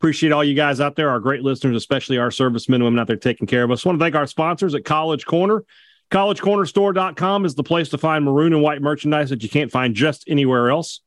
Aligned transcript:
Appreciate 0.00 0.32
all 0.32 0.42
you 0.42 0.54
guys 0.54 0.80
out 0.80 0.96
there, 0.96 1.10
our 1.10 1.20
great 1.20 1.42
listeners, 1.42 1.76
especially 1.76 2.16
our 2.16 2.30
servicemen 2.30 2.76
and 2.76 2.84
women 2.84 2.98
out 2.98 3.06
there 3.06 3.16
taking 3.16 3.46
care 3.46 3.62
of 3.62 3.70
us. 3.70 3.84
want 3.84 3.98
to 3.98 4.02
thank 4.02 4.14
our 4.14 4.26
sponsors 4.26 4.74
at 4.74 4.82
College 4.82 5.26
Corner. 5.26 5.62
CollegeCornerStore.com 6.10 7.44
is 7.44 7.54
the 7.54 7.62
place 7.62 7.90
to 7.90 7.98
find 7.98 8.24
maroon 8.24 8.54
and 8.54 8.62
white 8.62 8.80
merchandise 8.80 9.28
that 9.28 9.42
you 9.42 9.50
can't 9.50 9.70
find 9.70 9.94
just 9.94 10.24
anywhere 10.26 10.70
else. 10.70 11.00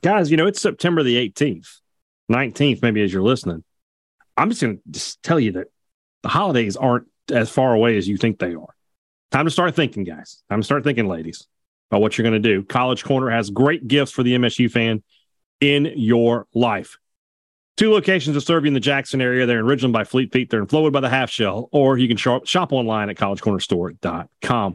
Guys, 0.00 0.30
you 0.30 0.36
know, 0.36 0.46
it's 0.46 0.60
September 0.60 1.02
the 1.02 1.16
18th, 1.28 1.80
19th, 2.30 2.82
maybe 2.82 3.02
as 3.02 3.12
you're 3.12 3.20
listening. 3.20 3.64
I'm 4.36 4.48
just 4.48 4.62
going 4.62 4.76
to 4.76 4.82
just 4.90 5.20
tell 5.24 5.40
you 5.40 5.52
that 5.52 5.66
the 6.22 6.28
holidays 6.28 6.76
aren't 6.76 7.08
as 7.32 7.50
far 7.50 7.74
away 7.74 7.98
as 7.98 8.06
you 8.06 8.16
think 8.16 8.38
they 8.38 8.54
are. 8.54 8.74
Time 9.32 9.46
to 9.46 9.50
start 9.50 9.74
thinking, 9.74 10.04
guys. 10.04 10.40
Time 10.48 10.60
to 10.60 10.64
start 10.64 10.84
thinking, 10.84 11.08
ladies, 11.08 11.48
about 11.90 12.00
what 12.00 12.16
you're 12.16 12.22
going 12.22 12.40
to 12.40 12.48
do. 12.48 12.62
College 12.62 13.02
Corner 13.02 13.28
has 13.28 13.50
great 13.50 13.88
gifts 13.88 14.12
for 14.12 14.22
the 14.22 14.36
MSU 14.36 14.70
fan 14.70 15.02
in 15.60 15.92
your 15.96 16.46
life. 16.54 16.96
Two 17.78 17.92
locations 17.92 18.36
to 18.36 18.40
serve 18.40 18.64
you 18.64 18.68
in 18.68 18.74
the 18.74 18.80
Jackson 18.80 19.20
area. 19.20 19.46
They're 19.46 19.60
in 19.60 19.64
Ridgeland 19.64 19.92
by 19.92 20.02
Fleet 20.02 20.32
Feet. 20.32 20.50
They're 20.50 20.58
in 20.58 20.66
Flowood 20.66 20.90
by 20.90 20.98
the 20.98 21.08
Half 21.08 21.30
Shell, 21.30 21.68
or 21.70 21.96
you 21.96 22.08
can 22.08 22.16
shop, 22.16 22.44
shop 22.44 22.72
online 22.72 23.08
at 23.08 23.14
collegecornerstore.com. 23.14 24.74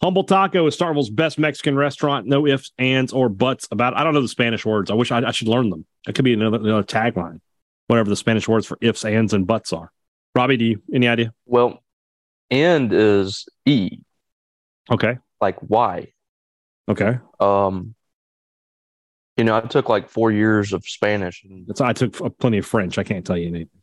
Humble 0.00 0.22
Taco 0.22 0.64
is 0.68 0.76
Starkville's 0.76 1.10
best 1.10 1.36
Mexican 1.36 1.74
restaurant. 1.74 2.28
No 2.28 2.46
ifs, 2.46 2.70
ands, 2.78 3.12
or 3.12 3.28
buts 3.28 3.66
about. 3.72 3.96
I 3.96 4.04
don't 4.04 4.14
know 4.14 4.20
the 4.20 4.28
Spanish 4.28 4.64
words. 4.64 4.88
I 4.88 4.94
wish 4.94 5.10
I, 5.10 5.18
I 5.26 5.32
should 5.32 5.48
learn 5.48 5.68
them. 5.68 5.84
That 6.06 6.14
could 6.14 6.24
be 6.24 6.32
another, 6.32 6.58
another 6.58 6.84
tagline. 6.84 7.40
Whatever 7.88 8.08
the 8.08 8.14
Spanish 8.14 8.46
words 8.46 8.66
for 8.66 8.78
ifs, 8.80 9.04
ands, 9.04 9.34
and 9.34 9.48
buts 9.48 9.72
are. 9.72 9.90
Robbie, 10.36 10.56
do 10.56 10.64
you 10.64 10.82
any 10.94 11.08
idea? 11.08 11.34
Well, 11.46 11.82
and 12.52 12.92
is 12.92 13.48
E. 13.66 13.98
Okay. 14.92 15.18
Like 15.40 15.58
why. 15.58 16.12
Okay. 16.88 17.18
Um, 17.40 17.96
you 19.36 19.44
know, 19.44 19.56
I 19.56 19.60
took 19.60 19.88
like 19.88 20.08
four 20.08 20.30
years 20.30 20.72
of 20.72 20.84
Spanish. 20.84 21.44
And, 21.44 21.66
That's 21.66 21.80
I 21.80 21.92
took 21.92 22.38
plenty 22.38 22.58
of 22.58 22.66
French. 22.66 22.98
I 22.98 23.04
can't 23.04 23.26
tell 23.26 23.36
you 23.36 23.48
anything. 23.48 23.80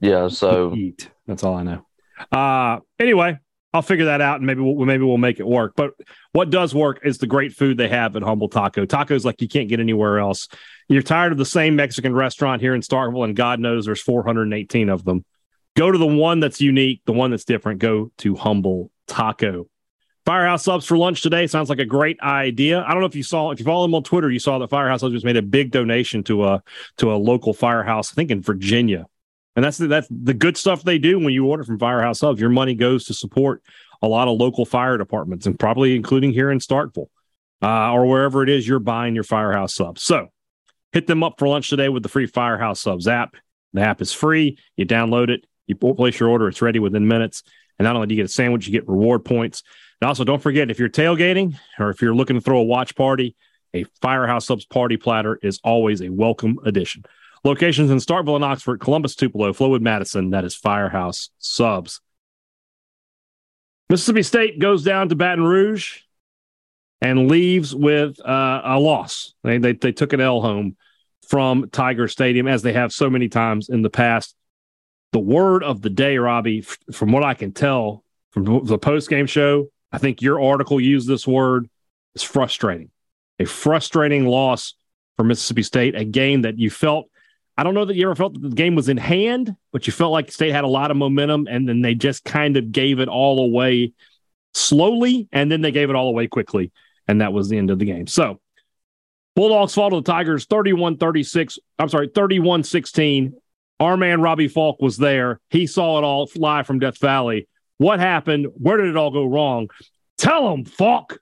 yeah, 0.00 0.28
so 0.28 0.74
Eat. 0.74 1.10
That's 1.26 1.44
all 1.44 1.54
I 1.54 1.62
know. 1.62 1.86
Uh 2.30 2.80
anyway, 2.98 3.38
I'll 3.72 3.82
figure 3.82 4.06
that 4.06 4.20
out 4.20 4.36
and 4.36 4.46
maybe 4.46 4.60
we'll 4.60 4.84
maybe 4.84 5.04
we'll 5.04 5.18
make 5.18 5.40
it 5.40 5.46
work. 5.46 5.74
But 5.76 5.92
what 6.32 6.50
does 6.50 6.74
work 6.74 7.00
is 7.04 7.18
the 7.18 7.26
great 7.26 7.52
food 7.52 7.76
they 7.76 7.88
have 7.88 8.16
at 8.16 8.22
Humble 8.22 8.48
Taco. 8.48 8.84
Tacos 8.84 9.24
like 9.24 9.40
you 9.40 9.48
can't 9.48 9.68
get 9.68 9.80
anywhere 9.80 10.18
else. 10.18 10.48
You're 10.88 11.02
tired 11.02 11.32
of 11.32 11.38
the 11.38 11.46
same 11.46 11.76
Mexican 11.76 12.14
restaurant 12.14 12.60
here 12.60 12.74
in 12.74 12.80
Starkville, 12.80 13.24
and 13.24 13.36
God 13.36 13.60
knows 13.60 13.86
there's 13.86 14.02
418 14.02 14.88
of 14.88 15.04
them. 15.04 15.24
Go 15.76 15.90
to 15.90 15.98
the 15.98 16.06
one 16.06 16.40
that's 16.40 16.60
unique, 16.60 17.02
the 17.06 17.12
one 17.12 17.30
that's 17.30 17.44
different. 17.44 17.78
Go 17.78 18.10
to 18.18 18.34
Humble 18.34 18.90
Taco. 19.06 19.68
Firehouse 20.30 20.62
Subs 20.62 20.86
for 20.86 20.96
lunch 20.96 21.22
today 21.22 21.48
sounds 21.48 21.68
like 21.68 21.80
a 21.80 21.84
great 21.84 22.20
idea. 22.20 22.84
I 22.86 22.92
don't 22.92 23.00
know 23.00 23.06
if 23.06 23.16
you 23.16 23.24
saw, 23.24 23.50
if 23.50 23.58
you 23.58 23.64
follow 23.64 23.82
them 23.82 23.96
on 23.96 24.04
Twitter, 24.04 24.30
you 24.30 24.38
saw 24.38 24.60
that 24.60 24.70
Firehouse 24.70 25.00
Subs 25.00 25.12
just 25.12 25.24
made 25.24 25.36
a 25.36 25.42
big 25.42 25.72
donation 25.72 26.22
to 26.22 26.44
a 26.44 26.62
to 26.98 27.12
a 27.12 27.16
local 27.16 27.52
firehouse, 27.52 28.12
I 28.12 28.14
think 28.14 28.30
in 28.30 28.40
Virginia. 28.40 29.06
And 29.56 29.64
that's 29.64 29.78
the, 29.78 29.88
that's 29.88 30.06
the 30.08 30.32
good 30.32 30.56
stuff 30.56 30.84
they 30.84 30.98
do 30.98 31.18
when 31.18 31.34
you 31.34 31.46
order 31.46 31.64
from 31.64 31.80
Firehouse 31.80 32.20
Subs. 32.20 32.40
Your 32.40 32.48
money 32.48 32.76
goes 32.76 33.06
to 33.06 33.14
support 33.14 33.60
a 34.02 34.06
lot 34.06 34.28
of 34.28 34.38
local 34.38 34.64
fire 34.64 34.96
departments, 34.96 35.46
and 35.46 35.58
probably 35.58 35.96
including 35.96 36.30
here 36.30 36.52
in 36.52 36.60
Starkville 36.60 37.08
uh, 37.60 37.90
or 37.90 38.06
wherever 38.06 38.44
it 38.44 38.48
is 38.48 38.68
you're 38.68 38.78
buying 38.78 39.16
your 39.16 39.24
Firehouse 39.24 39.74
Subs. 39.74 40.04
So 40.04 40.28
hit 40.92 41.08
them 41.08 41.24
up 41.24 41.40
for 41.40 41.48
lunch 41.48 41.70
today 41.70 41.88
with 41.88 42.04
the 42.04 42.08
free 42.08 42.26
Firehouse 42.26 42.80
Subs 42.80 43.08
app. 43.08 43.34
The 43.72 43.80
app 43.80 44.00
is 44.00 44.12
free. 44.12 44.58
You 44.76 44.86
download 44.86 45.28
it, 45.28 45.44
you 45.66 45.74
place 45.74 46.20
your 46.20 46.28
order, 46.28 46.46
it's 46.46 46.62
ready 46.62 46.78
within 46.78 47.08
minutes. 47.08 47.42
And 47.80 47.84
not 47.84 47.96
only 47.96 48.08
do 48.08 48.14
you 48.14 48.22
get 48.22 48.30
a 48.30 48.32
sandwich, 48.32 48.66
you 48.66 48.72
get 48.72 48.86
reward 48.86 49.24
points. 49.24 49.64
And 50.00 50.08
also, 50.08 50.24
don't 50.24 50.42
forget 50.42 50.70
if 50.70 50.78
you're 50.78 50.88
tailgating 50.88 51.58
or 51.78 51.90
if 51.90 52.00
you're 52.00 52.14
looking 52.14 52.36
to 52.36 52.40
throw 52.40 52.58
a 52.58 52.64
watch 52.64 52.94
party, 52.94 53.36
a 53.74 53.84
Firehouse 54.00 54.46
Subs 54.46 54.64
party 54.64 54.96
platter 54.96 55.38
is 55.42 55.60
always 55.62 56.00
a 56.00 56.08
welcome 56.08 56.58
addition. 56.64 57.04
Locations 57.44 57.90
in 57.90 57.98
Starkville 57.98 58.36
and 58.36 58.44
Oxford, 58.44 58.80
Columbus, 58.80 59.14
Tupelo, 59.14 59.52
Flowood, 59.52 59.80
Madison. 59.80 60.30
That 60.30 60.44
is 60.44 60.54
Firehouse 60.54 61.30
Subs. 61.38 62.00
Mississippi 63.88 64.22
State 64.22 64.58
goes 64.58 64.84
down 64.84 65.08
to 65.08 65.16
Baton 65.16 65.44
Rouge 65.44 66.00
and 67.00 67.28
leaves 67.28 67.74
with 67.74 68.20
uh, 68.20 68.62
a 68.64 68.78
loss. 68.78 69.34
They, 69.42 69.58
they 69.58 69.72
they 69.72 69.92
took 69.92 70.12
an 70.12 70.20
L 70.20 70.40
home 70.40 70.76
from 71.28 71.70
Tiger 71.70 72.08
Stadium 72.08 72.46
as 72.46 72.62
they 72.62 72.72
have 72.72 72.92
so 72.92 73.10
many 73.10 73.28
times 73.28 73.68
in 73.68 73.82
the 73.82 73.90
past. 73.90 74.34
The 75.12 75.18
word 75.18 75.64
of 75.64 75.82
the 75.82 75.90
day, 75.90 76.18
Robbie, 76.18 76.60
from 76.92 77.12
what 77.12 77.24
I 77.24 77.34
can 77.34 77.52
tell 77.52 78.04
from 78.30 78.64
the 78.64 78.78
post 78.78 79.08
game 79.08 79.26
show, 79.26 79.70
I 79.92 79.98
think 79.98 80.22
your 80.22 80.40
article 80.40 80.80
used 80.80 81.08
this 81.08 81.26
word 81.26 81.68
is 82.14 82.22
frustrating. 82.22 82.90
A 83.38 83.44
frustrating 83.44 84.26
loss 84.26 84.74
for 85.16 85.24
Mississippi 85.24 85.62
State, 85.62 85.94
a 85.94 86.04
game 86.04 86.42
that 86.42 86.58
you 86.58 86.70
felt. 86.70 87.08
I 87.56 87.62
don't 87.62 87.74
know 87.74 87.84
that 87.84 87.96
you 87.96 88.06
ever 88.06 88.14
felt 88.14 88.34
that 88.34 88.48
the 88.48 88.54
game 88.54 88.74
was 88.74 88.88
in 88.88 88.96
hand, 88.96 89.54
but 89.72 89.86
you 89.86 89.92
felt 89.92 90.12
like 90.12 90.32
State 90.32 90.52
had 90.52 90.64
a 90.64 90.68
lot 90.68 90.90
of 90.90 90.96
momentum, 90.96 91.46
and 91.50 91.68
then 91.68 91.82
they 91.82 91.94
just 91.94 92.24
kind 92.24 92.56
of 92.56 92.72
gave 92.72 93.00
it 93.00 93.08
all 93.08 93.40
away 93.40 93.92
slowly, 94.54 95.28
and 95.32 95.50
then 95.50 95.60
they 95.60 95.72
gave 95.72 95.90
it 95.90 95.96
all 95.96 96.08
away 96.08 96.26
quickly, 96.26 96.72
and 97.06 97.20
that 97.20 97.32
was 97.32 97.48
the 97.48 97.58
end 97.58 97.70
of 97.70 97.78
the 97.78 97.84
game. 97.84 98.06
So, 98.06 98.40
Bulldogs 99.36 99.74
fall 99.74 99.90
to 99.90 99.96
the 99.96 100.02
Tigers 100.02 100.46
31 100.46 100.96
36. 100.96 101.58
I'm 101.78 101.88
sorry, 101.88 102.08
31 102.08 102.64
16. 102.64 103.34
Our 103.78 103.96
man 103.96 104.20
Robbie 104.20 104.48
Falk 104.48 104.80
was 104.80 104.96
there. 104.96 105.40
He 105.48 105.66
saw 105.66 105.98
it 105.98 106.04
all 106.04 106.30
live 106.36 106.66
from 106.66 106.78
Death 106.78 106.98
Valley. 106.98 107.48
What 107.80 107.98
happened? 107.98 108.48
Where 108.58 108.76
did 108.76 108.88
it 108.88 108.96
all 108.98 109.10
go 109.10 109.24
wrong? 109.24 109.70
Tell 110.18 110.50
them, 110.50 110.66
Falk. 110.66 111.18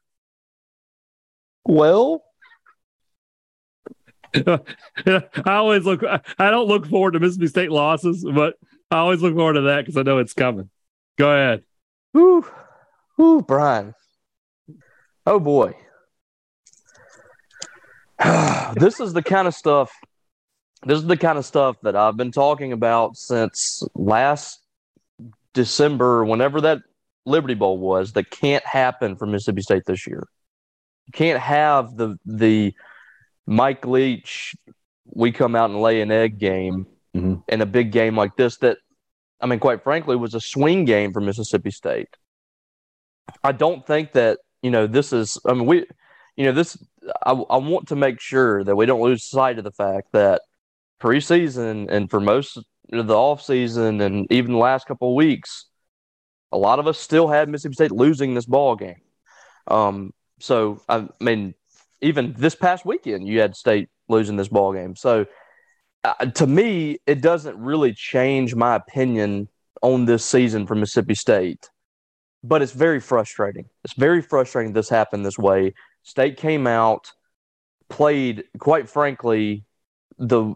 well, 1.64 2.24
I 4.34 4.60
always 5.46 5.84
look. 5.84 6.02
I 6.02 6.50
don't 6.50 6.66
look 6.66 6.84
forward 6.86 7.12
to 7.12 7.20
Mississippi 7.20 7.46
State 7.46 7.70
losses, 7.70 8.26
but 8.34 8.56
I 8.90 8.96
always 8.96 9.22
look 9.22 9.36
forward 9.36 9.52
to 9.52 9.60
that 9.60 9.82
because 9.82 9.96
I 9.96 10.02
know 10.02 10.18
it's 10.18 10.34
coming. 10.34 10.68
Go 11.16 11.30
ahead. 11.30 11.62
whew, 12.10 12.44
whew, 13.14 13.44
Brian. 13.46 13.94
Oh 15.28 15.38
boy. 15.38 15.76
this 18.74 18.98
is 18.98 19.12
the 19.12 19.22
kind 19.22 19.46
of 19.46 19.54
stuff 19.54 19.92
this 20.84 20.98
is 20.98 21.06
the 21.06 21.16
kind 21.16 21.38
of 21.38 21.46
stuff 21.46 21.76
that 21.82 21.94
I've 21.94 22.16
been 22.16 22.32
talking 22.32 22.72
about 22.72 23.16
since 23.16 23.84
last 23.94 24.60
December, 25.58 26.24
whenever 26.24 26.60
that 26.60 26.78
Liberty 27.26 27.54
Bowl 27.54 27.78
was, 27.78 28.12
that 28.12 28.30
can't 28.30 28.64
happen 28.64 29.16
for 29.16 29.26
Mississippi 29.26 29.60
State 29.60 29.82
this 29.86 30.06
year. 30.06 30.22
You 31.06 31.12
can't 31.12 31.40
have 31.40 31.96
the 31.96 32.16
the 32.24 32.74
Mike 33.44 33.84
Leach, 33.84 34.54
we 35.04 35.32
come 35.32 35.56
out 35.56 35.70
and 35.70 35.82
lay 35.82 36.00
an 36.00 36.12
egg 36.12 36.38
game 36.38 36.86
Mhm. 37.16 37.42
in 37.48 37.60
a 37.60 37.66
big 37.66 37.90
game 37.90 38.16
like 38.16 38.36
this 38.36 38.58
that 38.58 38.78
I 39.40 39.46
mean, 39.46 39.58
quite 39.58 39.82
frankly, 39.82 40.14
was 40.14 40.34
a 40.34 40.40
swing 40.40 40.84
game 40.84 41.12
for 41.12 41.20
Mississippi 41.20 41.72
State. 41.72 42.08
I 43.42 43.50
don't 43.52 43.84
think 43.84 44.12
that, 44.12 44.38
you 44.62 44.70
know, 44.70 44.86
this 44.86 45.12
is 45.12 45.38
I 45.44 45.54
mean, 45.54 45.66
we 45.66 45.86
you 46.36 46.44
know, 46.44 46.52
this 46.52 46.78
I, 47.26 47.32
I 47.32 47.56
want 47.56 47.88
to 47.88 47.96
make 47.96 48.20
sure 48.20 48.62
that 48.62 48.76
we 48.76 48.86
don't 48.86 49.00
lose 49.02 49.24
sight 49.24 49.58
of 49.58 49.64
the 49.64 49.72
fact 49.72 50.12
that 50.12 50.42
preseason 51.00 51.90
and 51.90 52.08
for 52.08 52.20
most 52.20 52.58
the 52.90 53.14
offseason 53.14 54.02
and 54.02 54.26
even 54.30 54.52
the 54.52 54.58
last 54.58 54.86
couple 54.86 55.10
of 55.10 55.14
weeks, 55.14 55.66
a 56.52 56.58
lot 56.58 56.78
of 56.78 56.86
us 56.86 56.98
still 56.98 57.28
had 57.28 57.48
Mississippi 57.48 57.74
State 57.74 57.92
losing 57.92 58.34
this 58.34 58.46
ball 58.46 58.76
game. 58.76 59.02
Um, 59.66 60.12
so 60.40 60.80
I 60.88 61.08
mean, 61.20 61.54
even 62.00 62.34
this 62.38 62.54
past 62.54 62.86
weekend, 62.86 63.26
you 63.28 63.40
had 63.40 63.54
State 63.56 63.88
losing 64.08 64.36
this 64.36 64.48
ball 64.48 64.72
game. 64.72 64.96
So 64.96 65.26
uh, 66.04 66.26
to 66.26 66.46
me, 66.46 66.98
it 67.06 67.20
doesn't 67.20 67.58
really 67.58 67.92
change 67.92 68.54
my 68.54 68.76
opinion 68.76 69.48
on 69.82 70.06
this 70.06 70.24
season 70.24 70.66
for 70.66 70.74
Mississippi 70.74 71.14
State. 71.14 71.68
but 72.42 72.62
it's 72.62 72.72
very 72.72 73.00
frustrating. 73.00 73.66
It's 73.84 73.94
very 73.94 74.22
frustrating 74.22 74.72
this 74.72 74.88
happened 74.88 75.26
this 75.26 75.38
way. 75.38 75.74
State 76.02 76.36
came 76.36 76.66
out, 76.66 77.12
played, 77.88 78.44
quite 78.58 78.88
frankly, 78.88 79.64
the 80.18 80.54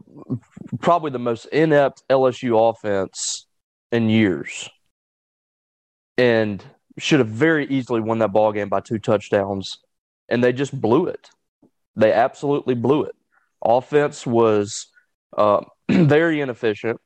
probably 0.80 1.10
the 1.10 1.18
most 1.18 1.46
inept 1.46 2.02
LSU 2.10 2.70
offense 2.70 3.46
in 3.90 4.08
years, 4.08 4.68
and 6.18 6.62
should 6.98 7.20
have 7.20 7.28
very 7.28 7.66
easily 7.66 8.00
won 8.00 8.18
that 8.18 8.32
ball 8.32 8.52
game 8.52 8.68
by 8.68 8.80
two 8.80 8.98
touchdowns, 8.98 9.78
and 10.28 10.42
they 10.42 10.52
just 10.52 10.78
blew 10.78 11.06
it. 11.06 11.30
They 11.96 12.12
absolutely 12.12 12.74
blew 12.74 13.04
it. 13.04 13.14
Offense 13.64 14.26
was 14.26 14.88
uh, 15.36 15.64
very 15.90 16.40
inefficient. 16.40 17.00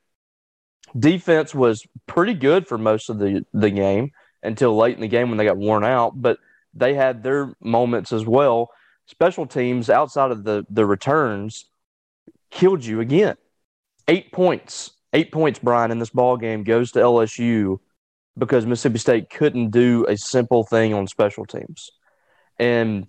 Defense 0.99 1.55
was 1.55 1.87
pretty 2.07 2.35
good 2.35 2.67
for 2.67 2.79
most 2.79 3.11
of 3.11 3.19
the, 3.19 3.45
the 3.53 3.71
game 3.71 4.13
until 4.43 4.77
late 4.77 4.95
in 4.95 5.01
the 5.01 5.09
game 5.09 5.29
when 5.29 5.37
they 5.37 5.45
got 5.45 5.57
worn 5.57 5.85
out, 5.85 6.21
but 6.21 6.39
they 6.73 6.95
had 6.95 7.23
their 7.23 7.55
moments 7.61 8.13
as 8.13 8.25
well. 8.25 8.71
Special 9.07 9.47
teams 9.47 9.91
outside 9.91 10.31
of 10.31 10.45
the, 10.45 10.65
the 10.71 10.87
returns 10.87 11.67
killed 12.51 12.85
you 12.85 13.01
again. 13.01 13.37
Eight 14.09 14.33
points. 14.33 14.93
Eight 15.13 15.33
points, 15.33 15.59
Brian, 15.59 15.91
in 15.91 15.99
this 15.99 16.11
ball 16.11 16.37
game 16.37 16.63
goes 16.63 16.93
to 16.93 16.99
LSU 16.99 17.79
because 18.39 18.67
Mississippi 18.67 18.99
State 18.99 19.31
couldn't 19.31 19.71
do 19.71 20.05
a 20.09 20.17
simple 20.17 20.65
thing 20.65 20.93
on 20.93 21.07
special 21.07 21.47
teams. 21.47 21.91
And 22.59 23.07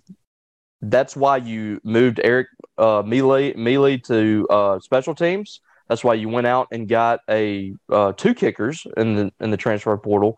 that's 0.80 1.16
why 1.16 1.38
you 1.38 1.80
moved 1.84 2.20
Eric 2.22 2.48
uh, 2.78 3.02
Mele, 3.04 3.52
Mele 3.56 3.98
to 3.98 4.46
uh, 4.48 4.78
special 4.80 5.14
teams. 5.14 5.60
That's 5.88 6.04
why 6.04 6.14
you 6.14 6.28
went 6.28 6.46
out 6.46 6.68
and 6.70 6.88
got 6.88 7.20
a 7.28 7.74
uh, 7.90 8.12
two 8.12 8.34
kickers 8.34 8.86
in 8.96 9.16
the 9.16 9.32
in 9.40 9.50
the 9.50 9.56
transfer 9.56 9.96
portal 9.96 10.36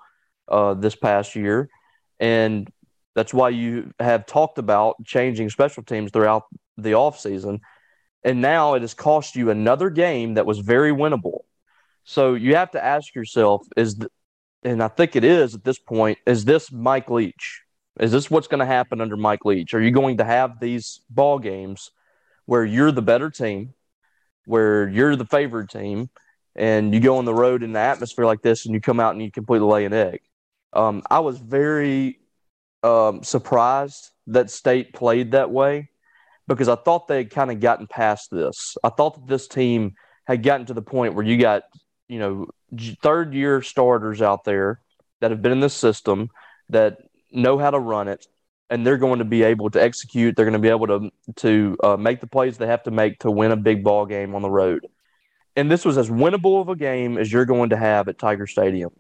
uh, 0.49 0.75
this 0.75 0.95
past 0.95 1.35
year, 1.35 1.69
and 2.21 2.71
that's 3.17 3.35
why 3.35 3.49
you 3.49 3.93
have 3.99 4.27
talked 4.27 4.59
about 4.59 5.05
changing 5.05 5.51
special 5.51 5.83
teams 5.83 6.13
throughout 6.13 6.45
the 6.77 6.93
offseason. 6.93 7.61
And 8.23 8.41
now 8.43 8.75
it 8.75 8.83
has 8.83 8.95
cost 8.95 9.37
you 9.37 9.51
another 9.51 9.91
game 9.91 10.35
that 10.35 10.47
was 10.47 10.59
very 10.59 10.93
winnable. 10.93 11.41
So 12.05 12.35
you 12.35 12.57
have 12.57 12.71
to 12.73 12.85
ask 12.85 13.15
yourself: 13.15 13.67
Is 13.77 13.97
the, 13.97 14.11
and 14.63 14.83
I 14.83 14.89
think 14.89 15.17
it 15.17 15.25
is 15.25 15.55
at 15.55 15.65
this 15.65 15.79
point, 15.79 16.19
is 16.27 16.45
this 16.45 16.71
Mike 16.71 17.11
Leach? 17.11 17.63
Is 17.99 18.13
this 18.13 18.31
what's 18.31 18.47
going 18.47 18.61
to 18.61 18.67
happen 18.67 19.01
under 19.01 19.17
Mike 19.17 19.45
Leach? 19.45 19.75
Are 19.75 19.81
you 19.81 19.91
going 19.91 20.19
to 20.19 20.25
have 20.25 20.61
these 20.61 21.01
ball 21.11 21.39
games 21.39 21.91
where 22.47 22.65
you're 22.65 22.93
the 22.93 23.03
better 23.03 23.31
team, 23.31 23.75
where 24.47 24.89
you're 24.89 25.17
the 25.17 25.27
favored 25.27 25.69
team, 25.69 26.09
and 26.57 26.95
you 26.95 27.01
go 27.01 27.19
on 27.19 27.25
the 27.25 27.35
road 27.35 27.63
in 27.63 27.73
the 27.73 27.81
atmosphere 27.81 28.27
like 28.27 28.43
this, 28.43 28.65
and 28.65 28.75
you 28.75 28.81
come 28.81 29.01
out 29.01 29.13
and 29.13 29.23
you 29.23 29.31
completely 29.31 29.69
lay 29.69 29.85
an 29.85 29.93
egg? 29.93 30.21
Um, 30.73 31.03
I 31.11 31.21
was 31.21 31.39
very 31.39 32.21
um, 32.83 33.23
surprised 33.23 34.11
that 34.29 34.51
State 34.51 34.95
played 34.95 35.33
that 35.33 35.51
way 35.51 35.90
because 36.49 36.69
I 36.69 36.77
thought 36.77 37.09
they 37.09 37.19
had 37.19 37.31
kind 37.31 37.51
of 37.51 37.61
gotten 37.61 37.87
past 37.87 38.31
this. 38.31 38.77
I 38.83 38.89
thought 38.89 39.15
that 39.15 39.27
this 39.27 39.47
team 39.47 39.95
had 40.27 40.43
gotten 40.43 40.67
to 40.67 40.75
the 40.75 40.83
point 40.83 41.15
where 41.15 41.25
you 41.25 41.37
got, 41.37 41.63
you 42.09 42.19
know, 42.19 42.47
third 43.03 43.35
year 43.35 43.63
starters 43.63 44.23
out 44.23 44.45
there 44.45 44.81
that 45.21 45.31
have 45.31 45.43
been 45.43 45.53
in 45.53 45.61
the 45.61 45.71
system 45.71 46.31
that 46.69 46.99
know 47.33 47.59
how 47.59 47.71
to 47.71 47.79
run 47.79 48.09
it, 48.09 48.27
and 48.69 48.87
they're 48.87 48.99
going 48.99 49.19
to 49.19 49.25
be 49.25 49.43
able 49.43 49.71
to 49.71 49.83
execute. 49.83 50.37
They're 50.37 50.45
going 50.45 50.53
to 50.53 50.59
be 50.59 50.69
able 50.69 50.87
to 50.87 51.11
to 51.37 51.77
uh, 51.83 51.97
make 51.97 52.21
the 52.21 52.27
plays 52.27 52.59
they 52.59 52.67
have 52.67 52.85
to 52.85 52.91
make 52.91 53.21
to 53.21 53.31
win 53.31 53.53
a 53.53 53.57
big 53.57 53.85
ball 53.85 54.07
game 54.07 54.35
on 54.35 54.43
the 54.43 54.51
road. 54.51 54.87
And 55.57 55.71
this 55.71 55.85
was 55.85 55.99
as 55.99 56.09
winnable 56.09 56.61
of 56.61 56.69
a 56.69 56.77
game 56.77 57.19
as 57.19 57.33
you're 57.33 57.45
going 57.45 57.71
to 57.71 57.77
have 57.77 58.09
at 58.09 58.19
Tiger 58.19 58.47
Stadium, 58.47 58.91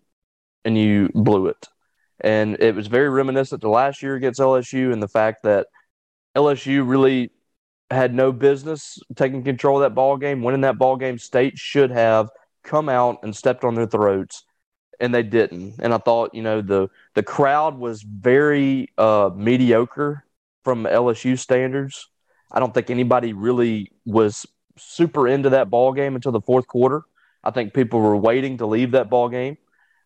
and 0.64 0.76
you 0.76 1.10
blew 1.14 1.46
it. 1.46 1.68
And 2.20 2.56
it 2.60 2.74
was 2.74 2.86
very 2.86 3.08
reminiscent 3.08 3.62
to 3.62 3.70
last 3.70 4.02
year 4.02 4.14
against 4.14 4.40
LSU 4.40 4.92
and 4.92 5.02
the 5.02 5.08
fact 5.08 5.44
that 5.44 5.68
LSU 6.36 6.86
really 6.88 7.30
had 7.90 8.14
no 8.14 8.32
business 8.32 8.98
taking 9.16 9.42
control 9.42 9.78
of 9.78 9.82
that 9.82 9.94
ball 9.94 10.16
game, 10.16 10.42
winning 10.42 10.60
that 10.60 10.78
ball 10.78 10.96
game. 10.96 11.18
State 11.18 11.58
should 11.58 11.90
have 11.90 12.28
come 12.62 12.88
out 12.88 13.18
and 13.22 13.34
stepped 13.34 13.64
on 13.64 13.74
their 13.74 13.86
throats 13.86 14.44
and 15.00 15.14
they 15.14 15.22
didn't. 15.22 15.76
And 15.80 15.92
I 15.92 15.98
thought, 15.98 16.34
you 16.34 16.42
know, 16.42 16.60
the 16.60 16.88
the 17.14 17.22
crowd 17.22 17.78
was 17.78 18.02
very 18.02 18.88
uh, 18.98 19.30
mediocre 19.34 20.24
from 20.62 20.84
LSU 20.84 21.38
standards. 21.38 22.08
I 22.52 22.60
don't 22.60 22.74
think 22.74 22.90
anybody 22.90 23.32
really 23.32 23.90
was 24.04 24.46
super 24.76 25.26
into 25.26 25.50
that 25.50 25.70
ball 25.70 25.92
game 25.92 26.14
until 26.14 26.32
the 26.32 26.40
fourth 26.40 26.66
quarter. 26.66 27.02
I 27.42 27.50
think 27.50 27.72
people 27.72 28.00
were 28.00 28.16
waiting 28.16 28.58
to 28.58 28.66
leave 28.66 28.92
that 28.92 29.08
ball 29.08 29.28
game. 29.28 29.56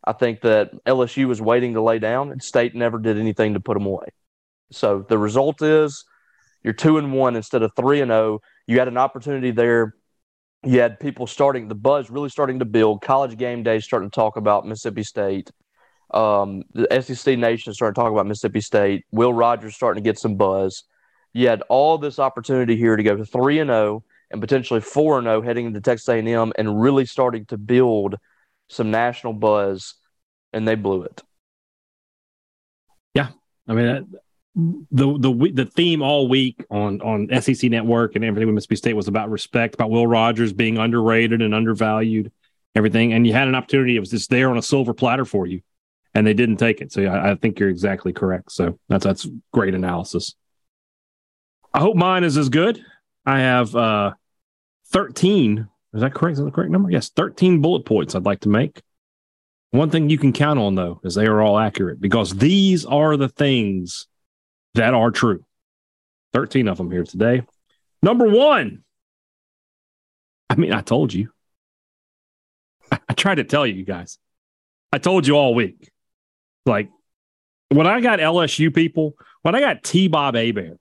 I 0.04 0.12
think 0.12 0.42
that 0.42 0.72
LSU 0.84 1.26
was 1.26 1.40
waiting 1.40 1.74
to 1.74 1.82
lay 1.82 1.98
down, 1.98 2.30
and 2.30 2.42
State 2.42 2.74
never 2.74 2.98
did 2.98 3.18
anything 3.18 3.54
to 3.54 3.60
put 3.60 3.74
them 3.74 3.86
away. 3.86 4.06
So 4.70 5.04
the 5.08 5.18
result 5.18 5.62
is 5.62 6.04
you're 6.64 6.72
two 6.72 6.98
and 6.98 7.12
one 7.12 7.36
instead 7.36 7.62
of 7.62 7.72
three 7.76 8.00
and. 8.00 8.10
Oh. 8.10 8.40
You 8.66 8.78
had 8.78 8.88
an 8.88 8.96
opportunity 8.96 9.50
there 9.50 9.94
you 10.64 10.80
had 10.80 10.98
people 10.98 11.26
starting 11.26 11.68
the 11.68 11.74
buzz 11.74 12.10
really 12.10 12.28
starting 12.28 12.58
to 12.58 12.64
build. 12.64 13.02
College 13.02 13.36
game 13.36 13.62
day 13.62 13.80
starting 13.80 14.10
to 14.10 14.14
talk 14.14 14.36
about 14.36 14.66
Mississippi 14.66 15.02
State. 15.02 15.50
Um, 16.12 16.62
the 16.72 16.86
SEC 17.02 17.38
Nation 17.38 17.74
starting 17.74 17.94
to 17.94 18.00
talk 18.00 18.12
about 18.12 18.26
Mississippi 18.26 18.60
State. 18.60 19.04
Will 19.10 19.32
Rogers 19.32 19.74
starting 19.74 20.02
to 20.02 20.08
get 20.08 20.18
some 20.18 20.36
buzz. 20.36 20.84
You 21.32 21.48
had 21.48 21.62
all 21.68 21.98
this 21.98 22.18
opportunity 22.18 22.76
here 22.76 22.96
to 22.96 23.02
go 23.02 23.16
to 23.16 23.24
three 23.24 23.58
and 23.58 23.70
oh 23.70 24.04
and 24.30 24.40
potentially 24.40 24.80
four 24.80 25.18
and 25.18 25.28
oh 25.28 25.42
heading 25.42 25.66
into 25.66 25.80
Texas 25.80 26.08
A 26.08 26.18
and 26.18 26.28
M 26.28 26.52
and 26.56 26.80
really 26.80 27.06
starting 27.06 27.44
to 27.46 27.58
build 27.58 28.16
some 28.68 28.90
national 28.90 29.34
buzz, 29.34 29.94
and 30.52 30.66
they 30.66 30.74
blew 30.74 31.02
it. 31.02 31.22
Yeah, 33.14 33.28
I 33.68 33.74
mean 33.74 34.14
the 34.54 35.18
the 35.18 35.50
the 35.52 35.64
theme 35.64 36.00
all 36.02 36.28
week 36.28 36.64
on 36.70 37.00
on 37.00 37.28
SEC 37.40 37.70
Network 37.70 38.14
and 38.14 38.24
everything 38.24 38.46
with 38.46 38.54
Mississippi 38.54 38.76
State 38.76 38.92
was 38.94 39.08
about 39.08 39.30
respect, 39.30 39.74
about 39.74 39.90
Will 39.90 40.06
Rogers 40.06 40.52
being 40.52 40.78
underrated 40.78 41.42
and 41.42 41.54
undervalued, 41.54 42.30
everything. 42.74 43.12
And 43.12 43.26
you 43.26 43.32
had 43.32 43.48
an 43.48 43.56
opportunity; 43.56 43.96
it 43.96 44.00
was 44.00 44.10
just 44.10 44.30
there 44.30 44.50
on 44.50 44.58
a 44.58 44.62
silver 44.62 44.94
platter 44.94 45.24
for 45.24 45.46
you, 45.46 45.60
and 46.14 46.24
they 46.24 46.34
didn't 46.34 46.58
take 46.58 46.80
it. 46.80 46.92
So 46.92 47.00
yeah, 47.00 47.32
I 47.32 47.34
think 47.34 47.58
you're 47.58 47.68
exactly 47.68 48.12
correct. 48.12 48.52
So 48.52 48.78
that's 48.88 49.04
that's 49.04 49.26
great 49.52 49.74
analysis. 49.74 50.36
I 51.72 51.80
hope 51.80 51.96
mine 51.96 52.22
is 52.22 52.36
as 52.36 52.48
good. 52.48 52.80
I 53.26 53.40
have 53.40 53.74
uh 53.74 54.12
13. 54.88 55.68
Is 55.94 56.00
that 56.00 56.14
correct? 56.14 56.34
Is 56.34 56.38
that 56.38 56.44
the 56.44 56.50
correct 56.52 56.70
number? 56.70 56.90
Yes, 56.90 57.08
13 57.08 57.60
bullet 57.60 57.84
points 57.84 58.14
I'd 58.14 58.24
like 58.24 58.40
to 58.40 58.48
make. 58.48 58.82
One 59.72 59.90
thing 59.90 60.08
you 60.08 60.18
can 60.18 60.32
count 60.32 60.60
on 60.60 60.76
though 60.76 61.00
is 61.02 61.16
they 61.16 61.26
are 61.26 61.42
all 61.42 61.58
accurate 61.58 62.00
because 62.00 62.36
these 62.36 62.84
are 62.84 63.16
the 63.16 63.28
things 63.28 64.06
that 64.74 64.94
are 64.94 65.10
true. 65.10 65.44
13 66.32 66.68
of 66.68 66.76
them 66.76 66.90
here 66.90 67.04
today. 67.04 67.42
Number 68.02 68.28
one. 68.28 68.82
I 70.50 70.56
mean, 70.56 70.72
I 70.72 70.82
told 70.82 71.12
you. 71.12 71.30
I, 72.92 72.98
I 73.08 73.12
tried 73.14 73.36
to 73.36 73.44
tell 73.44 73.66
you 73.66 73.84
guys. 73.84 74.18
I 74.92 74.98
told 74.98 75.26
you 75.26 75.34
all 75.34 75.54
week. 75.54 75.90
Like, 76.66 76.90
when 77.68 77.86
I 77.86 78.00
got 78.00 78.18
LSU 78.18 78.74
people, 78.74 79.14
when 79.42 79.54
I 79.54 79.60
got 79.60 79.82
T 79.82 80.08
Bob 80.08 80.34
Hebert, 80.34 80.78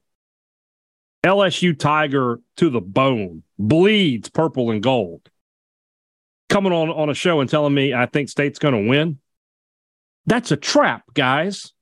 LSU 1.26 1.78
Tiger 1.78 2.40
to 2.58 2.70
the 2.70 2.82
bone, 2.82 3.44
bleeds 3.58 4.30
purple 4.30 4.72
and 4.72 4.84
gold, 4.84 5.30
coming 6.50 6.74
on, 6.74 6.90
on 6.90 7.10
a 7.10 7.14
show 7.14 7.40
and 7.40 7.50
telling 7.50 7.74
me 7.74 7.94
I 7.94 8.06
think 8.06 8.30
State's 8.30 8.60
going 8.60 8.74
to 8.74 8.90
win. 8.90 9.20
That's 10.26 10.52
a 10.52 10.58
trap, 10.58 11.04
guys 11.14 11.74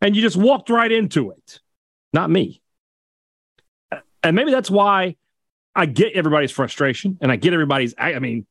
and 0.00 0.14
you 0.14 0.22
just 0.22 0.36
walked 0.36 0.70
right 0.70 0.90
into 0.90 1.30
it. 1.30 1.60
Not 2.12 2.30
me. 2.30 2.62
And 4.22 4.34
maybe 4.34 4.50
that's 4.50 4.70
why 4.70 5.16
I 5.74 5.86
get 5.86 6.14
everybody's 6.14 6.50
frustration 6.50 7.18
and 7.20 7.30
I 7.30 7.36
get 7.36 7.52
everybody's, 7.52 7.94
I 7.98 8.18
mean, 8.18 8.46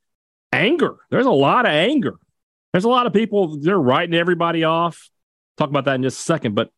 anger. 0.51 0.95
There's 1.09 1.25
a 1.25 1.31
lot 1.31 1.65
of 1.65 1.71
anger. 1.71 2.15
There's 2.71 2.85
a 2.85 2.89
lot 2.89 3.07
of 3.07 3.13
people, 3.13 3.57
they're 3.59 3.79
writing 3.79 4.15
everybody 4.15 4.63
off. 4.63 5.09
Talk 5.57 5.69
about 5.69 5.85
that 5.85 5.95
in 5.95 6.03
just 6.03 6.19
a 6.19 6.23
second. 6.23 6.55
But 6.55 6.69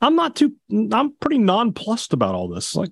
I'm 0.00 0.14
not 0.14 0.36
too, 0.36 0.54
I'm 0.70 1.14
pretty 1.16 1.38
nonplussed 1.38 2.12
about 2.12 2.34
all 2.34 2.48
this. 2.48 2.74
Like, 2.74 2.90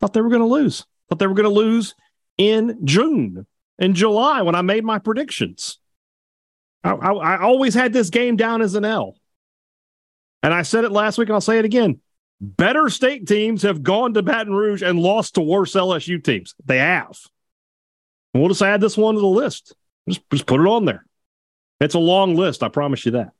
thought 0.00 0.12
they 0.12 0.20
were 0.20 0.30
going 0.30 0.42
to 0.42 0.46
lose. 0.46 0.86
Thought 1.08 1.18
they 1.18 1.26
were 1.26 1.34
going 1.34 1.44
to 1.44 1.54
lose 1.54 1.94
in 2.36 2.78
June, 2.84 3.46
in 3.78 3.94
July 3.94 4.42
when 4.42 4.54
I 4.54 4.62
made 4.62 4.84
my 4.84 4.98
predictions. 4.98 5.78
I, 6.84 6.92
I, 6.92 7.12
I 7.12 7.42
always 7.42 7.74
had 7.74 7.92
this 7.92 8.10
game 8.10 8.36
down 8.36 8.62
as 8.62 8.74
an 8.74 8.84
L. 8.84 9.14
And 10.42 10.54
I 10.54 10.62
said 10.62 10.84
it 10.84 10.92
last 10.92 11.18
week 11.18 11.28
and 11.28 11.34
I'll 11.34 11.40
say 11.40 11.58
it 11.58 11.64
again. 11.64 12.00
Better 12.40 12.88
state 12.88 13.26
teams 13.26 13.62
have 13.62 13.82
gone 13.82 14.14
to 14.14 14.22
Baton 14.22 14.54
Rouge 14.54 14.82
and 14.82 14.98
lost 14.98 15.34
to 15.34 15.40
worse 15.40 15.74
LSU 15.74 16.22
teams. 16.22 16.54
They 16.64 16.78
have. 16.78 17.18
And 18.32 18.42
we'll 18.42 18.50
just 18.50 18.62
add 18.62 18.80
this 18.80 18.96
one 18.96 19.14
to 19.14 19.20
the 19.20 19.26
list. 19.26 19.74
Just, 20.08 20.20
just 20.30 20.46
put 20.46 20.60
it 20.60 20.66
on 20.66 20.84
there. 20.84 21.04
It's 21.80 21.94
a 21.94 21.98
long 21.98 22.36
list. 22.36 22.62
I 22.62 22.68
promise 22.68 23.04
you 23.04 23.12
that. 23.12 23.32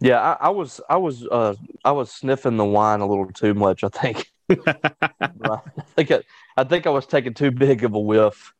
Yeah, 0.00 0.20
I, 0.20 0.46
I 0.46 0.50
was, 0.50 0.80
I 0.88 0.96
was, 0.96 1.26
uh, 1.26 1.54
I 1.84 1.92
was 1.92 2.12
sniffing 2.12 2.56
the 2.56 2.64
wine 2.64 3.00
a 3.00 3.06
little 3.06 3.26
too 3.26 3.54
much. 3.54 3.82
I 3.82 3.88
think. 3.88 4.30
I 4.50 5.60
think, 5.96 6.10
I, 6.10 6.22
I 6.56 6.64
think 6.64 6.86
I 6.86 6.90
was 6.90 7.06
taking 7.06 7.34
too 7.34 7.50
big 7.50 7.84
of 7.84 7.94
a 7.94 8.00
whiff 8.00 8.54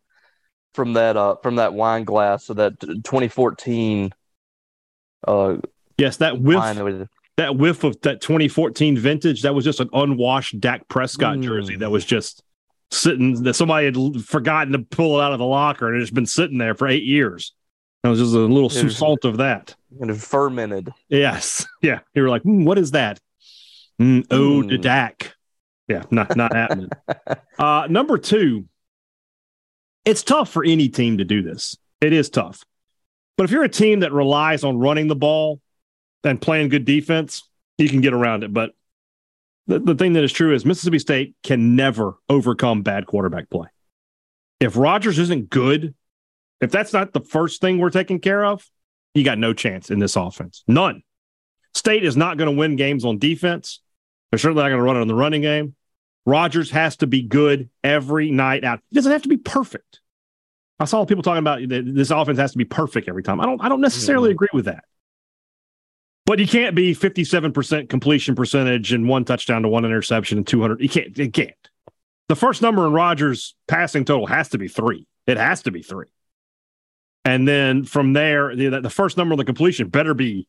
from 0.74 0.94
that, 0.94 1.16
uh, 1.16 1.36
from 1.42 1.56
that 1.56 1.74
wine 1.74 2.04
glass 2.04 2.48
of 2.50 2.56
that 2.56 2.80
2014 2.80 4.12
uh, 5.26 5.56
Yes, 5.98 6.18
that 6.18 6.40
whiff, 6.40 7.08
that 7.38 7.56
whiff 7.56 7.84
of 7.84 8.00
that 8.02 8.20
2014 8.20 8.98
vintage, 8.98 9.42
that 9.42 9.54
was 9.54 9.64
just 9.64 9.78
an 9.78 9.88
unwashed 9.92 10.58
Dak 10.58 10.86
Prescott 10.88 11.36
mm. 11.36 11.44
jersey 11.44 11.76
that 11.76 11.90
was 11.90 12.04
just 12.04 12.42
sitting 12.90 13.44
that 13.44 13.54
somebody 13.54 13.86
had 13.86 14.24
forgotten 14.24 14.72
to 14.72 14.80
pull 14.80 15.18
it 15.18 15.22
out 15.22 15.32
of 15.32 15.38
the 15.38 15.44
locker 15.44 15.86
and 15.86 15.96
it 15.96 16.00
has 16.00 16.10
been 16.10 16.26
sitting 16.26 16.58
there 16.58 16.74
for 16.74 16.88
eight 16.88 17.04
years. 17.04 17.54
That 18.02 18.10
was 18.10 18.18
just 18.18 18.34
a 18.34 18.38
little 18.38 18.68
salt 18.68 19.24
of 19.24 19.36
that. 19.36 19.76
And 20.00 20.20
fermented. 20.20 20.92
Yes. 21.08 21.66
Yeah. 21.80 22.00
You 22.12 22.22
were 22.22 22.28
like, 22.28 22.42
mm, 22.42 22.64
what 22.64 22.76
is 22.76 22.90
that? 22.90 23.20
Mm, 24.02 24.26
oh, 24.32 24.62
mm. 24.62 24.68
to 24.70 24.78
Dak. 24.78 25.34
Yeah, 25.86 26.02
not 26.10 26.36
not 26.36 26.52
happening. 26.52 26.90
uh, 27.58 27.86
number 27.88 28.18
two, 28.18 28.66
it's 30.04 30.24
tough 30.24 30.50
for 30.50 30.64
any 30.64 30.88
team 30.88 31.18
to 31.18 31.24
do 31.24 31.42
this. 31.42 31.76
It 32.00 32.12
is 32.12 32.30
tough. 32.30 32.64
But 33.36 33.44
if 33.44 33.52
you're 33.52 33.62
a 33.62 33.68
team 33.68 34.00
that 34.00 34.12
relies 34.12 34.64
on 34.64 34.78
running 34.78 35.06
the 35.06 35.16
ball 35.16 35.60
and 36.24 36.40
playing 36.40 36.68
good 36.68 36.84
defense, 36.84 37.48
you 37.76 37.88
can 37.88 38.00
get 38.00 38.12
around 38.12 38.44
it. 38.44 38.52
But 38.52 38.72
the, 39.66 39.78
the 39.78 39.94
thing 39.94 40.14
that 40.14 40.24
is 40.24 40.32
true 40.32 40.54
is 40.54 40.64
Mississippi 40.64 40.98
State 40.98 41.36
can 41.42 41.76
never 41.76 42.14
overcome 42.28 42.82
bad 42.82 43.06
quarterback 43.06 43.50
play. 43.50 43.68
If 44.60 44.76
Rogers 44.76 45.18
isn't 45.18 45.50
good, 45.50 45.94
if 46.60 46.70
that's 46.70 46.92
not 46.92 47.12
the 47.12 47.20
first 47.20 47.60
thing 47.60 47.78
we're 47.78 47.90
taking 47.90 48.18
care 48.18 48.44
of, 48.44 48.68
you 49.14 49.24
got 49.24 49.38
no 49.38 49.52
chance 49.52 49.90
in 49.90 49.98
this 49.98 50.16
offense. 50.16 50.64
None. 50.66 51.02
State 51.74 52.04
is 52.04 52.16
not 52.16 52.38
going 52.38 52.50
to 52.50 52.58
win 52.58 52.76
games 52.76 53.04
on 53.04 53.18
defense. 53.18 53.80
They're 54.30 54.38
certainly 54.38 54.62
not 54.62 54.68
going 54.68 54.78
to 54.78 54.84
run 54.84 54.96
it 54.96 55.00
on 55.00 55.08
the 55.08 55.14
running 55.14 55.42
game. 55.42 55.74
Rogers 56.26 56.70
has 56.72 56.96
to 56.98 57.06
be 57.06 57.22
good 57.22 57.70
every 57.82 58.30
night 58.30 58.64
out. 58.64 58.80
He 58.90 58.96
doesn't 58.96 59.12
have 59.12 59.22
to 59.22 59.28
be 59.28 59.36
perfect. 59.36 60.00
I 60.80 60.84
saw 60.84 61.04
people 61.04 61.22
talking 61.22 61.38
about 61.38 61.60
this 61.68 62.10
offense 62.10 62.38
has 62.38 62.52
to 62.52 62.58
be 62.58 62.64
perfect 62.64 63.08
every 63.08 63.22
time. 63.22 63.40
I 63.40 63.46
don't. 63.46 63.62
I 63.62 63.68
don't 63.68 63.80
necessarily 63.80 64.30
agree 64.30 64.48
with 64.52 64.66
that. 64.66 64.84
But 66.28 66.40
you 66.40 66.46
can't 66.46 66.74
be 66.74 66.94
57% 66.94 67.88
completion 67.88 68.34
percentage 68.34 68.92
and 68.92 69.08
one 69.08 69.24
touchdown 69.24 69.62
to 69.62 69.68
one 69.70 69.86
interception 69.86 70.36
and 70.36 70.46
200. 70.46 70.78
You 70.78 70.88
can't. 70.90 71.16
You 71.16 71.30
can't. 71.30 71.54
The 72.28 72.36
first 72.36 72.60
number 72.60 72.86
in 72.86 72.92
Rogers' 72.92 73.54
passing 73.66 74.04
total 74.04 74.26
has 74.26 74.50
to 74.50 74.58
be 74.58 74.68
three. 74.68 75.06
It 75.26 75.38
has 75.38 75.62
to 75.62 75.70
be 75.70 75.80
three. 75.80 76.08
And 77.24 77.48
then 77.48 77.82
from 77.84 78.12
there, 78.12 78.54
the, 78.54 78.78
the 78.82 78.90
first 78.90 79.16
number 79.16 79.32
on 79.32 79.38
the 79.38 79.44
completion 79.46 79.88
better 79.88 80.12
be. 80.12 80.46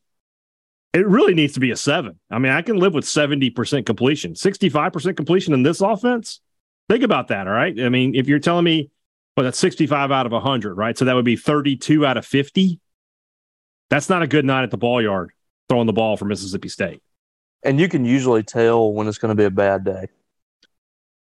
It 0.92 1.06
really 1.06 1.32
needs 1.32 1.54
to 1.54 1.60
be 1.60 1.70
a 1.70 1.76
seven. 1.76 2.20
I 2.30 2.38
mean, 2.38 2.52
I 2.52 2.60
can 2.60 2.76
live 2.76 2.92
with 2.92 3.06
70% 3.06 3.86
completion, 3.86 4.34
65% 4.34 5.16
completion 5.16 5.54
in 5.54 5.62
this 5.62 5.80
offense. 5.80 6.42
Think 6.90 7.04
about 7.04 7.28
that. 7.28 7.46
All 7.46 7.54
right. 7.54 7.80
I 7.80 7.88
mean, 7.88 8.14
if 8.14 8.28
you're 8.28 8.38
telling 8.38 8.64
me, 8.64 8.90
well, 9.34 9.44
that's 9.44 9.58
65 9.58 10.10
out 10.10 10.26
of 10.26 10.32
100, 10.32 10.74
right? 10.74 10.98
So 10.98 11.06
that 11.06 11.14
would 11.14 11.24
be 11.24 11.36
32 11.36 12.04
out 12.04 12.18
of 12.18 12.26
50. 12.26 12.80
That's 13.88 14.10
not 14.10 14.22
a 14.22 14.26
good 14.26 14.44
night 14.44 14.64
at 14.64 14.70
the 14.70 14.76
ball 14.76 15.00
yard 15.00 15.32
throwing 15.70 15.86
the 15.86 15.92
ball 15.92 16.16
for 16.16 16.24
Mississippi 16.24 16.68
State. 16.68 17.00
And 17.62 17.78
you 17.78 17.88
can 17.88 18.04
usually 18.04 18.42
tell 18.42 18.92
when 18.92 19.06
it's 19.06 19.18
going 19.18 19.30
to 19.30 19.36
be 19.36 19.44
a 19.44 19.50
bad 19.50 19.84
day. 19.84 20.08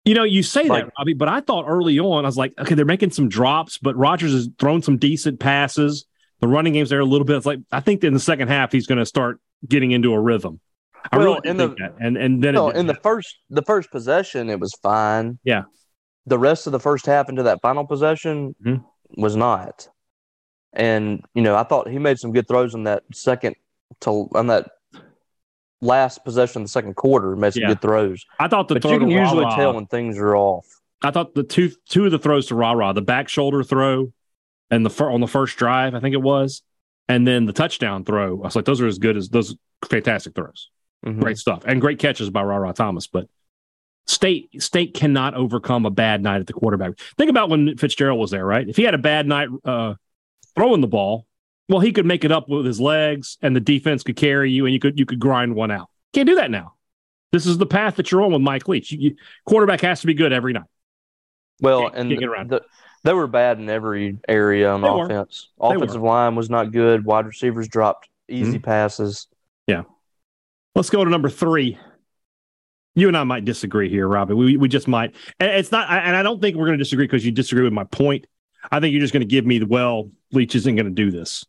You 0.06 0.16
know, 0.16 0.24
you 0.24 0.42
say 0.42 0.64
like, 0.64 0.86
that, 0.86 0.94
Robbie, 0.98 1.14
but 1.14 1.28
I 1.28 1.42
thought 1.42 1.66
early 1.68 2.00
on, 2.00 2.24
I 2.24 2.28
was 2.28 2.38
like, 2.38 2.54
okay, 2.58 2.74
they're 2.74 2.86
making 2.86 3.12
some 3.12 3.28
drops, 3.28 3.78
but 3.78 3.96
Rogers 3.98 4.32
has 4.32 4.50
thrown 4.58 4.82
some 4.82 4.98
decent 4.98 5.40
passes. 5.40 6.06
The 6.40 6.48
running 6.48 6.74
game's 6.74 6.90
there 6.90 7.02
a 7.02 7.06
little 7.06 7.26
bit. 7.26 7.36
It's 7.36 7.46
like 7.46 7.60
I 7.72 7.82
think 7.82 8.04
in 8.04 8.14
the 8.14 8.20
second 8.20 8.48
half 8.48 8.72
he's 8.72 8.88
going 8.88 9.00
to 9.00 9.06
start 9.06 9.40
getting 9.68 9.92
into 9.92 10.14
a 10.14 10.20
rhythm. 10.20 10.60
I 11.12 11.18
well, 11.18 11.26
really 11.26 11.42
think 11.42 11.58
the, 11.58 11.68
that. 11.68 11.96
And 12.00 12.18
and 12.18 12.42
then 12.42 12.54
no, 12.54 12.70
in 12.70 12.88
the 12.88 12.96
first 12.96 13.36
the 13.50 13.62
first 13.64 13.92
possession 13.92 14.50
it 14.50 14.60
was 14.60 14.74
fine. 14.82 15.40
Yeah. 15.44 15.64
The 16.26 16.40
rest 16.40 16.68
of 16.68 16.72
the 16.72 16.80
first 16.80 17.06
half 17.06 17.30
into 17.30 17.44
that 17.44 17.62
final 17.62 17.86
possession 17.86 18.56
mm-hmm. 18.64 19.22
was 19.22 19.36
not. 19.36 19.90
And 20.74 21.24
you 21.36 21.42
know, 21.42 21.56
I 21.56 21.64
thought 21.64 21.90
he 21.90 22.00
made 22.00 22.18
some 22.18 22.32
good 22.32 22.48
throws 22.48 22.74
in 22.74 22.86
that 22.86 23.04
second 23.14 23.56
to 24.02 24.30
on 24.34 24.48
that 24.48 24.70
last 25.82 26.24
possession 26.24 26.62
of 26.62 26.68
the 26.68 26.72
second 26.72 26.96
quarter, 26.96 27.36
made 27.36 27.54
some 27.54 27.62
yeah. 27.62 27.70
good 27.70 27.82
throws. 27.82 28.26
I 28.40 28.48
thought 28.48 28.68
the 28.68 28.76
but 28.80 28.92
you 28.92 29.00
can 29.00 29.10
usually 29.10 29.46
tell 29.56 29.74
when 29.74 29.88
things 29.88 30.18
are 30.18 30.36
off. 30.36 30.66
I 31.02 31.12
thought 31.12 31.34
the 31.34 31.44
two 31.44 31.72
two 31.90 32.06
of 32.06 32.12
the 32.12 32.20
throws 32.20 32.48
to 32.48 32.56
Rah 32.56 32.94
the 32.94 33.02
back 33.02 33.30
shoulder 33.30 33.64
throw, 33.64 34.14
and 34.70 34.86
the 34.86 34.90
fir- 34.90 35.10
on 35.10 35.22
the 35.22 35.28
first 35.28 35.58
drive, 35.58 35.96
I 35.96 36.00
think 36.00 36.14
it 36.14 36.22
was, 36.22 36.62
and 37.08 37.28
then 37.28 37.46
the 37.46 37.54
touchdown 37.54 38.06
throw. 38.06 38.42
I 38.42 38.46
was 38.46 38.56
like, 38.56 38.66
those 38.66 38.82
are 38.82 38.88
as 38.88 39.00
good 39.00 39.18
as 39.18 39.30
those 39.30 39.56
fantastic 39.86 40.36
throws. 40.36 40.70
Mm-hmm. 41.06 41.20
Great 41.20 41.38
stuff 41.40 41.64
and 41.66 41.82
great 41.82 41.98
catches 41.98 42.30
by 42.30 42.44
Rah 42.44 42.72
Thomas. 42.74 43.08
But 43.08 43.28
State 44.06 44.62
State 44.62 44.94
cannot 44.94 45.34
overcome 45.34 45.86
a 45.86 45.90
bad 45.90 46.22
night 46.22 46.42
at 46.42 46.48
the 46.48 46.54
quarterback. 46.54 47.00
Think 47.18 47.30
about 47.30 47.50
when 47.50 47.76
Fitzgerald 47.78 48.20
was 48.20 48.30
there, 48.30 48.46
right? 48.46 48.68
If 48.68 48.78
he 48.78 48.84
had 48.84 48.94
a 48.94 49.00
bad 49.00 49.26
night 49.26 49.50
uh, 49.66 49.96
throwing 50.56 50.82
the 50.82 50.88
ball, 50.88 51.26
well, 51.72 51.80
he 51.80 51.94
could 51.94 52.06
make 52.06 52.26
it 52.26 52.34
up 52.34 52.50
with 52.50 52.66
his 52.66 52.82
legs, 52.82 53.38
and 53.42 53.56
the 53.56 53.62
defense 53.62 54.04
could 54.04 54.18
carry 54.18 54.52
you, 54.52 54.66
and 54.66 54.74
you 54.74 54.80
could 54.80 55.00
you 55.00 55.06
could 55.06 55.20
grind 55.20 55.56
one 55.56 55.72
out. 55.72 55.90
Can't 56.12 56.28
do 56.28 56.36
that 56.36 56.52
now. 56.52 56.74
This 57.32 57.46
is 57.46 57.58
the 57.58 57.66
path 57.66 57.96
that 57.96 58.12
you're 58.12 58.22
on 58.24 58.34
with 58.34 58.42
Mike 58.42 58.68
Leach. 58.68 58.92
You, 58.92 59.00
you, 59.00 59.16
quarterback 59.46 59.80
has 59.80 60.02
to 60.02 60.08
be 60.08 60.14
good 60.14 60.34
every 60.34 60.52
night. 60.52 60.66
Well, 61.62 61.84
can't, 61.84 61.96
and 61.96 62.20
can't 62.20 62.50
the, 62.50 62.62
they 63.06 63.14
were 63.14 63.26
bad 63.26 63.58
in 63.58 63.70
every 63.70 64.18
area 64.28 64.70
on 64.70 64.82
they 64.82 64.90
offense. 64.90 65.48
Were. 65.58 65.74
Offensive 65.78 66.02
line 66.02 66.36
was 66.36 66.50
not 66.50 66.74
good. 66.74 67.06
Wide 67.06 67.26
receivers 67.26 67.70
dropped 67.70 68.10
easy 68.28 68.54
mm-hmm. 68.54 68.64
passes. 68.64 69.28
Yeah. 69.66 69.84
Let's 70.76 70.90
go 70.90 71.06
to 71.06 71.10
number 71.10 71.30
three. 71.30 71.78
You 72.96 73.08
and 73.08 73.16
I 73.16 73.24
might 73.24 73.46
disagree 73.46 73.90
here, 73.90 74.10
Robbie. 74.10 74.34
We 74.34 74.58
we 74.58 74.68
just 74.68 74.90
might. 74.90 75.16
And 75.40 75.50
it's 75.52 75.72
not, 75.72 75.90
and 75.90 76.18
I 76.18 76.22
don't 76.22 76.42
think 76.42 76.58
we're 76.58 76.66
going 76.66 76.78
to 76.78 76.84
disagree 76.84 77.06
because 77.06 77.26
you 77.26 77.32
disagree 77.32 77.64
with 77.64 77.72
my 77.72 77.86
point. 77.86 78.28
I 78.70 78.82
think 78.82 78.92
you're 78.92 79.00
just 79.00 79.14
going 79.14 79.22
to 79.22 79.26
give 79.26 79.46
me 79.46 79.60
the 79.60 79.68
well. 79.68 80.12
Leach 80.34 80.56
isn't 80.56 80.76
going 80.76 80.86
to 80.86 80.92
do 80.92 81.10
this 81.10 81.46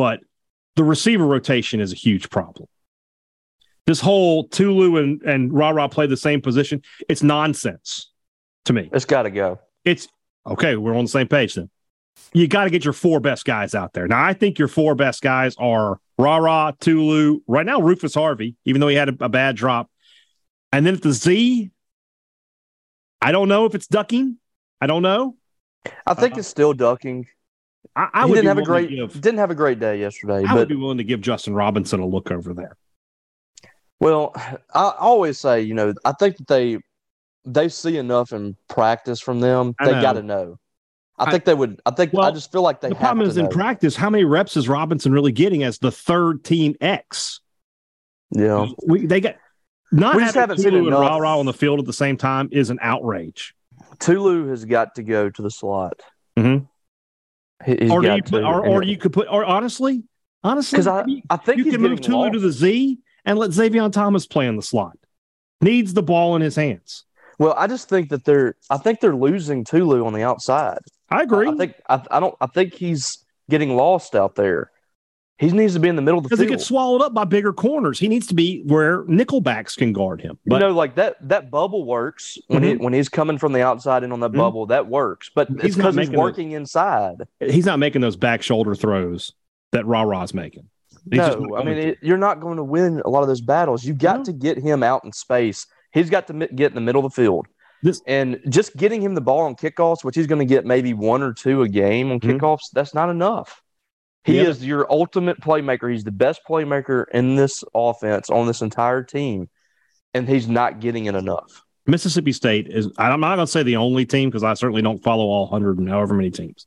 but 0.00 0.20
the 0.76 0.82
receiver 0.82 1.26
rotation 1.26 1.78
is 1.78 1.92
a 1.92 1.94
huge 1.94 2.30
problem. 2.30 2.66
This 3.86 4.00
whole 4.00 4.48
Tulu 4.48 4.96
and, 4.96 5.20
and 5.24 5.52
Rara 5.52 5.90
play 5.90 6.06
the 6.06 6.16
same 6.16 6.40
position, 6.40 6.80
it's 7.06 7.22
nonsense 7.22 8.10
to 8.64 8.72
me. 8.72 8.88
It's 8.94 9.04
got 9.04 9.24
to 9.24 9.30
go. 9.30 9.60
It's 9.84 10.08
okay. 10.46 10.76
We're 10.76 10.96
on 10.96 11.04
the 11.04 11.10
same 11.10 11.28
page 11.28 11.52
then. 11.52 11.68
You 12.32 12.48
got 12.48 12.64
to 12.64 12.70
get 12.70 12.82
your 12.82 12.94
four 12.94 13.20
best 13.20 13.44
guys 13.44 13.74
out 13.74 13.92
there. 13.92 14.08
Now, 14.08 14.24
I 14.24 14.32
think 14.32 14.58
your 14.58 14.68
four 14.68 14.94
best 14.94 15.20
guys 15.20 15.54
are 15.58 16.00
Rara, 16.18 16.74
Tulu, 16.80 17.40
right 17.46 17.66
now, 17.66 17.82
Rufus 17.82 18.14
Harvey, 18.14 18.56
even 18.64 18.80
though 18.80 18.88
he 18.88 18.96
had 18.96 19.10
a, 19.10 19.24
a 19.26 19.28
bad 19.28 19.54
drop. 19.54 19.90
And 20.72 20.86
then 20.86 20.94
at 20.94 21.02
the 21.02 21.12
Z, 21.12 21.70
I 23.20 23.32
don't 23.32 23.48
know 23.48 23.66
if 23.66 23.74
it's 23.74 23.86
Ducking. 23.86 24.38
I 24.80 24.86
don't 24.86 25.02
know. 25.02 25.36
I 26.06 26.14
think 26.14 26.36
uh, 26.36 26.38
it's 26.38 26.48
still 26.48 26.72
Ducking. 26.72 27.26
I, 27.96 28.08
I 28.12 28.28
didn't 28.28 28.46
have 28.46 28.58
a 28.58 28.62
great 28.62 28.90
give, 28.90 29.20
didn't 29.20 29.38
have 29.38 29.50
a 29.50 29.54
great 29.54 29.78
day 29.78 29.98
yesterday. 30.00 30.44
I 30.46 30.54
would 30.54 30.68
be 30.68 30.76
willing 30.76 30.98
to 30.98 31.04
give 31.04 31.20
Justin 31.20 31.54
Robinson 31.54 32.00
a 32.00 32.06
look 32.06 32.30
over 32.30 32.54
there. 32.54 32.76
Well, 33.98 34.32
I 34.74 34.94
always 34.98 35.38
say, 35.38 35.60
you 35.60 35.74
know, 35.74 35.92
I 36.04 36.12
think 36.12 36.38
that 36.38 36.46
they 36.46 36.78
they 37.44 37.68
see 37.68 37.96
enough 37.96 38.32
in 38.32 38.56
practice 38.68 39.20
from 39.20 39.40
them. 39.40 39.74
They 39.84 39.92
got 39.92 40.14
to 40.14 40.22
know. 40.22 40.58
I, 41.18 41.24
I, 41.24 41.30
think 41.30 41.44
they 41.44 41.54
would. 41.54 41.80
I 41.84 41.90
think 41.90 42.12
well, 42.12 42.26
I 42.26 42.30
just 42.30 42.50
feel 42.50 42.62
like 42.62 42.80
they. 42.80 42.88
The 42.88 42.94
problem 42.94 43.28
is 43.28 43.36
know. 43.36 43.44
in 43.44 43.50
practice. 43.50 43.94
How 43.94 44.08
many 44.08 44.24
reps 44.24 44.56
is 44.56 44.68
Robinson 44.68 45.12
really 45.12 45.32
getting 45.32 45.62
as 45.62 45.78
the 45.78 45.92
third 45.92 46.44
team 46.44 46.74
X? 46.80 47.40
Yeah, 48.30 48.68
we 48.86 49.04
they 49.06 49.20
get 49.20 49.38
not 49.92 50.16
we 50.16 50.22
having 50.22 50.56
Tulu 50.56 50.86
and 50.86 50.92
Rara 50.92 51.38
on 51.38 51.46
the 51.46 51.52
field 51.52 51.80
at 51.80 51.84
the 51.84 51.92
same 51.92 52.16
time 52.16 52.48
is 52.52 52.70
an 52.70 52.78
outrage. 52.80 53.54
Tulu 53.98 54.48
has 54.48 54.64
got 54.64 54.94
to 54.94 55.02
go 55.02 55.28
to 55.28 55.42
the 55.42 55.50
slot. 55.50 56.00
Mm-hmm. 56.38 56.64
He's 57.64 57.90
or 57.90 58.00
do 58.00 58.14
you 58.14 58.22
put, 58.22 58.42
or, 58.42 58.66
or 58.66 58.82
you 58.82 58.96
could 58.96 59.12
put, 59.12 59.28
or 59.28 59.44
honestly, 59.44 60.02
honestly, 60.42 60.76
because 60.76 60.86
I, 60.86 61.04
I 61.28 61.36
think 61.36 61.58
you 61.58 61.70
can 61.70 61.82
move 61.82 62.00
Tulu 62.00 62.18
lost. 62.18 62.32
to 62.32 62.40
the 62.40 62.52
Z 62.52 62.98
and 63.24 63.38
let 63.38 63.50
Zavion 63.50 63.92
Thomas 63.92 64.26
play 64.26 64.46
in 64.46 64.56
the 64.56 64.62
slot. 64.62 64.96
Needs 65.60 65.92
the 65.92 66.02
ball 66.02 66.36
in 66.36 66.42
his 66.42 66.56
hands. 66.56 67.04
Well, 67.38 67.54
I 67.56 67.66
just 67.66 67.88
think 67.88 68.08
that 68.10 68.24
they're, 68.24 68.54
I 68.70 68.78
think 68.78 69.00
they're 69.00 69.14
losing 69.14 69.64
Tulu 69.64 70.06
on 70.06 70.14
the 70.14 70.22
outside. 70.22 70.78
I 71.10 71.22
agree. 71.22 71.48
I, 71.48 71.52
I 71.52 71.56
think, 71.56 71.74
I, 71.88 72.02
I 72.10 72.20
don't, 72.20 72.34
I 72.40 72.46
think 72.46 72.74
he's 72.74 73.24
getting 73.50 73.76
lost 73.76 74.14
out 74.14 74.36
there. 74.36 74.70
He 75.40 75.50
needs 75.50 75.72
to 75.72 75.80
be 75.80 75.88
in 75.88 75.96
the 75.96 76.02
middle 76.02 76.18
of 76.18 76.24
the 76.24 76.28
field. 76.28 76.38
Because 76.38 76.50
he 76.50 76.54
gets 76.54 76.66
swallowed 76.66 77.00
up 77.00 77.14
by 77.14 77.24
bigger 77.24 77.54
corners. 77.54 77.98
He 77.98 78.08
needs 78.08 78.26
to 78.26 78.34
be 78.34 78.62
where 78.66 79.04
nickelbacks 79.04 79.74
can 79.74 79.94
guard 79.94 80.20
him. 80.20 80.38
But, 80.44 80.56
you 80.56 80.68
know, 80.68 80.74
like 80.74 80.96
that 80.96 81.16
that 81.30 81.50
bubble 81.50 81.86
works 81.86 82.36
when 82.48 82.60
mm-hmm. 82.60 82.70
he 82.72 82.76
when 82.76 82.92
he's 82.92 83.08
coming 83.08 83.38
from 83.38 83.54
the 83.54 83.62
outside 83.62 84.04
and 84.04 84.12
on 84.12 84.20
that 84.20 84.32
mm-hmm. 84.32 84.38
bubble. 84.38 84.66
That 84.66 84.88
works. 84.88 85.30
But 85.34 85.48
he's 85.62 85.76
because 85.76 85.96
he's 85.96 86.10
working 86.10 86.52
inside. 86.52 87.26
He's 87.40 87.64
not 87.64 87.78
making 87.78 88.02
those 88.02 88.16
back 88.16 88.42
shoulder 88.42 88.74
throws 88.74 89.32
that 89.72 89.86
Rara's 89.86 90.34
making. 90.34 90.68
He's 91.10 91.18
no, 91.18 91.56
I 91.56 91.64
mean 91.64 91.78
it, 91.78 91.98
you're 92.02 92.18
not 92.18 92.40
going 92.40 92.58
to 92.58 92.64
win 92.64 93.00
a 93.06 93.08
lot 93.08 93.22
of 93.22 93.28
those 93.28 93.40
battles. 93.40 93.82
You've 93.82 93.96
got 93.96 94.26
to 94.26 94.34
get 94.34 94.58
him 94.58 94.82
out 94.82 95.06
in 95.06 95.12
space. 95.12 95.66
He's 95.92 96.10
got 96.10 96.26
to 96.26 96.34
get 96.34 96.72
in 96.72 96.74
the 96.74 96.82
middle 96.82 97.02
of 97.02 97.10
the 97.10 97.16
field. 97.22 97.46
This, 97.82 98.02
and 98.06 98.38
just 98.50 98.76
getting 98.76 99.00
him 99.00 99.14
the 99.14 99.22
ball 99.22 99.40
on 99.40 99.56
kickoffs, 99.56 100.04
which 100.04 100.16
he's 100.16 100.26
going 100.26 100.38
to 100.40 100.44
get 100.44 100.66
maybe 100.66 100.92
one 100.92 101.22
or 101.22 101.32
two 101.32 101.62
a 101.62 101.68
game 101.68 102.12
on 102.12 102.20
mm-hmm. 102.20 102.36
kickoffs, 102.36 102.70
that's 102.74 102.92
not 102.92 103.08
enough. 103.08 103.62
He 104.24 104.36
yep. 104.36 104.48
is 104.48 104.64
your 104.64 104.90
ultimate 104.90 105.40
playmaker. 105.40 105.90
He's 105.90 106.04
the 106.04 106.12
best 106.12 106.42
playmaker 106.48 107.06
in 107.12 107.36
this 107.36 107.64
offense 107.74 108.28
on 108.28 108.46
this 108.46 108.60
entire 108.60 109.02
team, 109.02 109.48
and 110.12 110.28
he's 110.28 110.46
not 110.46 110.80
getting 110.80 111.06
it 111.06 111.14
enough. 111.14 111.64
Mississippi 111.86 112.32
State 112.32 112.68
is, 112.68 112.88
I'm 112.98 113.20
not 113.20 113.36
going 113.36 113.46
to 113.46 113.50
say 113.50 113.62
the 113.62 113.76
only 113.76 114.04
team 114.04 114.28
because 114.28 114.44
I 114.44 114.54
certainly 114.54 114.82
don't 114.82 115.02
follow 115.02 115.24
all 115.24 115.44
100 115.44 115.78
and 115.78 115.88
however 115.88 116.14
many 116.14 116.30
teams, 116.30 116.66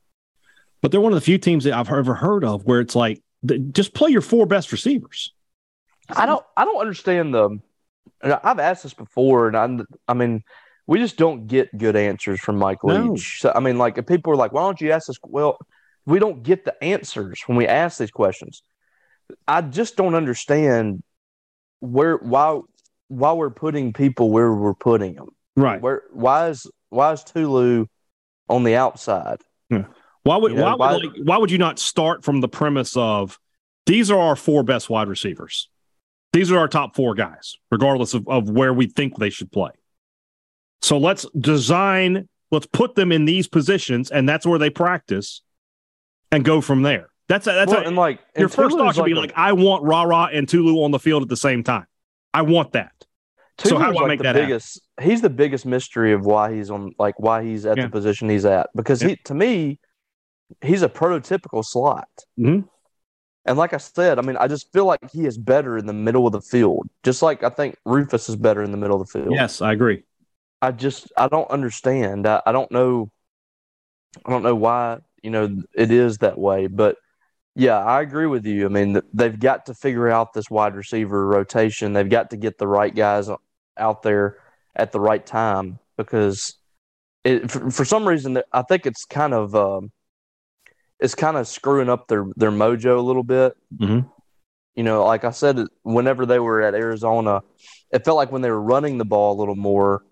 but 0.82 0.90
they're 0.90 1.00
one 1.00 1.12
of 1.12 1.16
the 1.16 1.24
few 1.24 1.38
teams 1.38 1.64
that 1.64 1.74
I've 1.74 1.90
ever 1.90 2.14
heard 2.14 2.44
of 2.44 2.64
where 2.64 2.80
it's 2.80 2.96
like 2.96 3.22
just 3.72 3.94
play 3.94 4.10
your 4.10 4.20
four 4.20 4.46
best 4.46 4.72
receivers. 4.72 5.32
I 6.08 6.26
don't 6.26 6.44
I 6.56 6.64
don't 6.64 6.80
understand 6.80 7.34
the. 7.34 7.60
I've 8.22 8.58
asked 8.58 8.82
this 8.82 8.94
before, 8.94 9.48
and 9.48 9.56
I 9.56 9.84
I 10.10 10.14
mean, 10.14 10.42
we 10.86 10.98
just 10.98 11.16
don't 11.16 11.46
get 11.46 11.76
good 11.76 11.96
answers 11.96 12.40
from 12.40 12.56
Mike 12.56 12.78
No. 12.84 13.12
Leach. 13.12 13.40
So 13.40 13.52
I 13.54 13.60
mean, 13.60 13.78
like 13.78 13.98
if 13.98 14.06
people 14.06 14.32
are 14.32 14.36
like, 14.36 14.52
"Why 14.52 14.62
don't 14.62 14.80
you 14.80 14.92
ask 14.92 15.06
this?" 15.06 15.18
Well, 15.22 15.58
we 16.06 16.18
don't 16.18 16.42
get 16.42 16.64
the 16.64 16.82
answers 16.82 17.42
when 17.46 17.56
we 17.56 17.66
ask 17.66 17.98
these 17.98 18.10
questions. 18.10 18.62
I 19.48 19.62
just 19.62 19.96
don't 19.96 20.14
understand 20.14 21.02
where 21.80 22.16
why 22.16 22.60
why 23.08 23.32
we're 23.32 23.50
putting 23.50 23.92
people 23.92 24.30
where 24.30 24.52
we're 24.52 24.74
putting 24.74 25.14
them. 25.14 25.28
Right. 25.56 25.80
Where 25.80 26.02
why 26.12 26.48
is 26.48 26.70
why 26.90 27.12
is 27.12 27.24
Tulu 27.24 27.86
on 28.48 28.64
the 28.64 28.76
outside? 28.76 29.38
Hmm. 29.70 29.82
Why 30.24 30.36
would 30.36 30.52
You 30.52 30.58
know, 30.58 30.64
why, 30.64 30.74
why- 30.74 30.92
would 30.94 31.04
like, 31.04 31.12
why 31.24 31.36
would 31.38 31.50
you 31.50 31.58
not 31.58 31.78
start 31.78 32.24
from 32.24 32.40
the 32.40 32.48
premise 32.48 32.96
of 32.96 33.38
these 33.86 34.10
are 34.10 34.18
our 34.18 34.36
four 34.36 34.62
best 34.62 34.88
wide 34.88 35.08
receivers? 35.08 35.68
These 36.32 36.50
are 36.50 36.58
our 36.58 36.68
top 36.68 36.96
four 36.96 37.14
guys, 37.14 37.56
regardless 37.70 38.12
of, 38.12 38.26
of 38.26 38.50
where 38.50 38.72
we 38.72 38.86
think 38.86 39.16
they 39.16 39.30
should 39.30 39.52
play. 39.52 39.70
So 40.82 40.98
let's 40.98 41.24
design, 41.38 42.28
let's 42.50 42.66
put 42.66 42.96
them 42.96 43.12
in 43.12 43.24
these 43.24 43.46
positions, 43.46 44.10
and 44.10 44.28
that's 44.28 44.44
where 44.44 44.58
they 44.58 44.70
practice 44.70 45.42
and 46.34 46.44
go 46.44 46.60
from 46.60 46.82
there. 46.82 47.08
That's 47.28 47.46
a, 47.46 47.52
that's 47.52 47.70
Well, 47.72 47.82
a, 47.82 47.86
and 47.86 47.96
like 47.96 48.20
your 48.36 48.46
and 48.46 48.52
first 48.52 48.76
thought 48.76 48.78
Tulu's 48.82 48.96
should 48.96 49.04
be 49.06 49.12
a- 49.12 49.16
like, 49.16 49.32
I 49.36 49.52
want 49.52 49.82
Rara 49.84 50.28
and 50.32 50.48
Tulu 50.48 50.82
on 50.84 50.90
the 50.90 50.98
field 50.98 51.22
at 51.22 51.28
the 51.28 51.36
same 51.36 51.62
time. 51.64 51.86
I 52.32 52.42
want 52.42 52.72
that. 52.72 52.92
So 53.58 53.78
how 53.78 53.84
Tulu's 53.86 53.96
do 53.96 53.98
I 53.98 54.02
like 54.02 54.08
make 54.08 54.18
that 54.20 54.34
happen? 54.34 54.48
biggest? 54.50 54.80
He's 55.00 55.20
the 55.22 55.30
biggest 55.30 55.64
mystery 55.64 56.12
of 56.12 56.26
why 56.26 56.54
he's 56.54 56.70
on, 56.70 56.92
like 56.98 57.18
why 57.18 57.44
he's 57.44 57.64
at 57.66 57.76
Yeah. 57.76 57.84
the 57.84 57.90
position 57.90 58.28
he's 58.28 58.44
at. 58.44 58.68
Because 58.74 59.00
he, 59.00 59.16
to 59.24 59.34
me, 59.34 59.78
he's 60.60 60.82
a 60.82 60.88
prototypical 60.88 61.64
slot. 61.64 62.08
Mhm. 62.38 62.68
And 63.46 63.58
like 63.58 63.72
I 63.74 63.76
said, 63.76 64.18
I 64.18 64.22
mean, 64.22 64.36
I 64.38 64.48
just 64.48 64.72
feel 64.72 64.86
like 64.86 65.10
he 65.12 65.26
is 65.26 65.36
better 65.38 65.76
in 65.78 65.86
the 65.86 65.92
middle 65.92 66.26
of 66.26 66.32
the 66.32 66.40
field, 66.40 66.88
just 67.02 67.22
like 67.22 67.42
I 67.44 67.50
think 67.50 67.76
Rufus 67.84 68.28
is 68.28 68.36
better 68.36 68.62
in 68.62 68.70
the 68.70 68.76
middle 68.78 69.00
of 69.00 69.06
the 69.06 69.18
field. 69.18 69.34
Yes, 69.34 69.60
I 69.62 69.72
agree. 69.72 70.02
I 70.62 70.72
just 70.72 71.12
I 71.16 71.28
don't 71.28 71.50
understand. 71.50 72.26
I, 72.26 72.40
I 72.46 72.52
don't 72.52 72.70
know. 72.72 73.10
I 74.24 74.30
don't 74.30 74.42
know 74.42 74.54
why 74.54 74.98
you 75.24 75.30
know 75.30 75.62
it 75.74 75.90
is 75.90 76.18
that 76.18 76.38
way, 76.38 76.66
but 76.66 76.96
yeah, 77.56 77.78
I 77.78 78.02
agree 78.02 78.26
with 78.26 78.44
you. 78.46 78.66
I 78.66 78.68
mean, 78.68 79.00
they've 79.12 79.38
got 79.38 79.66
to 79.66 79.74
figure 79.74 80.08
out 80.08 80.32
this 80.34 80.50
wide 80.50 80.74
receiver 80.74 81.24
rotation. 81.26 81.92
They've 81.92 82.08
got 82.08 82.30
to 82.30 82.36
get 82.36 82.58
the 82.58 82.66
right 82.66 82.94
guys 82.94 83.30
out 83.76 84.02
there 84.02 84.38
at 84.76 84.92
the 84.92 85.00
right 85.00 85.24
time 85.24 85.78
because 85.96 86.56
it 87.24 87.50
for, 87.50 87.70
for 87.70 87.84
some 87.84 88.06
reason 88.06 88.42
I 88.52 88.62
think 88.62 88.86
it's 88.86 89.04
kind 89.04 89.32
of 89.32 89.54
um, 89.54 89.92
it's 91.00 91.14
kind 91.14 91.36
of 91.36 91.48
screwing 91.48 91.88
up 91.88 92.06
their 92.08 92.26
their 92.36 92.50
mojo 92.50 92.98
a 92.98 93.00
little 93.00 93.24
bit. 93.24 93.56
Mhm. 93.74 94.10
You 94.74 94.82
know, 94.82 95.04
like 95.04 95.24
I 95.24 95.30
said, 95.30 95.60
whenever 95.84 96.26
they 96.26 96.40
were 96.40 96.60
at 96.60 96.74
Arizona, 96.74 97.40
it 97.92 98.04
felt 98.04 98.16
like 98.16 98.32
when 98.32 98.42
they 98.42 98.50
were 98.50 98.60
running 98.60 98.98
the 98.98 99.04
ball 99.04 99.32
a 99.32 99.38
little 99.38 99.54
more, 99.54 100.02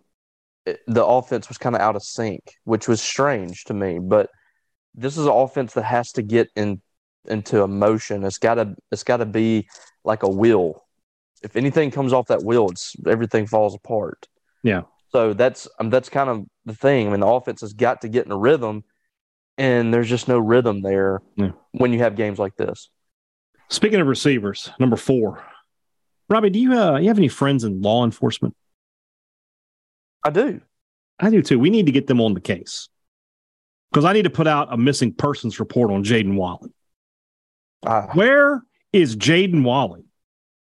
it, 0.64 0.80
the 0.86 1.04
offense 1.04 1.48
was 1.48 1.58
kind 1.58 1.74
of 1.74 1.82
out 1.82 1.96
of 1.96 2.02
sync, 2.04 2.40
which 2.64 2.86
was 2.86 3.02
strange 3.02 3.64
to 3.64 3.74
me. 3.74 3.98
But 3.98 4.30
this 4.94 5.16
is 5.16 5.26
an 5.26 5.32
offense 5.32 5.74
that 5.74 5.84
has 5.84 6.12
to 6.12 6.22
get 6.22 6.48
in 6.56 6.80
into 7.26 7.62
a 7.62 7.68
motion. 7.68 8.24
It's 8.24 8.38
gotta 8.38 8.74
it's 8.90 9.04
gotta 9.04 9.26
be 9.26 9.68
like 10.04 10.22
a 10.22 10.28
wheel. 10.28 10.84
If 11.42 11.56
anything 11.56 11.90
comes 11.90 12.12
off 12.12 12.28
that 12.28 12.42
wheel, 12.42 12.68
it's 12.70 12.94
everything 13.06 13.46
falls 13.46 13.74
apart. 13.74 14.28
Yeah. 14.62 14.82
So 15.10 15.32
that's 15.34 15.68
um, 15.78 15.90
that's 15.90 16.08
kind 16.08 16.30
of 16.30 16.44
the 16.64 16.74
thing. 16.74 17.06
I 17.06 17.10
mean, 17.10 17.20
the 17.20 17.26
offense 17.26 17.60
has 17.60 17.72
got 17.72 18.00
to 18.02 18.08
get 18.08 18.26
in 18.26 18.32
a 18.32 18.36
rhythm, 18.36 18.84
and 19.58 19.92
there's 19.92 20.08
just 20.08 20.28
no 20.28 20.38
rhythm 20.38 20.82
there 20.82 21.20
Yeah. 21.36 21.52
when 21.72 21.92
you 21.92 21.98
have 22.00 22.16
games 22.16 22.38
like 22.38 22.56
this. 22.56 22.88
Speaking 23.68 24.00
of 24.00 24.06
receivers, 24.06 24.70
number 24.78 24.96
four, 24.96 25.42
Robbie, 26.28 26.50
do 26.50 26.58
you 26.58 26.72
uh, 26.78 26.98
you 26.98 27.08
have 27.08 27.18
any 27.18 27.28
friends 27.28 27.64
in 27.64 27.82
law 27.82 28.04
enforcement? 28.04 28.54
I 30.24 30.30
do. 30.30 30.60
I 31.18 31.30
do 31.30 31.42
too. 31.42 31.58
We 31.58 31.70
need 31.70 31.86
to 31.86 31.92
get 31.92 32.06
them 32.06 32.20
on 32.20 32.34
the 32.34 32.40
case 32.40 32.88
because 33.92 34.06
I 34.06 34.14
need 34.14 34.22
to 34.22 34.30
put 34.30 34.46
out 34.46 34.72
a 34.72 34.76
missing 34.78 35.12
persons 35.12 35.60
report 35.60 35.90
on 35.90 36.02
Jaden 36.02 36.36
Walley. 36.36 36.70
I, 37.84 37.88
ah. 37.88 38.10
Where 38.14 38.62
is 38.92 39.16
Jaden 39.16 39.64
Walley? 39.64 40.04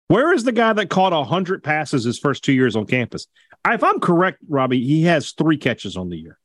Where 0.08 0.32
is 0.32 0.44
the 0.44 0.52
guy 0.52 0.72
that 0.72 0.88
caught 0.88 1.12
100 1.12 1.62
passes 1.62 2.02
his 2.04 2.18
first 2.18 2.42
two 2.42 2.52
years 2.52 2.74
on 2.76 2.86
campus? 2.86 3.26
If 3.68 3.84
I'm 3.84 4.00
correct, 4.00 4.38
Robbie, 4.48 4.84
he 4.84 5.02
has 5.02 5.32
three 5.32 5.58
catches 5.58 5.96
on 5.96 6.08
the 6.08 6.16
year. 6.16 6.38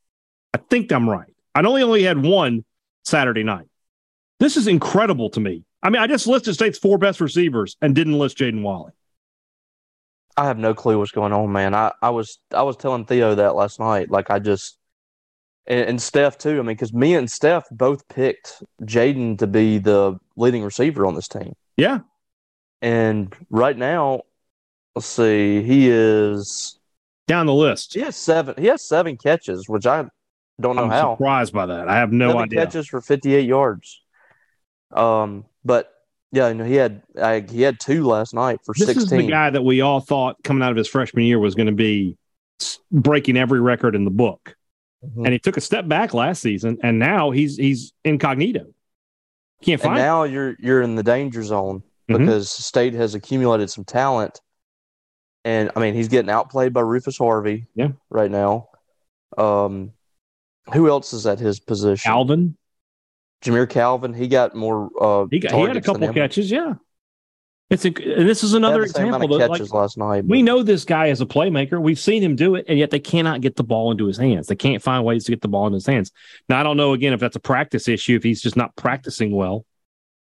I 0.54 0.58
think 0.58 0.92
I'm 0.92 1.10
right. 1.10 1.34
I 1.56 1.62
only 1.62 1.82
only 1.82 2.04
had 2.04 2.22
one 2.22 2.66
Saturday 3.06 3.44
night. 3.44 3.68
This 4.40 4.58
is 4.58 4.68
incredible 4.68 5.30
to 5.32 5.40
me. 5.40 5.64
I 5.82 5.90
mean, 5.90 6.02
I 6.02 6.08
just 6.08 6.28
listed 6.28 6.54
state's 6.56 6.78
four 6.78 6.98
best 6.98 7.22
receivers 7.22 7.78
and 7.82 7.96
didn't 7.96 8.20
list 8.20 8.38
Jaden 8.38 8.62
Walley. 8.62 8.92
I 10.36 10.46
have 10.46 10.58
no 10.58 10.74
clue 10.74 11.00
what's 11.00 11.12
going 11.12 11.32
on, 11.32 11.52
man. 11.52 11.74
I, 11.74 11.94
I 12.02 12.10
was 12.10 12.40
I 12.52 12.64
was 12.64 12.76
telling 12.76 13.06
Theo 13.06 13.36
that 13.36 13.56
last 13.56 13.80
night. 13.80 14.12
Like 14.12 14.30
I 14.30 14.40
just 14.40 14.78
and, 15.68 15.90
and 15.90 16.02
Steph 16.02 16.38
too. 16.38 16.52
I 16.52 16.58
mean, 16.58 16.66
because 16.76 16.94
me 16.94 17.16
and 17.16 17.30
Steph 17.30 17.66
both 17.72 18.08
picked 18.08 18.64
Jaden 18.84 19.38
to 19.40 19.48
be 19.48 19.78
the 19.78 20.20
leading 20.36 20.64
receiver 20.64 21.06
on 21.06 21.16
this 21.16 21.28
team. 21.28 21.54
Yeah. 21.78 22.00
And 22.82 23.36
right 23.50 23.78
now, 23.78 24.22
let's 24.96 25.08
see, 25.08 25.64
he 25.64 25.90
is 25.90 26.80
Down 27.28 27.46
the 27.46 27.54
list. 27.54 27.94
he 27.94 28.02
has 28.02 28.16
seven 28.16 28.56
he 28.58 28.68
has 28.68 28.82
seven 28.82 29.18
catches, 29.18 29.68
which 29.68 29.86
I 29.86 30.06
don't 30.62 30.76
know 30.76 30.84
I'm 30.84 30.90
how. 30.90 31.16
surprised 31.16 31.54
by 31.54 31.66
that. 31.66 31.88
I 31.90 31.96
have 31.98 32.12
no 32.12 32.30
seven 32.30 32.44
idea. 32.44 32.60
catches 32.60 32.88
for 32.88 33.02
fifty 33.02 33.34
eight 33.36 33.48
yards. 33.48 34.02
Um, 34.92 35.46
but 35.64 35.92
yeah, 36.32 36.50
you 36.50 36.54
know, 36.54 36.66
he 36.66 36.76
had 36.76 37.02
I, 37.20 37.40
he 37.50 37.62
had 37.62 37.80
two 37.80 38.06
last 38.06 38.34
night 38.34 38.60
for 38.64 38.76
This 38.78 38.96
is 38.96 39.10
the 39.10 39.28
guy 39.28 39.50
that 39.50 39.64
we 39.64 39.82
all 39.82 40.00
thought 40.00 40.38
coming 40.44 40.62
out 40.64 40.72
of 40.72 40.78
his 40.78 40.88
freshman 40.88 41.26
year 41.26 41.40
was 41.40 41.56
going 41.56 41.68
to 41.68 41.74
be 41.74 42.18
breaking 42.92 43.38
every 43.38 43.60
record 43.60 43.96
in 43.96 44.06
the 44.06 44.12
book. 44.12 44.56
Mhm. 45.04 45.26
And 45.26 45.34
he 45.34 45.40
took 45.40 45.58
a 45.58 45.62
step 45.62 45.88
back 45.88 46.14
last 46.14 46.42
season, 46.42 46.78
and 46.84 47.00
now 47.00 47.32
he's 47.32 47.58
he's 47.58 47.94
incognito. 48.04 48.66
Can't 49.62 49.82
and 49.82 49.82
find. 49.82 49.98
him. 49.98 50.04
now 50.06 50.24
you're 50.24 50.56
you're 50.60 50.82
in 50.82 50.96
the 50.96 51.04
danger 51.04 51.44
zone 51.44 51.84
Mhm. 52.10 52.20
because 52.20 52.50
State 52.52 52.94
has 52.94 53.16
accumulated 53.16 53.70
some 53.70 53.84
talent, 53.84 54.42
and 55.44 55.72
I 55.76 55.80
mean 55.80 55.94
he's 55.94 56.08
getting 56.08 56.30
outplayed 56.30 56.74
by 56.74 56.82
Rufus 56.82 57.18
Harvey. 57.18 57.68
Yeah. 57.76 57.90
right 58.10 58.30
now. 58.32 58.70
Um, 59.38 59.92
who 60.74 60.88
else 60.90 61.14
is 61.14 61.26
at 61.28 61.40
his 61.40 61.60
position? 61.60 62.10
Alvin, 62.10 62.58
Jamire 63.44 63.70
Calvin. 63.70 64.14
He 64.14 64.28
got 64.28 64.56
more. 64.56 64.90
Uh, 65.00 65.26
he 65.30 65.40
got 65.40 65.52
he 65.52 65.62
had 65.62 65.78
a 65.78 65.82
couple 65.82 66.12
catches. 66.14 66.50
Yeah, 66.50 66.76
it's 67.70 67.84
inc- 67.84 68.20
and 68.20 68.30
this 68.30 68.44
is 68.44 68.54
another 68.54 68.82
the 68.82 68.86
example. 68.86 69.34
of 69.34 69.40
That, 69.40 69.50
like, 69.50 69.60
catches 69.60 69.74
last 69.74 69.98
night. 69.98 70.26
we 70.26 70.42
know 70.44 70.62
this 70.62 70.86
guy 70.86 71.08
is 71.08 71.20
a 71.22 71.26
playmaker. 71.26 71.82
We've 71.82 72.00
seen 72.00 72.22
him 72.22 72.36
do 72.36 72.56
it, 72.56 72.66
and 72.68 72.78
yet 72.78 72.92
they 72.92 73.00
cannot 73.00 73.42
get 73.42 73.56
the 73.56 73.64
ball 73.64 73.92
into 73.92 74.06
his 74.06 74.18
hands. 74.18 74.48
They 74.48 74.56
can't 74.56 74.82
find 74.84 75.04
ways 75.04 75.26
to 75.26 75.32
get 75.32 75.42
the 75.42 75.48
ball 75.48 75.66
in 75.68 75.74
his 75.74 75.86
hands. 75.86 76.12
Now 76.48 76.60
I 76.60 76.64
don't 76.64 76.78
know 76.78 76.94
again 76.94 77.14
if 77.14 77.20
that's 77.20 77.36
a 77.36 77.40
practice 77.40 77.88
issue, 77.88 78.16
if 78.16 78.24
he's 78.24 78.42
just 78.42 78.56
not 78.56 78.76
practicing 78.76 79.32
well, 79.32 79.66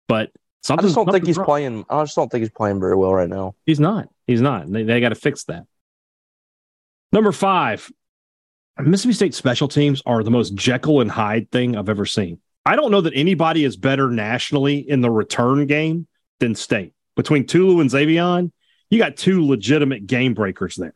but 0.07 0.31
I 0.69 0.77
just 0.77 0.95
don't 0.95 1.11
think 1.11 1.25
he's 1.25 1.37
wrong. 1.37 1.45
playing. 1.45 1.85
I 1.89 2.03
just 2.03 2.15
don't 2.15 2.31
think 2.31 2.43
he's 2.43 2.51
playing 2.51 2.79
very 2.79 2.95
well 2.95 3.13
right 3.13 3.27
now. 3.29 3.55
He's 3.65 3.79
not. 3.81 4.07
He's 4.25 4.39
not. 4.41 4.71
They, 4.71 4.83
they 4.83 5.01
got 5.01 5.09
to 5.09 5.15
fix 5.15 5.43
that. 5.45 5.65
Number 7.11 7.33
five, 7.33 7.91
Mississippi 8.79 9.13
State 9.13 9.33
special 9.35 9.67
teams 9.67 10.01
are 10.05 10.23
the 10.23 10.31
most 10.31 10.55
Jekyll 10.55 11.01
and 11.01 11.11
Hyde 11.11 11.51
thing 11.51 11.75
I've 11.75 11.89
ever 11.89 12.05
seen. 12.05 12.39
I 12.65 12.77
don't 12.77 12.91
know 12.91 13.01
that 13.01 13.13
anybody 13.13 13.65
is 13.65 13.75
better 13.75 14.09
nationally 14.09 14.77
in 14.77 15.01
the 15.01 15.11
return 15.11 15.67
game 15.67 16.07
than 16.39 16.55
State. 16.55 16.93
Between 17.15 17.45
Tulu 17.45 17.79
and 17.79 17.89
Zavion, 17.89 18.51
you 18.89 18.97
got 18.97 19.17
two 19.17 19.45
legitimate 19.45 20.07
game 20.07 20.33
breakers 20.33 20.75
there. 20.75 20.93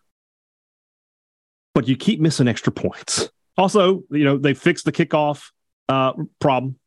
But 1.74 1.88
you 1.88 1.96
keep 1.96 2.20
missing 2.20 2.48
extra 2.48 2.72
points. 2.72 3.30
Also, 3.58 4.04
you 4.12 4.24
know, 4.24 4.38
they 4.38 4.54
fixed 4.54 4.86
the 4.86 4.92
kickoff 4.92 5.52
uh, 5.90 6.14
problem. 6.40 6.78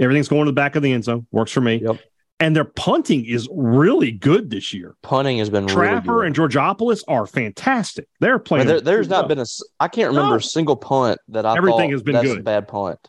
Everything's 0.00 0.28
going 0.28 0.44
to 0.44 0.50
the 0.50 0.54
back 0.54 0.76
of 0.76 0.82
the 0.82 0.92
end 0.92 1.04
zone. 1.04 1.26
Works 1.32 1.52
for 1.52 1.60
me. 1.60 1.76
Yep. 1.82 2.00
And 2.40 2.54
their 2.54 2.64
punting 2.64 3.24
is 3.24 3.48
really 3.52 4.12
good 4.12 4.48
this 4.50 4.72
year. 4.72 4.94
Punting 5.02 5.38
has 5.38 5.50
been 5.50 5.64
really 5.66 5.74
Trapper 5.74 6.14
really 6.14 6.26
and 6.28 6.36
Georgopoulos 6.36 7.02
are 7.08 7.26
fantastic. 7.26 8.06
They're 8.20 8.38
playing. 8.38 8.68
there, 8.68 8.80
there's 8.80 9.08
well. 9.08 9.22
not 9.22 9.28
been 9.28 9.40
a. 9.40 9.46
I 9.80 9.88
can't 9.88 10.08
remember 10.10 10.30
No. 10.30 10.36
a 10.36 10.42
single 10.42 10.76
punt 10.76 11.18
that 11.28 11.44
I 11.44 11.56
Everything 11.56 11.90
thought 11.90 11.90
has 11.90 12.02
been 12.04 12.20
good. 12.22 12.38
a 12.38 12.42
bad 12.42 12.68
punt. 12.68 13.00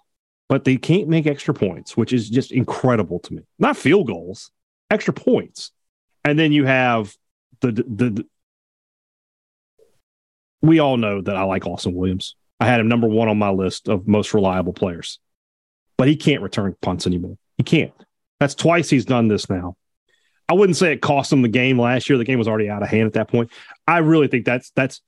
but 0.48 0.64
they 0.64 0.78
can't 0.78 1.08
make 1.08 1.28
extra 1.28 1.54
points, 1.54 1.96
which 1.96 2.12
is 2.12 2.28
just 2.28 2.52
incredible 2.52 3.20
to 3.20 3.34
me. 3.36 3.44
Not 3.60 3.78
field 3.78 4.08
goals, 4.08 4.50
extra 4.90 5.14
points, 5.14 5.72
and 6.24 6.38
then 6.38 6.52
you 6.52 6.66
have 6.66 7.14
the 7.62 7.72
the. 7.72 7.84
the 8.10 8.26
we 10.62 10.80
all 10.80 10.98
know 10.98 11.22
that 11.22 11.36
I 11.38 11.44
like 11.44 11.66
Austin 11.66 11.94
Williams. 11.94 12.36
I 12.60 12.66
had 12.66 12.82
him 12.82 12.90
number 12.90 13.08
one 13.08 13.30
on 13.30 13.38
my 13.38 13.50
list 13.50 13.88
of 13.88 14.08
most 14.08 14.34
reliable 14.34 14.74
players, 14.74 15.20
but 15.98 16.08
he 16.10 16.18
can't 16.18 16.42
return 16.42 16.76
punts 16.82 17.08
anymore. 17.08 17.38
He 17.58 17.64
can't. 17.64 17.94
That's 18.40 18.56
twice 18.56 18.90
he's 18.90 19.06
done 19.06 19.30
this 19.30 19.50
now. 19.50 19.78
I 20.50 20.54
wouldn't 20.54 20.76
say 20.78 20.92
it 20.92 21.02
cost 21.02 21.32
him 21.32 21.42
the 21.44 21.48
game 21.48 21.80
last 21.80 22.10
year. 22.10 22.18
The 22.18 22.26
game 22.26 22.40
was 22.40 22.48
already 22.48 22.70
out 22.70 22.84
of 22.84 22.90
hand 22.90 23.06
at 23.06 23.14
that 23.14 23.30
point. 23.30 23.52
I 23.88 24.00
really 24.00 24.28
think 24.28 24.46
that's 24.46 24.72
that's. 24.72 25.02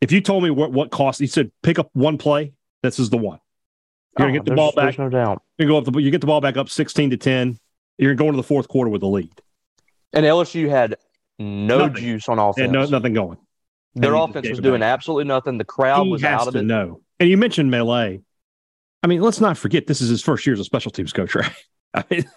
If 0.00 0.10
you 0.12 0.20
told 0.20 0.42
me 0.42 0.50
what 0.50 0.72
what 0.72 0.90
cost, 0.90 1.20
he 1.20 1.26
said 1.26 1.52
pick 1.62 1.78
up 1.78 1.90
one 1.92 2.18
play. 2.18 2.52
This 2.82 2.98
is 2.98 3.10
the 3.10 3.16
one. 3.16 3.38
You're 4.18 4.28
gonna 4.28 4.38
Oh, 4.38 4.42
get 4.42 4.44
the 4.50 4.54
ball 4.56 4.72
back. 4.72 4.98
No 4.98 5.08
doubt. 5.08 5.42
You 5.58 5.66
go 5.68 5.78
up 5.78 5.84
the 5.84 5.98
you 6.00 6.10
get 6.10 6.20
the 6.20 6.26
ball 6.26 6.40
back 6.40 6.56
up 6.56 6.68
16 6.68 7.10
to 7.10 7.16
10. 7.16 7.58
You're 7.98 8.14
going 8.14 8.32
to 8.32 8.36
the 8.36 8.42
fourth 8.42 8.68
quarter 8.68 8.90
with 8.90 9.02
a 9.02 9.06
lead. 9.06 9.32
And 10.12 10.24
LSU 10.26 10.68
had 10.68 10.96
no 11.38 11.78
Nothing. 11.86 11.94
juice 11.96 12.28
on 12.28 12.38
offense. 12.38 12.70
No, 12.72 12.84
nothing 12.86 13.12
going. 13.14 13.38
Their 13.94 14.14
and 14.14 14.30
offense 14.30 14.48
was 14.48 14.60
doing 14.60 14.80
back. 14.80 14.92
absolutely 14.92 15.24
nothing. 15.24 15.58
The 15.58 15.64
crowd 15.64 16.04
he 16.04 16.10
was 16.12 16.22
out 16.24 16.48
of 16.48 16.56
it. 16.56 16.62
know. 16.62 17.00
And 17.18 17.28
you 17.30 17.36
mentioned 17.36 17.70
Mele. 17.70 17.90
I 17.90 19.06
mean, 19.06 19.20
let's 19.22 19.40
not 19.40 19.56
forget 19.56 19.86
this 19.86 20.00
is 20.00 20.08
his 20.10 20.22
first 20.22 20.46
year 20.46 20.54
as 20.54 20.60
a 20.60 20.64
special 20.64 20.90
teams 20.90 21.12
coach, 21.12 21.34
right? 21.34 21.50
I 21.94 22.04
mean, 22.10 22.30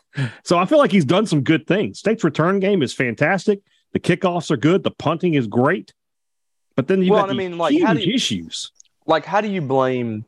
so 0.44 0.58
I 0.58 0.66
feel 0.66 0.78
like 0.78 0.92
he's 0.92 1.06
done 1.06 1.26
some 1.26 1.42
good 1.44 1.68
things. 1.68 2.00
State's 2.00 2.24
return 2.24 2.60
game 2.60 2.82
is 2.82 2.94
fantastic. 2.94 3.60
The 3.92 4.00
kickoffs 4.00 4.52
are 4.52 4.58
good. 4.58 4.84
The 4.84 4.92
punting 4.92 5.34
is 5.34 5.48
great. 5.48 5.94
But 6.76 6.88
then 6.88 7.00
you've 7.02 7.10
Well, 7.12 7.24
got 7.24 7.30
I 7.32 7.34
mean, 7.34 7.58
like, 7.58 7.74
huge 7.74 7.84
how 7.84 7.94
do 7.94 8.02
you- 8.02 8.14
issues. 8.14 8.72
Like, 9.06 9.26
how 9.26 9.42
do 9.42 9.50
you 9.50 9.62
blame 9.62 10.26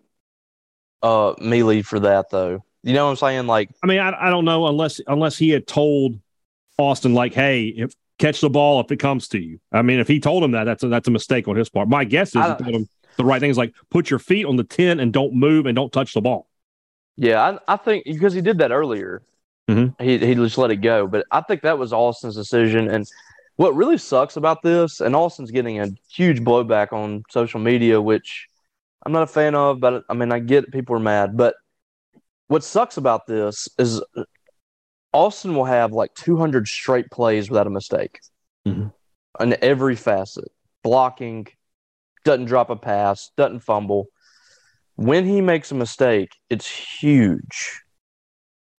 uh 1.03 1.33
Mele 1.39 1.81
for 1.83 1.99
that 2.01 2.29
though? 2.31 2.63
You 2.83 2.93
know 2.93 3.05
what 3.05 3.11
I'm 3.11 3.17
saying? 3.17 3.47
Like, 3.47 3.69
I 3.83 3.87
mean, 3.87 3.99
I, 3.99 4.27
I 4.27 4.29
don't 4.29 4.45
know 4.45 4.67
unless 4.67 4.99
unless 5.07 5.37
he 5.37 5.49
had 5.49 5.67
told 5.67 6.19
Austin 6.77 7.13
like, 7.13 7.33
"Hey, 7.33 7.67
if 7.67 7.93
catch 8.17 8.41
the 8.41 8.49
ball 8.49 8.79
if 8.81 8.91
it 8.91 8.97
comes 8.97 9.27
to 9.29 9.39
you." 9.39 9.59
I 9.71 9.81
mean, 9.83 9.99
if 9.99 10.07
he 10.07 10.19
told 10.19 10.43
him 10.43 10.51
that, 10.51 10.63
that's 10.63 10.83
a, 10.83 10.87
that's 10.87 11.07
a 11.07 11.11
mistake 11.11 11.47
on 11.47 11.55
his 11.55 11.69
part. 11.69 11.87
My 11.87 12.03
guess 12.03 12.29
is 12.29 12.37
I 12.37 12.55
he 12.57 12.63
told 12.63 12.75
him 12.75 12.89
the 13.17 13.25
right 13.25 13.39
thing 13.39 13.51
is 13.51 13.57
like 13.57 13.73
put 13.91 14.09
your 14.09 14.19
feet 14.19 14.45
on 14.45 14.55
the 14.55 14.63
tin 14.63 14.99
and 14.99 15.13
don't 15.13 15.33
move 15.35 15.65
and 15.67 15.75
don't 15.75 15.91
touch 15.91 16.13
the 16.13 16.21
ball. 16.21 16.47
yeah, 17.17 17.59
I, 17.67 17.73
I 17.73 17.77
think 17.77 18.05
because 18.05 18.33
he 18.33 18.41
did 18.41 18.57
that 18.59 18.71
earlier, 18.71 19.21
Mhm. 19.69 19.93
he 20.01 20.17
he 20.17 20.33
just 20.33 20.57
let 20.57 20.71
it 20.71 20.77
go. 20.77 21.05
But 21.07 21.25
I 21.31 21.41
think 21.41 21.61
that 21.61 21.77
was 21.77 21.93
Austin's 21.93 22.35
decision. 22.35 22.89
And 22.89 23.07
what 23.57 23.75
really 23.75 23.99
sucks 23.99 24.37
about 24.37 24.63
this, 24.63 25.01
and 25.01 25.15
Austin's 25.15 25.51
getting 25.51 25.79
a 25.79 25.89
huge 26.09 26.39
blowback 26.41 26.93
on 26.93 27.23
social 27.29 27.59
media, 27.59 28.01
which 28.01 28.47
I'm 29.05 29.11
not 29.11 29.21
a 29.23 29.27
fan 29.27 29.53
of. 29.53 29.79
But 29.79 30.03
I 30.09 30.15
mean, 30.15 30.31
I 30.31 30.39
get 30.39 30.71
people 30.71 30.95
are 30.95 30.99
mad. 30.99 31.37
But 31.37 31.53
what 32.51 32.65
sucks 32.65 32.97
about 32.97 33.27
this 33.27 33.69
is 33.79 34.03
Austin 35.13 35.55
will 35.55 35.63
have 35.63 35.93
like 35.93 36.13
200 36.15 36.67
straight 36.67 37.09
plays 37.09 37.49
without 37.49 37.65
a 37.65 37.69
mistake 37.69 38.19
Mhm. 38.67 38.91
in 39.39 39.55
every 39.61 39.95
facet 39.95 40.51
blocking, 40.83 41.47
doesn't 42.25 42.45
drop 42.45 42.69
a 42.69 42.75
pass, 42.75 43.31
doesn't 43.37 43.61
fumble. 43.61 44.07
When 44.95 45.25
he 45.25 45.39
makes 45.39 45.71
a 45.71 45.75
mistake, 45.75 46.33
it's 46.49 46.67
huge. 46.67 47.79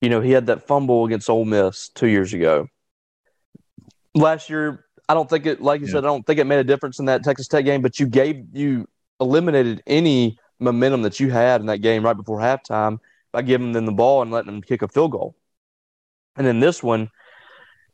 You 0.03 0.11
know, 0.11 0.21
he 0.21 0.33
had 0.33 0.49
that 0.49 0.67
fumble 0.67 1.07
against 1.07 1.31
Ole 1.31 1.47
Miss 1.47 1.89
two 1.89 2.09
years 2.09 2.35
ago. 2.35 2.67
Last 4.15 4.51
year, 4.51 4.85
I 5.09 5.15
don't 5.15 5.31
think 5.31 5.47
it, 5.47 5.63
like 5.63 5.81
you 5.81 5.87
Yeah. 5.87 5.93
said, 5.93 6.05
I 6.05 6.09
don't 6.09 6.27
think 6.27 6.39
it 6.39 6.45
made 6.45 6.59
a 6.59 6.65
difference 6.65 6.99
in 6.99 7.07
that 7.07 7.25
Texas 7.25 7.49
Tech 7.49 7.65
game, 7.65 7.81
but 7.81 7.99
you 7.99 8.07
gave, 8.07 8.45
you 8.53 8.87
eliminated 9.19 9.83
any 9.87 10.39
momentum 10.61 11.01
that 11.03 11.21
you 11.21 11.31
had 11.31 11.63
in 11.63 11.69
that 11.69 11.79
game 11.79 12.05
right 12.05 12.17
before 12.17 12.39
halftime 12.39 12.99
by 13.33 13.43
giving 13.43 13.73
them 13.73 13.87
the 13.87 13.93
ball 13.93 14.23
and 14.23 14.31
letting 14.31 14.53
them 14.53 14.63
kick 14.63 14.83
a 14.83 14.89
field 14.89 15.13
goal. 15.13 15.35
And 16.37 16.47
then 16.47 16.61
this 16.61 16.83
one, 16.83 17.11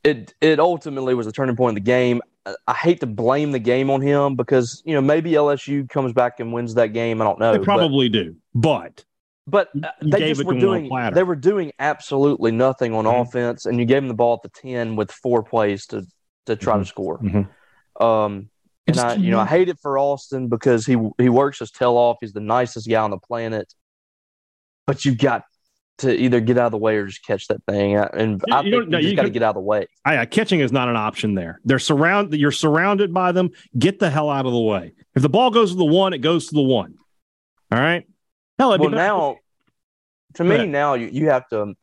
it 0.05 0.35
it 0.41 0.61
ultimately 0.61 1.15
was 1.15 1.27
a 1.27 1.33
turning 1.33 1.57
point 1.57 1.71
in 1.71 1.75
the 1.83 1.89
game. 1.89 2.21
I- 2.47 2.55
I 2.67 2.75
hate 2.75 3.01
to 3.01 3.07
blame 3.07 3.53
the 3.53 3.59
game 3.59 3.91
on 3.91 4.01
him 4.01 4.37
because 4.37 4.83
you 4.85 4.95
know 4.95 5.01
maybe 5.01 5.33
LSU 5.33 5.89
comes 5.89 6.13
back 6.13 6.41
and 6.41 6.53
wins 6.53 6.75
that 6.75 6.89
game. 6.93 7.21
I 7.21 7.25
don't 7.25 7.39
know. 7.39 7.53
they 7.53 7.59
but- 7.59 7.65
probably 7.65 8.09
do, 8.09 8.37
but 8.55 9.05
but, 9.47 9.69
uh, 9.83 9.89
they 10.03 10.29
just 10.29 10.45
were 10.45 10.53
to 10.53 10.59
'em 10.59 10.69
on 10.69 10.75
a 10.75 10.89
doing 10.91 11.15
they 11.15 11.23
were 11.23 11.35
doing 11.37 11.73
absolutely 11.79 12.51
nothing 12.53 12.95
on 12.95 13.07
Mhm. 13.07 13.23
offense, 13.23 13.65
and 13.67 13.79
you 13.79 13.87
gave 13.87 14.03
them 14.03 14.09
the 14.09 14.15
ball 14.15 14.35
at 14.35 14.43
the 14.43 14.61
ten 14.61 14.95
with 14.95 15.11
four 15.11 15.43
plays 15.43 15.87
to 15.87 16.05
to 16.47 16.55
try 16.57 16.77
Mhm. 16.77 16.81
to 16.81 16.85
score. 16.87 17.19
Mhm. 17.19 17.49
Um, 18.01 18.51
and 18.87 18.99
I 18.99 19.15
you 19.15 19.31
know 19.31 19.41
I 19.41 19.47
hate 19.47 19.69
it 19.69 19.79
for 19.81 19.99
Austin 19.99 20.49
because 20.49 20.87
he 20.87 20.97
he 21.19 21.29
works 21.29 21.59
his 21.59 21.71
tail 21.71 21.97
off. 21.97 22.19
He's 22.21 22.33
the 22.35 22.41
nicest 22.41 22.89
guy 22.89 23.01
on 23.03 23.11
the 23.11 23.19
planet, 23.19 23.75
but 24.89 25.05
you've 25.05 25.19
got 25.19 25.45
to 25.99 26.15
either 26.17 26.41
get 26.41 26.57
out 26.59 26.67
of 26.67 26.73
the 26.73 26.79
way 26.79 26.97
or 26.97 27.07
just 27.07 27.25
catch 27.27 27.47
that 27.49 27.63
thing. 27.69 27.97
And 27.97 28.41
You- 28.47 28.55
I 28.55 28.61
you 28.63 28.71
think 28.71 28.85
you 28.85 28.91
no, 28.91 28.99
just 28.99 29.11
you 29.11 29.17
got 29.17 29.23
to 29.23 29.31
get 29.31 29.43
out 29.43 29.51
of 29.51 29.55
the 29.57 29.61
way. 29.61 29.87
I, 30.05 30.19
I- 30.19 30.27
catching 30.27 30.61
is 30.61 30.73
not 30.73 30.89
an 30.89 30.97
option 30.97 31.35
there. 31.35 31.61
They're 31.65 31.79
surround. 31.79 32.33
You're 32.33 32.53
surrounded 32.53 33.13
by 33.13 33.33
them. 33.33 33.51
Get 33.79 33.99
the 33.99 34.09
hell 34.09 34.31
out 34.31 34.47
of 34.47 34.53
the 34.53 34.61
way. 34.61 34.93
If 35.15 35.23
the 35.23 35.29
ball 35.29 35.51
goes 35.51 35.73
to 35.73 35.77
the 35.77 35.85
one, 35.85 36.13
it 36.15 36.19
goes 36.19 36.47
to 36.49 36.55
the 36.55 36.63
one. 36.63 36.95
All 37.71 37.79
right. 37.79 38.07
Hell, 38.59 38.77
Well, 38.79 38.91
now 38.91 39.37
to 40.35 40.45
me 40.45 40.67
now 40.67 40.95
you, 40.95 41.09
you 41.09 41.29
have 41.31 41.49
to 41.49 41.63
um, 41.63 41.75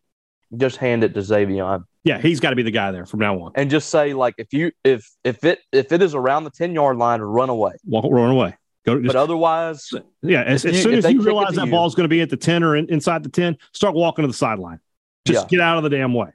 just 0.58 0.78
hand 0.78 1.04
it 1.04 1.14
to 1.14 1.22
Xavier 1.22 1.80
yeah, 2.04 2.20
he's 2.22 2.40
got 2.40 2.52
to 2.52 2.56
be 2.56 2.62
the 2.62 2.72
guy 2.72 2.92
there 2.92 3.06
from 3.08 3.20
now 3.20 3.40
on. 3.40 3.52
and 3.56 3.70
just 3.70 3.90
say 3.90 4.14
like 4.14 4.36
if 4.38 4.54
you 4.54 4.72
if 4.84 5.10
if 5.24 5.44
it 5.44 5.60
if 5.72 5.92
it 5.92 6.04
is 6.04 6.14
around 6.14 6.44
the 6.44 6.52
ten 6.52 6.74
yard 6.74 6.98
line, 6.98 7.20
run 7.20 7.50
away. 7.50 7.72
Walk, 7.86 8.06
run 8.12 8.30
away. 8.30 8.56
Go. 8.86 8.96
Just, 9.02 9.08
But 9.08 9.16
otherwise, 9.16 9.90
yeah, 10.22 10.44
as, 10.44 10.64
as 10.66 10.82
soon 10.84 10.94
as 10.94 11.10
you 11.12 11.22
realize 11.22 11.56
that 11.56 11.66
you- 11.66 11.72
ball's 11.72 11.96
going 11.96 12.06
to 12.06 12.10
be 12.10 12.22
at 12.22 12.30
the 12.30 12.38
ten 12.38 12.64
or 12.64 12.76
in, 12.76 12.88
inside 12.90 13.24
the 13.24 13.30
ten, 13.30 13.58
start 13.74 13.96
walking 13.96 14.24
to 14.24 14.28
the 14.28 14.34
sideline. 14.34 14.80
Just 15.26 15.46
Yeah. 15.46 15.58
get 15.58 15.60
out 15.62 15.78
of 15.78 15.84
the 15.84 15.90
damn 15.90 16.14
way. 16.14 16.30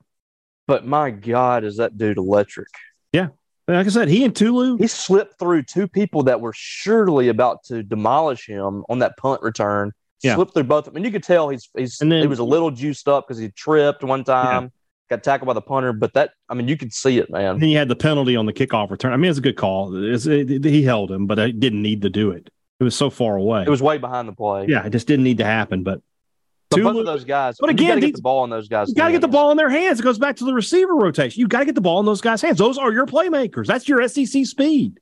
but 0.67 0.85
my 0.87 1.11
God, 1.11 1.65
is 1.65 1.77
that 1.79 1.97
dude 1.99 2.17
electric? 2.19 2.69
Yeah. 3.13 3.29
Like 3.69 3.87
I 3.87 3.91
said, 3.91 4.09
he 4.09 4.25
and 4.25 4.35
Tulu. 4.35 4.79
He 4.79 4.87
slipped 4.89 5.39
through 5.39 5.63
two 5.65 5.87
people 5.89 6.25
that 6.25 6.41
were 6.41 6.53
surely 6.55 7.29
about 7.29 7.63
to 7.65 7.83
demolish 7.85 8.47
him 8.47 8.85
on 8.89 8.99
that 9.01 9.17
punt 9.17 9.43
return. 9.43 9.93
Yeah. 10.23 10.35
Slipped 10.35 10.55
through 10.55 10.65
both. 10.65 10.89
I 10.89 10.91
mean, 10.91 11.05
you 11.05 11.11
could 11.13 11.23
tell 11.23 11.49
he's 11.49 11.69
he's 11.77 11.99
then- 11.99 12.11
he 12.21 12.27
was 12.27 12.41
a 12.41 12.45
little 12.45 12.71
juiced 12.73 13.07
up 13.09 13.27
because 13.29 13.39
he 13.39 13.49
tripped 13.51 14.03
one 14.05 14.23
time, 14.25 14.73
got 15.11 15.23
tackled 15.23 15.47
by 15.49 15.53
the 15.53 15.61
punter. 15.61 15.93
But 15.93 16.15
that, 16.15 16.31
I 16.49 16.55
mean, 16.55 16.69
you 16.69 16.77
could 16.77 16.93
see 16.93 17.19
it, 17.19 17.31
man. 17.31 17.63
You 17.63 17.77
had 17.77 17.89
the 17.89 17.97
penalty 17.97 18.37
on 18.37 18.47
the 18.47 18.53
kickoff 18.53 18.91
return. 18.91 19.13
I 19.13 19.17
mean, 19.17 19.29
it's 19.31 19.39
a 19.39 19.43
good 19.43 19.57
call. 19.57 19.95
It's- 19.97 20.27
it- 20.27 20.65
he 20.65 20.83
held 20.83 21.11
him, 21.11 21.27
but 21.27 21.39
I 21.39 21.51
didn't 21.51 21.83
need 21.83 22.03
to 22.03 22.11
do 22.11 22.31
it. 22.31 22.49
It 22.79 22.85
was 22.85 22.95
so 22.95 23.11
far 23.11 23.37
away. 23.37 23.63
It 23.65 23.69
was 23.69 23.83
way 23.83 23.99
behind 23.99 24.27
the 24.29 24.33
play. 24.33 24.67
yeah, 24.69 24.87
it 24.87 24.91
just 24.91 25.07
didn't 25.07 25.25
need 25.25 25.39
to 25.39 25.45
happen. 25.45 25.83
But 25.83 26.01
But 26.71 26.83
both 26.83 26.97
of 26.99 27.05
those 27.07 27.25
guys, 27.25 27.57
But 27.61 27.67
you 27.71 27.75
again, 27.75 27.89
gotta 27.89 28.01
get 28.01 28.15
the 28.17 28.23
ball 28.23 28.45
in 28.45 28.51
those 28.51 28.69
guys. 28.69 28.89
You 28.89 28.95
got 28.95 29.07
to 29.09 29.13
get 29.13 29.21
the 29.21 29.29
ball 29.29 29.51
in 29.51 29.57
their 29.57 29.69
hands. 29.69 29.99
It 30.01 30.05
goes 30.05 30.19
back 30.19 30.37
to 30.37 30.45
the 30.45 30.55
receiver 30.55 30.95
rotation. 30.95 31.41
You 31.41 31.49
got 31.49 31.59
to 31.59 31.65
get 31.67 31.75
the 31.75 31.81
ball 31.81 31.99
in 32.01 32.07
those 32.07 32.21
guys' 32.21 32.41
hands. 32.41 32.59
Those 32.59 32.79
are 32.79 32.93
your 32.93 33.07
playmakers. 33.07 33.67
That's 33.67 33.89
your 33.89 34.01
SEC 34.09 34.45
speed. 34.47 35.01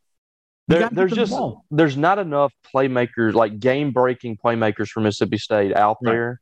There, 0.67 0.81
there's 0.91 1.11
them 1.13 1.19
the 1.21 1.27
just 1.27 1.39
there's 1.71 1.97
not 1.97 2.19
enough 2.19 2.53
playmakers 2.75 3.35
like 3.35 3.59
game 3.61 3.91
breaking 3.91 4.39
playmakers 4.43 4.89
for 4.89 5.01
Mississippi 5.01 5.39
State 5.39 5.75
out 5.77 5.99
Right. 6.03 6.13
there 6.13 6.41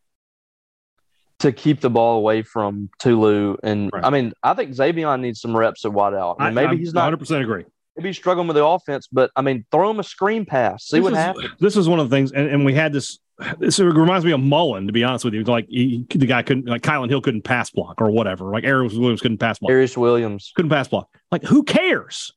to 1.40 1.52
keep 1.52 1.80
the 1.80 1.90
ball 1.90 2.16
away 2.18 2.42
from 2.42 2.88
Tulu. 2.98 3.56
And 3.62 3.90
Right. 3.92 4.04
I 4.04 4.10
mean, 4.10 4.32
I 4.42 4.54
think 4.54 4.74
Xavier 4.74 5.16
needs 5.18 5.40
some 5.40 5.56
reps 5.56 5.84
at 5.84 5.92
wideout. 5.92 6.36
I 6.38 6.46
mean, 6.46 6.54
maybe 6.54 6.76
he's 6.78 6.94
not 6.94 7.02
100 7.02 7.16
percent 7.18 7.42
agree. 7.42 7.64
maybe 7.96 8.08
he's 8.08 8.16
struggling 8.16 8.46
with 8.46 8.56
the 8.56 8.64
offense, 8.64 9.06
but 9.10 9.30
I 9.36 9.42
mean, 9.42 9.64
throw 9.70 9.90
him 9.90 10.00
a 10.00 10.04
screen 10.04 10.44
pass, 10.46 10.84
see 10.86 10.96
This 10.98 11.04
what 11.04 11.12
is- 11.12 11.18
happens. 11.18 11.48
This 11.60 11.76
is 11.76 11.88
one 11.88 12.00
of 12.00 12.08
the 12.10 12.16
things, 12.16 12.32
and, 12.32 12.48
and 12.48 12.64
we 12.64 12.74
had 12.74 12.92
this. 12.92 13.18
This 13.58 13.78
reminds 13.78 14.24
me 14.24 14.32
of 14.32 14.40
Mullen, 14.40 14.86
to 14.86 14.94
be 14.94 15.04
honest 15.04 15.22
with 15.26 15.34
you. 15.34 15.44
Like 15.44 15.66
he, 15.68 16.06
the 16.08 16.24
guy 16.24 16.40
couldn't, 16.42 16.64
like 16.68 16.80
Kylin 16.80 17.10
Hill 17.10 17.20
couldn't 17.20 17.42
pass 17.42 17.68
block 17.68 18.00
or 18.00 18.10
whatever. 18.10 18.46
Like 18.50 18.64
Aaron 18.64 18.86
Williams 18.98 19.20
couldn't 19.20 19.36
pass 19.36 19.58
block. 19.58 19.68
Darius 19.68 19.94
Williams. 19.94 20.52
couldn't 20.56 20.70
pass 20.70 20.88
block. 20.88 21.10
Like, 21.30 21.42
who 21.42 21.62
cares? 21.62 22.32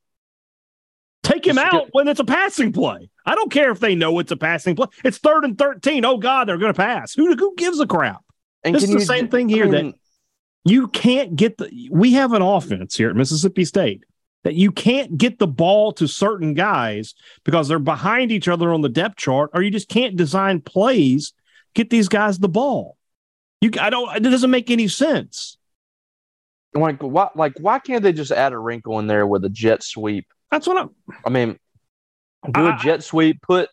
Take 1.24 1.48
him 1.48 1.56
Just 1.56 1.66
out 1.68 1.84
get- 1.86 1.90
when 1.94 2.10
it's 2.10 2.20
a 2.20 2.26
passing 2.26 2.74
play. 2.74 3.10
I 3.26 3.36
don't 3.36 3.50
care 3.52 3.72
if 3.72 3.80
they 3.80 3.96
know 3.96 4.20
it's 4.20 4.32
a 4.32 4.36
passing 4.38 4.76
play. 4.76 4.88
It's 5.06 5.20
third 5.20 5.46
and 5.46 5.58
13. 5.58 6.04
Oh, 6.04 6.18
God, 6.18 6.50
they're 6.50 6.58
going 6.58 6.74
to 6.74 6.78
pass. 6.78 7.14
Who, 7.14 7.34
who 7.36 7.54
gives 7.56 7.80
a 7.80 7.88
crap? 7.88 8.22
And 8.64 8.76
is 8.76 8.90
the 8.90 9.00
same 9.00 9.28
thing 9.30 9.50
I 9.52 9.56
here 9.56 9.68
mean, 9.68 9.92
that 9.92 9.96
you 10.66 10.88
can't 10.90 11.36
get 11.36 11.58
the. 11.58 11.90
We 11.92 12.14
have 12.14 12.34
an 12.34 12.42
offense 12.42 12.96
here 12.96 13.10
at 13.10 13.16
Mississippi 13.16 13.66
State 13.66 14.04
that 14.44 14.56
you 14.56 14.72
can't 14.72 15.18
get 15.18 15.38
the 15.40 15.48
ball 15.48 15.92
to 15.94 16.08
certain 16.08 16.54
guys 16.54 17.14
because 17.44 17.68
they're 17.68 17.80
behind 17.80 18.32
each 18.32 18.48
other 18.48 18.74
on 18.74 18.82
the 18.82 18.90
depth 18.90 19.18
chart, 19.18 19.50
or 19.54 19.62
you 19.62 19.70
just 19.72 19.90
can't 19.90 20.16
design 20.16 20.62
plays, 20.62 21.34
get 21.74 21.90
these 21.90 22.08
guys 22.08 22.40
the 22.40 22.48
ball. 22.50 22.98
You, 23.62 23.72
I 23.80 23.90
don't, 23.90 24.16
it 24.16 24.22
doesn't 24.22 24.50
make 24.52 24.72
any 24.72 24.88
sense. 24.88 25.58
like 26.74 27.02
why 27.04 27.30
like 27.36 27.54
why 27.60 27.80
can't 27.80 28.04
they 28.04 28.14
just 28.14 28.32
add 28.32 28.54
a 28.54 28.58
wrinkle 28.58 29.00
in 29.00 29.08
there 29.08 29.28
with 29.28 29.44
a 29.44 29.50
jet 29.50 29.84
sweep? 29.84 30.28
That's 30.52 30.66
what 30.68 30.78
I'm, 30.78 30.90
I 31.26 31.30
mean, 31.30 31.60
do 32.52 32.66
a 32.66 32.74
I- 32.74 32.78
jet 32.78 33.04
sweep, 33.04 33.42
put 33.42 33.70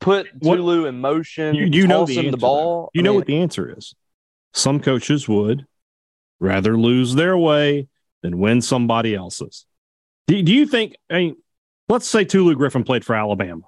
put 0.00 0.26
What- 0.40 0.56
Tulu 0.56 0.84
in 0.86 1.00
motion, 1.00 1.54
you, 1.54 1.64
you 1.64 1.86
know 1.86 2.04
the 2.04 2.30
the 2.30 2.36
ball. 2.36 2.90
You 2.92 3.00
I 3.00 3.04
know 3.04 3.10
mean, 3.12 3.20
what 3.20 3.26
the 3.26 3.38
answer 3.38 3.74
is. 3.76 3.94
Some 4.52 4.80
coaches 4.80 5.28
would 5.28 5.66
rather 6.38 6.76
lose 6.76 7.14
their 7.14 7.36
way 7.36 7.88
than 8.22 8.38
win 8.38 8.60
somebody 8.60 9.14
else's. 9.14 9.66
Do, 10.26 10.42
do 10.42 10.52
you 10.52 10.66
think? 10.66 10.96
I 11.08 11.18
mean, 11.18 11.36
let's 11.88 12.08
say 12.08 12.24
Tulu 12.24 12.54
Griffin 12.54 12.84
played 12.84 13.04
for 13.04 13.14
Alabama. 13.14 13.62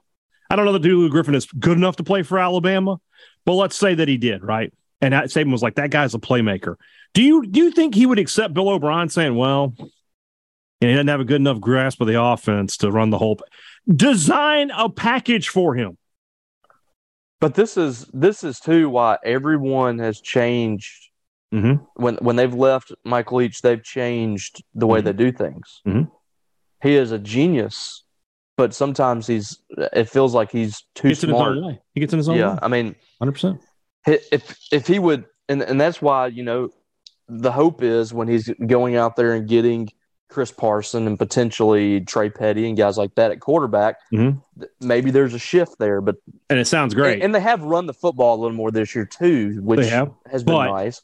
I 0.51 0.57
don't 0.57 0.65
know 0.65 0.73
that 0.73 0.83
Tulu 0.83 1.09
Griffin 1.09 1.35
is 1.35 1.47
good 1.47 1.77
enough 1.77 1.97
to 1.97 2.05
play 2.05 2.23
for 2.23 2.39
Alabama, 2.39 3.01
but 3.45 3.55
let's 3.55 3.77
say 3.77 3.95
that 3.95 4.09
he 4.09 4.17
did, 4.17 4.43
right? 4.43 4.73
And 5.01 5.15
Saban 5.15 5.51
was 5.51 5.63
like, 5.63 5.77
"That 5.77 5.91
guy's 5.91 6.15
a 6.15 6.19
playmaker." 6.19 6.77
Do 7.15 7.23
you 7.23 7.47
do 7.47 7.61
you 7.61 7.71
think 7.71 7.95
he 7.95 8.07
would 8.07 8.19
accept 8.19 8.55
Bill 8.55 8.69
O'Brien 8.69 9.09
saying, 9.09 9.35
"Well, 9.35 9.75
know, 9.79 9.89
he 10.81 10.93
doesn't 10.93 11.09
have 11.09 11.21
a 11.21 11.25
good 11.25 11.41
enough 11.41 11.61
grasp 11.61 12.01
of 12.01 12.07
the 12.07 12.21
offense 12.21 12.77
to 12.79 12.91
run 12.91 13.11
the 13.11 13.19
whole"? 13.19 13.41
Design 13.89 14.71
a 14.71 14.89
package 14.89 15.49
for 15.49 15.75
him. 15.75 15.99
But 17.43 17.55
this 17.55 17.77
is 17.77 18.07
this 18.15 18.45
is 18.45 18.61
too 18.61 18.89
why 18.89 19.19
everyone 19.25 19.99
has 19.99 20.21
changed 20.21 21.09
Mm-hmm. 21.53 21.85
when 22.03 22.15
when 22.27 22.37
they've 22.37 22.55
left 22.55 22.93
Mike 23.05 23.31
Leach. 23.31 23.61
They've 23.61 23.83
changed 23.83 24.63
the 24.75 24.87
way 24.87 25.01
Mhm. 25.01 25.05
they 25.05 25.13
do 25.13 25.33
things. 25.33 25.83
Mhm. 25.87 26.11
He 26.83 26.95
is 26.95 27.13
a 27.13 27.19
genius, 27.19 28.05
but 28.57 28.73
sometimes 28.73 29.27
he's. 29.27 29.59
It 29.93 30.09
feels 30.09 30.33
like 30.35 30.51
he's 30.51 30.83
too 30.95 31.09
Gets 31.09 31.25
in 31.25 31.29
his 31.31 31.37
smart. 31.37 31.59
own 31.59 31.67
way. 31.67 31.81
He 31.95 32.01
gets 32.01 32.13
in 32.15 32.19
his 32.21 32.29
own 32.31 32.37
way. 32.37 32.41
Yeah, 32.41 32.53
way. 32.55 32.59
I 32.63 32.69
mean, 32.69 32.95
Hundred 33.21 33.33
percent. 33.33 33.61
if 34.07 34.57
if 34.73 34.87
he 34.87 34.99
would, 34.99 35.27
and 35.51 35.61
and 35.63 35.79
that's 35.79 36.01
why 36.01 36.29
you 36.29 36.43
know 36.43 36.71
the 37.29 37.53
hope 37.53 37.83
is 37.83 38.15
when 38.15 38.29
he's 38.29 38.49
going 38.67 38.97
out 38.97 39.17
there 39.17 39.35
and 39.35 39.47
getting 39.47 39.91
Chris 40.33 40.51
Parson 40.51 41.07
and 41.07 41.19
potentially 41.19 42.01
Trey 42.01 42.31
Petty 42.31 42.67
and 42.67 42.77
guys 42.77 42.97
like 42.99 43.15
that 43.17 43.31
at 43.31 43.41
quarterback, 43.41 43.97
Mhm. 44.13 44.43
th- 44.59 44.71
maybe 44.81 45.11
there's 45.11 45.35
a 45.35 45.39
shift 45.39 45.79
there. 45.79 46.01
But 46.01 46.17
And 46.51 46.59
it 46.59 46.67
sounds 46.67 46.95
great. 46.95 47.15
and, 47.15 47.23
and 47.25 47.35
they 47.35 47.41
have 47.41 47.63
run 47.63 47.87
the 47.87 47.93
football 47.95 48.37
a 48.37 48.41
little 48.41 48.57
more 48.57 48.71
this 48.71 48.95
year 48.95 49.05
too, 49.07 49.61
which 49.63 49.87
has 49.89 50.43
been 50.43 50.55
But- 50.55 50.73
nice. 50.73 51.03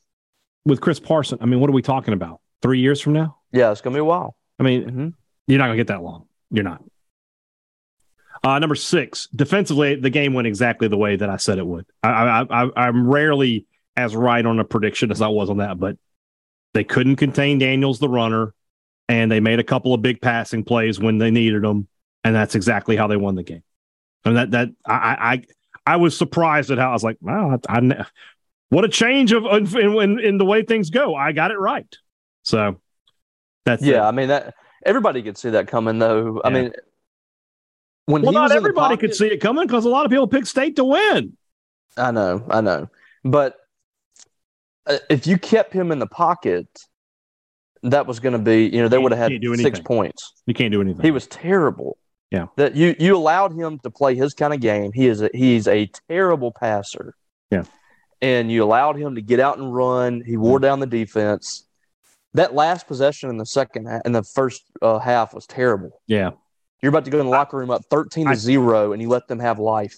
With 0.64 0.80
Chris 0.80 0.98
Parson, 1.00 1.38
I 1.40 1.46
mean, 1.46 1.60
what 1.60 1.70
are 1.70 1.72
we 1.74 1.82
talking 1.82 2.12
about? 2.14 2.40
Three 2.62 2.80
years 2.80 3.00
from 3.00 3.12
now? 3.12 3.36
Yeah, 3.52 3.70
it's 3.70 3.80
gonna 3.80 3.94
be 3.94 4.00
a 4.00 4.04
while. 4.04 4.34
I 4.58 4.62
mean, 4.64 4.84
Mhm. 4.90 5.12
you're 5.46 5.58
not 5.58 5.66
going 5.66 5.76
to 5.78 5.80
get 5.84 5.86
that 5.86 6.02
long. 6.02 6.26
You're 6.50 6.64
not. 6.64 6.82
Uh, 8.44 8.58
number 8.58 8.74
six, 8.74 9.28
defensively, 9.34 9.96
the 9.96 10.10
game 10.10 10.32
went 10.34 10.46
exactly 10.46 10.88
the 10.88 10.96
way 10.96 11.16
that 11.16 11.28
I 11.28 11.36
said 11.36 11.58
it 11.58 11.66
would. 11.66 11.86
I, 12.02 12.08
I, 12.08 12.64
I, 12.64 12.70
I'm 12.76 13.08
rarely 13.08 13.66
as 13.96 14.14
right 14.14 14.44
on 14.44 14.60
a 14.60 14.64
prediction 14.64 15.10
as 15.10 15.20
I 15.20 15.28
was 15.28 15.50
on 15.50 15.56
that, 15.58 15.78
but 15.78 15.96
they 16.74 16.84
couldn't 16.84 17.16
contain 17.16 17.58
Daniels, 17.58 17.98
the 17.98 18.08
runner, 18.08 18.54
and 19.08 19.30
they 19.30 19.40
made 19.40 19.58
a 19.58 19.64
couple 19.64 19.94
of 19.94 20.02
big 20.02 20.20
passing 20.20 20.64
plays 20.64 21.00
when 21.00 21.18
they 21.18 21.30
needed 21.30 21.62
them, 21.62 21.88
and 22.24 22.34
that's 22.34 22.54
exactly 22.54 22.96
how 22.96 23.06
they 23.06 23.16
won 23.16 23.34
the 23.34 23.42
game. 23.42 23.62
And 24.24 24.36
that 24.36 24.50
that 24.52 24.68
I 24.86 25.42
I 25.86 25.94
I 25.94 25.96
was 25.96 26.16
surprised 26.16 26.70
at 26.70 26.78
how 26.78 26.90
I 26.90 26.92
was 26.92 27.04
like, 27.04 27.16
wow, 27.20 27.58
I, 27.68 27.78
I 27.78 28.06
what 28.70 28.84
a 28.84 28.88
change 28.88 29.32
of 29.32 29.44
in, 29.46 29.66
in, 29.98 30.18
in 30.20 30.38
the 30.38 30.44
way 30.44 30.62
things 30.62 30.90
go. 30.90 31.14
I 31.14 31.32
got 31.32 31.50
it 31.50 31.58
right. 31.58 31.96
So 32.42 32.80
that's 33.64 33.82
it. 33.82 33.88
Yeah, 33.88 34.06
I 34.06 34.10
mean 34.10 34.28
that 34.28 34.54
everybody 34.84 35.22
could 35.22 35.38
see 35.38 35.50
that 35.50 35.68
coming 35.68 35.98
though. 35.98 36.40
I 36.44 36.50
mean, 36.50 36.72
when 38.06 38.22
Well, 38.22 38.32
not 38.32 38.42
was 38.42 38.50
in 38.52 38.56
the 38.56 38.60
everybody 38.60 38.94
pocket- 38.96 39.00
could 39.00 39.14
see 39.14 39.28
it 39.28 39.38
coming 39.38 39.66
because 39.66 39.84
a 39.84 39.88
lot 39.88 40.04
of 40.04 40.10
people 40.10 40.26
picked 40.28 40.48
State 40.48 40.76
to 40.76 40.84
win. 40.84 41.36
I 41.96 42.10
know, 42.10 42.44
I 42.50 42.60
know, 42.60 42.88
but 43.24 43.56
uh, 44.86 44.98
if 45.10 45.26
you 45.26 45.36
kept 45.38 45.72
him 45.72 45.90
in 45.90 45.98
the 45.98 46.06
pocket, 46.06 46.68
that 47.82 48.06
was 48.06 48.20
going 48.20 48.32
to 48.34 48.38
be, 48.38 48.66
you 48.66 48.82
know, 48.82 48.88
they 48.88 48.98
would 48.98 49.12
have 49.12 49.30
had 49.32 49.42
six 49.56 49.80
points. 49.80 50.32
You 50.46 50.54
can't 50.54 50.72
do 50.72 50.80
anything. 50.80 51.02
He 51.02 51.10
was 51.10 51.26
terrible. 51.26 51.98
Yeah. 52.30 52.46
that 52.56 52.76
you 52.76 52.94
you 52.98 53.16
allowed 53.16 53.54
him 53.54 53.78
to 53.84 53.90
play 53.90 54.14
his 54.14 54.34
kind 54.34 54.52
of 54.52 54.60
game. 54.60 54.92
He 54.92 55.06
is 55.06 55.22
a, 55.22 55.30
he's 55.32 55.66
a 55.66 55.90
terrible 56.10 56.52
passer. 56.52 57.14
Yeah. 57.50 57.64
and 58.20 58.52
you 58.52 58.62
allowed 58.62 58.96
him 58.98 59.14
to 59.14 59.22
get 59.22 59.40
out 59.40 59.56
and 59.58 59.74
run. 59.74 60.22
He 60.26 60.36
wore 60.36 60.58
down 60.58 60.80
the 60.80 60.86
defense. 60.86 61.66
That 62.34 62.54
last 62.54 62.86
possession 62.86 63.30
in 63.30 63.38
the 63.38 63.46
second 63.46 63.88
in 64.04 64.12
the 64.12 64.22
first 64.22 64.62
uh, 64.82 64.98
half 64.98 65.32
was 65.34 65.46
terrible. 65.46 66.02
yeah. 66.06 66.32
You're 66.82 66.90
about 66.90 67.06
to 67.06 67.10
go 67.10 67.18
in 67.18 67.24
the 67.26 67.30
locker 67.32 67.56
room 67.56 67.70
up 67.70 67.82
thirteen 67.90 68.26
to 68.26 68.32
I- 68.32 68.34
zero, 68.34 68.92
and 68.92 69.02
you 69.02 69.08
let 69.08 69.26
them 69.26 69.40
have 69.40 69.58
life. 69.58 69.96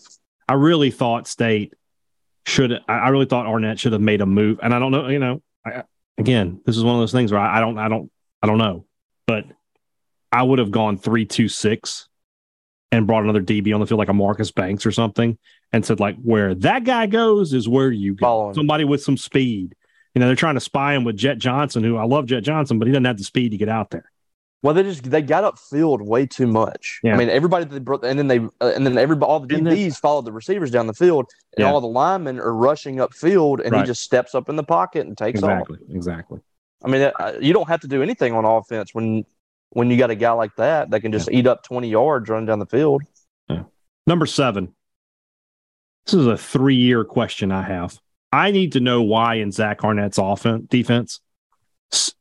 I 0.49 0.55
really 0.55 0.90
thought 0.90 1.27
State 1.27 1.75
should. 2.47 2.73
I 2.88 2.93
I 2.95 3.09
really 3.09 3.27
thought 3.27 3.47
Arnett 3.47 3.79
should 3.81 3.93
have 3.93 4.01
made 4.01 4.21
a 4.23 4.27
move, 4.27 4.61
and 4.62 4.73
I 4.73 4.79
don't 4.79 4.90
know. 4.90 5.09
You 5.09 5.19
know, 5.19 5.43
I, 5.66 5.83
again, 6.21 6.61
this 6.65 6.77
is 6.77 6.85
one 6.85 6.95
of 6.95 7.01
those 7.01 7.13
things 7.13 7.33
where 7.33 7.41
I, 7.41 7.57
I 7.57 7.61
don't, 7.61 7.79
I 7.79 7.89
don't, 7.89 8.11
I 8.43 8.47
don't 8.47 8.59
know, 8.59 8.85
but 9.27 9.45
I 10.31 10.43
would 10.43 10.59
have 10.59 10.71
gone 10.71 10.99
three 10.99 11.25
two 11.27 11.49
six 11.49 12.09
and 12.93 13.07
brought 13.07 13.25
another 13.25 13.43
DB 13.43 13.73
on 13.75 13.81
the 13.81 13.87
field 13.87 13.99
like 13.99 14.09
a 14.09 14.15
Marcus 14.15 14.51
Banks 14.51 14.85
or 14.85 14.93
something, 14.93 15.39
and 15.73 15.85
said 15.85 16.01
like, 16.01 16.17
where 16.23 16.55
that 16.57 16.85
guy 16.85 17.07
goes 17.07 17.53
is 17.53 17.69
where 17.69 17.91
you 17.91 18.15
go. 18.15 18.53
Somebody 18.53 18.85
with 18.85 19.03
some 19.03 19.17
speed. 19.17 19.75
You 20.15 20.21
know, 20.21 20.27
they're 20.27 20.37
trying 20.37 20.55
to 20.55 20.61
spy 20.61 20.95
him 20.95 21.05
with 21.05 21.17
Jett 21.17 21.39
Johnson, 21.39 21.85
who 21.85 21.97
I 21.97 22.05
love 22.05 22.27
Jett 22.27 22.43
Johnson, 22.43 22.79
but 22.79 22.87
he 22.87 22.93
doesn't 22.93 23.05
have 23.05 23.19
the 23.19 23.25
speed 23.25 23.51
to 23.51 23.57
get 23.57 23.69
out 23.69 23.91
there. 23.91 24.11
Well, 24.62 24.75
they 24.75 24.83
just 24.83 25.05
they 25.11 25.23
got 25.23 25.44
upfield 25.44 26.03
way 26.03 26.27
too 26.27 26.46
much. 26.46 27.01
Yeah. 27.03 27.14
I 27.14 27.16
mean, 27.16 27.31
everybody 27.31 27.64
that 27.64 27.73
they 27.73 27.79
brought, 27.81 28.05
and 28.05 28.18
then 28.18 28.29
they 28.29 28.38
uh, 28.61 28.73
and 28.75 28.87
then 28.87 28.99
everybody 28.99 29.29
all 29.31 29.40
the 29.40 29.55
And 29.55 29.66
then- 29.66 29.75
DBs 29.77 29.99
followed 29.99 30.27
the 30.27 30.33
receivers 30.33 30.70
down 30.70 30.87
the 30.87 30.92
field, 30.94 31.31
and 31.57 31.64
Yeah. 31.64 31.73
all 31.73 31.81
the 31.81 31.87
linemen 31.87 32.38
are 32.38 32.55
rushing 32.55 32.96
upfield, 32.96 33.61
and 33.64 33.73
Right. 33.73 33.81
he 33.83 33.87
just 33.87 34.03
steps 34.03 34.35
up 34.35 34.49
in 34.51 34.57
the 34.57 34.62
pocket 34.62 35.07
and 35.07 35.16
takes 35.16 35.42
off. 35.42 35.61
Exactly. 35.62 35.79
Exactly. 35.96 36.40
I 36.85 36.88
mean, 36.88 37.11
uh, 37.18 37.33
you 37.40 37.53
don't 37.55 37.68
have 37.68 37.81
to 37.81 37.88
do 37.88 38.03
anything 38.03 38.35
on 38.35 38.44
offense 38.44 38.94
when 38.94 39.25
when 39.70 39.90
you 39.90 39.96
got 39.96 40.11
a 40.11 40.14
guy 40.14 40.33
like 40.33 40.55
that 40.57 40.90
that 40.90 41.01
can 41.01 41.12
just 41.12 41.31
eat 41.31 41.46
up 41.46 41.62
twenty 41.62 41.88
yards 41.88 42.29
running 42.29 42.46
down 42.46 42.59
the 42.59 42.66
field. 42.66 43.03
Number 44.07 44.27
seven. 44.27 44.75
This 46.07 46.14
is 46.14 46.27
a 46.27 46.37
three 46.37 46.75
year 46.77 47.05
question 47.05 47.53
I 47.53 47.62
have. 47.62 47.99
I 48.33 48.51
need 48.51 48.73
to 48.73 48.81
know 48.81 49.03
why 49.03 49.35
in 49.37 49.53
Zach 49.53 49.85
Arnett's 49.85 50.18
offense 50.18 50.66
defense, 50.68 51.20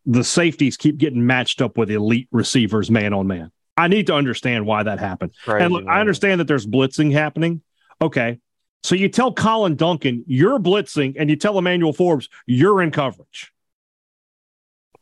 the 0.06 0.24
safeties 0.24 0.78
keep 0.78 0.98
getting 0.98 1.26
matched 1.26 1.62
up 1.62 1.78
with 1.78 1.92
elite 1.92 2.28
receivers 2.32 2.90
man 2.90 3.14
on 3.14 3.28
man. 3.28 3.52
I 3.78 3.88
need 3.88 4.08
to 4.08 4.14
understand 4.14 4.66
why 4.66 4.84
that 4.84 5.00
happened. 5.00 5.34
Crazy, 5.44 5.64
and 5.64 5.74
look, 5.74 5.88
I 5.88 6.00
understand 6.00 6.40
that 6.40 6.48
there's 6.48 6.66
blitzing 6.66 7.14
happening. 7.14 7.62
Okay. 8.02 8.40
So 8.84 8.96
you 8.96 9.10
tell 9.10 9.32
Collin 9.32 9.76
Duncan 9.76 10.24
you're 10.28 10.60
blitzing 10.60 11.16
and 11.20 11.30
you 11.30 11.36
tell 11.36 11.58
Emmanuel 11.58 11.94
Forbes 11.94 12.30
you're 12.46 12.82
in 12.82 12.92
coverage. 12.92 13.54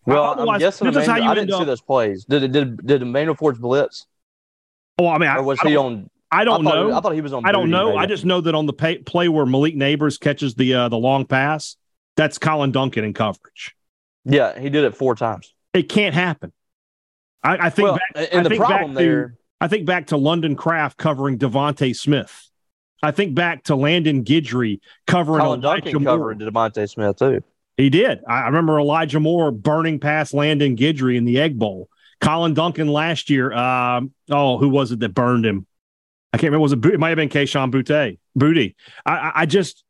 Well, 0.05 0.49
I'm 0.49 0.59
guessing 0.59 0.87
this 0.91 0.97
is 0.97 1.05
how 1.05 1.17
Emmanuel, 1.17 1.25
you 1.25 1.31
I 1.31 1.35
didn't 1.35 1.57
see 1.59 1.65
those 1.65 1.81
plays. 1.81 2.25
Did 2.25 2.43
it? 2.43 2.51
Did 2.51 2.85
did 2.85 3.01
Emmanuel 3.01 3.35
Forbes 3.35 3.59
blitz, 3.59 4.07
Oh, 4.99 5.07
I 5.07 5.17
mean, 5.17 5.29
I, 5.29 5.37
or 5.37 5.43
was 5.43 5.59
I 5.63 5.67
he 5.67 5.73
don't, 5.73 5.85
on? 5.85 6.09
I 6.31 6.43
don't 6.43 6.67
I 6.67 6.71
know. 6.71 6.93
I 6.93 7.01
thought 7.01 7.13
he 7.13 7.21
was 7.21 7.33
on. 7.33 7.45
I 7.45 7.51
don't 7.51 7.69
know. 7.69 7.89
maybe. 7.89 7.99
I 7.99 8.05
just 8.05 8.25
know 8.25 8.41
that 8.41 8.55
on 8.55 8.65
the 8.65 8.73
pay, 8.73 8.97
play 8.97 9.29
where 9.29 9.45
Malik 9.45 9.75
Nabers 9.75 10.19
catches 10.19 10.55
the 10.55 10.73
uh, 10.73 10.89
the 10.89 10.97
long 10.97 11.25
pass, 11.25 11.77
that's 12.15 12.37
Collin 12.37 12.71
Duncan 12.71 13.03
in 13.03 13.13
coverage. 13.13 13.75
Yeah, 14.29 14.59
he 14.59 14.69
did 14.69 14.83
it 14.83 14.95
four 14.95 15.15
times. 15.15 15.53
It 15.73 15.89
can't 15.89 16.13
happen. 16.15 16.51
I, 17.43 17.67
I 17.67 17.69
think 17.69 17.85
Well, 17.87 17.99
back, 18.15 18.27
and 18.31 18.45
I 18.45 18.49
the 18.49 18.57
problem 18.57 18.93
back 18.93 18.99
to- 19.01 19.05
there, 19.07 19.37
I 19.61 19.67
think 19.67 19.85
back 19.85 20.07
to 20.07 20.17
London 20.17 20.55
Craft 20.55 20.97
covering 20.97 21.37
DeVonta 21.37 21.95
Smith. 21.95 22.49
I 23.03 23.11
think 23.11 23.35
back 23.35 23.63
to 23.65 23.75
Landon 23.75 24.23
Gidry 24.23 24.79
covering 25.05 25.41
Colin 25.41 25.63
Elijah 25.63 25.83
Duncan 25.91 26.03
Moore. 26.03 26.13
covered 26.17 26.39
DeVonta 26.39 26.89
Smith 26.89 27.17
too. 27.17 27.43
He 27.77 27.89
did. 27.91 28.19
I 28.27 28.47
remember 28.47 28.79
Elijah 28.79 29.19
Moore 29.19 29.51
burning 29.51 29.99
past 29.99 30.33
Landon 30.33 30.75
Gidry 30.75 31.15
in 31.15 31.25
the 31.25 31.39
Egg 31.39 31.59
Bowl. 31.59 31.89
Collin 32.21 32.55
Duncan 32.55 32.87
last 32.87 33.29
year. 33.29 33.53
Um, 33.53 34.11
oh, 34.31 34.57
who 34.57 34.69
was 34.69 34.91
it 34.91 34.99
that 35.01 35.13
burned 35.13 35.45
him? 35.45 35.67
I 36.33 36.37
can't 36.37 36.51
remember. 36.51 36.63
Was 36.63 36.73
it? 36.73 36.83
It 36.85 36.99
might 36.99 37.09
have 37.09 37.17
been 37.17 37.29
Kayshon 37.29 37.71
Boutte. 37.71 38.17
Booty. 38.35 38.75
I, 39.05 39.31
I 39.35 39.45
just. 39.45 39.83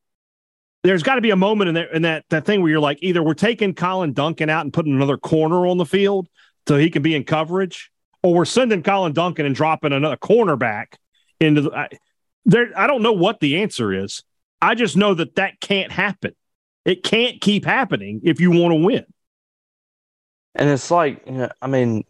There's 0.87 1.03
got 1.03 1.15
to 1.15 1.21
be 1.21 1.31
a 1.31 1.35
moment 1.35 1.67
in 1.67 1.75
there 1.75 1.93
in 1.93 2.01
that 2.03 2.23
that 2.29 2.45
thing 2.45 2.61
where 2.61 2.71
you're 2.71 2.79
like, 2.79 2.99
either 3.01 3.21
we're 3.21 3.33
taking 3.33 3.73
Collin 3.73 4.13
Duncan 4.13 4.49
out 4.49 4.61
and 4.61 4.73
putting 4.73 4.93
another 4.93 5.17
corner 5.17 5.67
on 5.67 5.77
the 5.77 5.85
field 5.85 6.27
so 6.67 6.77
he 6.77 6.89
can 6.89 7.01
be 7.01 7.13
in 7.13 7.25
coverage, 7.25 7.91
or 8.23 8.33
we're 8.33 8.45
sending 8.45 8.83
Collin 8.83 9.13
Duncan 9.13 9.45
and 9.45 9.53
dropping 9.53 9.91
another 9.91 10.17
cornerback 10.17 10.95
into 11.39 11.61
the. 11.61 11.71
I, 11.71 11.89
there, 12.45 12.71
I 12.75 12.87
don't 12.87 13.01
know 13.01 13.11
what 13.11 13.41
the 13.41 13.61
answer 13.61 13.93
is. 13.93 14.23
I 14.61 14.75
just 14.75 14.95
know 14.95 15.13
that 15.13 15.35
that 15.35 15.59
can't 15.59 15.91
happen. 15.91 16.33
It 16.85 17.03
can't 17.03 17.41
keep 17.41 17.65
happening 17.65 18.21
if 18.23 18.39
you 18.39 18.51
want 18.51 18.71
to 18.71 18.75
win. 18.75 19.05
And 20.55 20.69
it's 20.69 20.89
like, 20.89 21.21
you 21.27 21.33
know, 21.33 21.49
I 21.61 21.67
mean, 21.67 22.05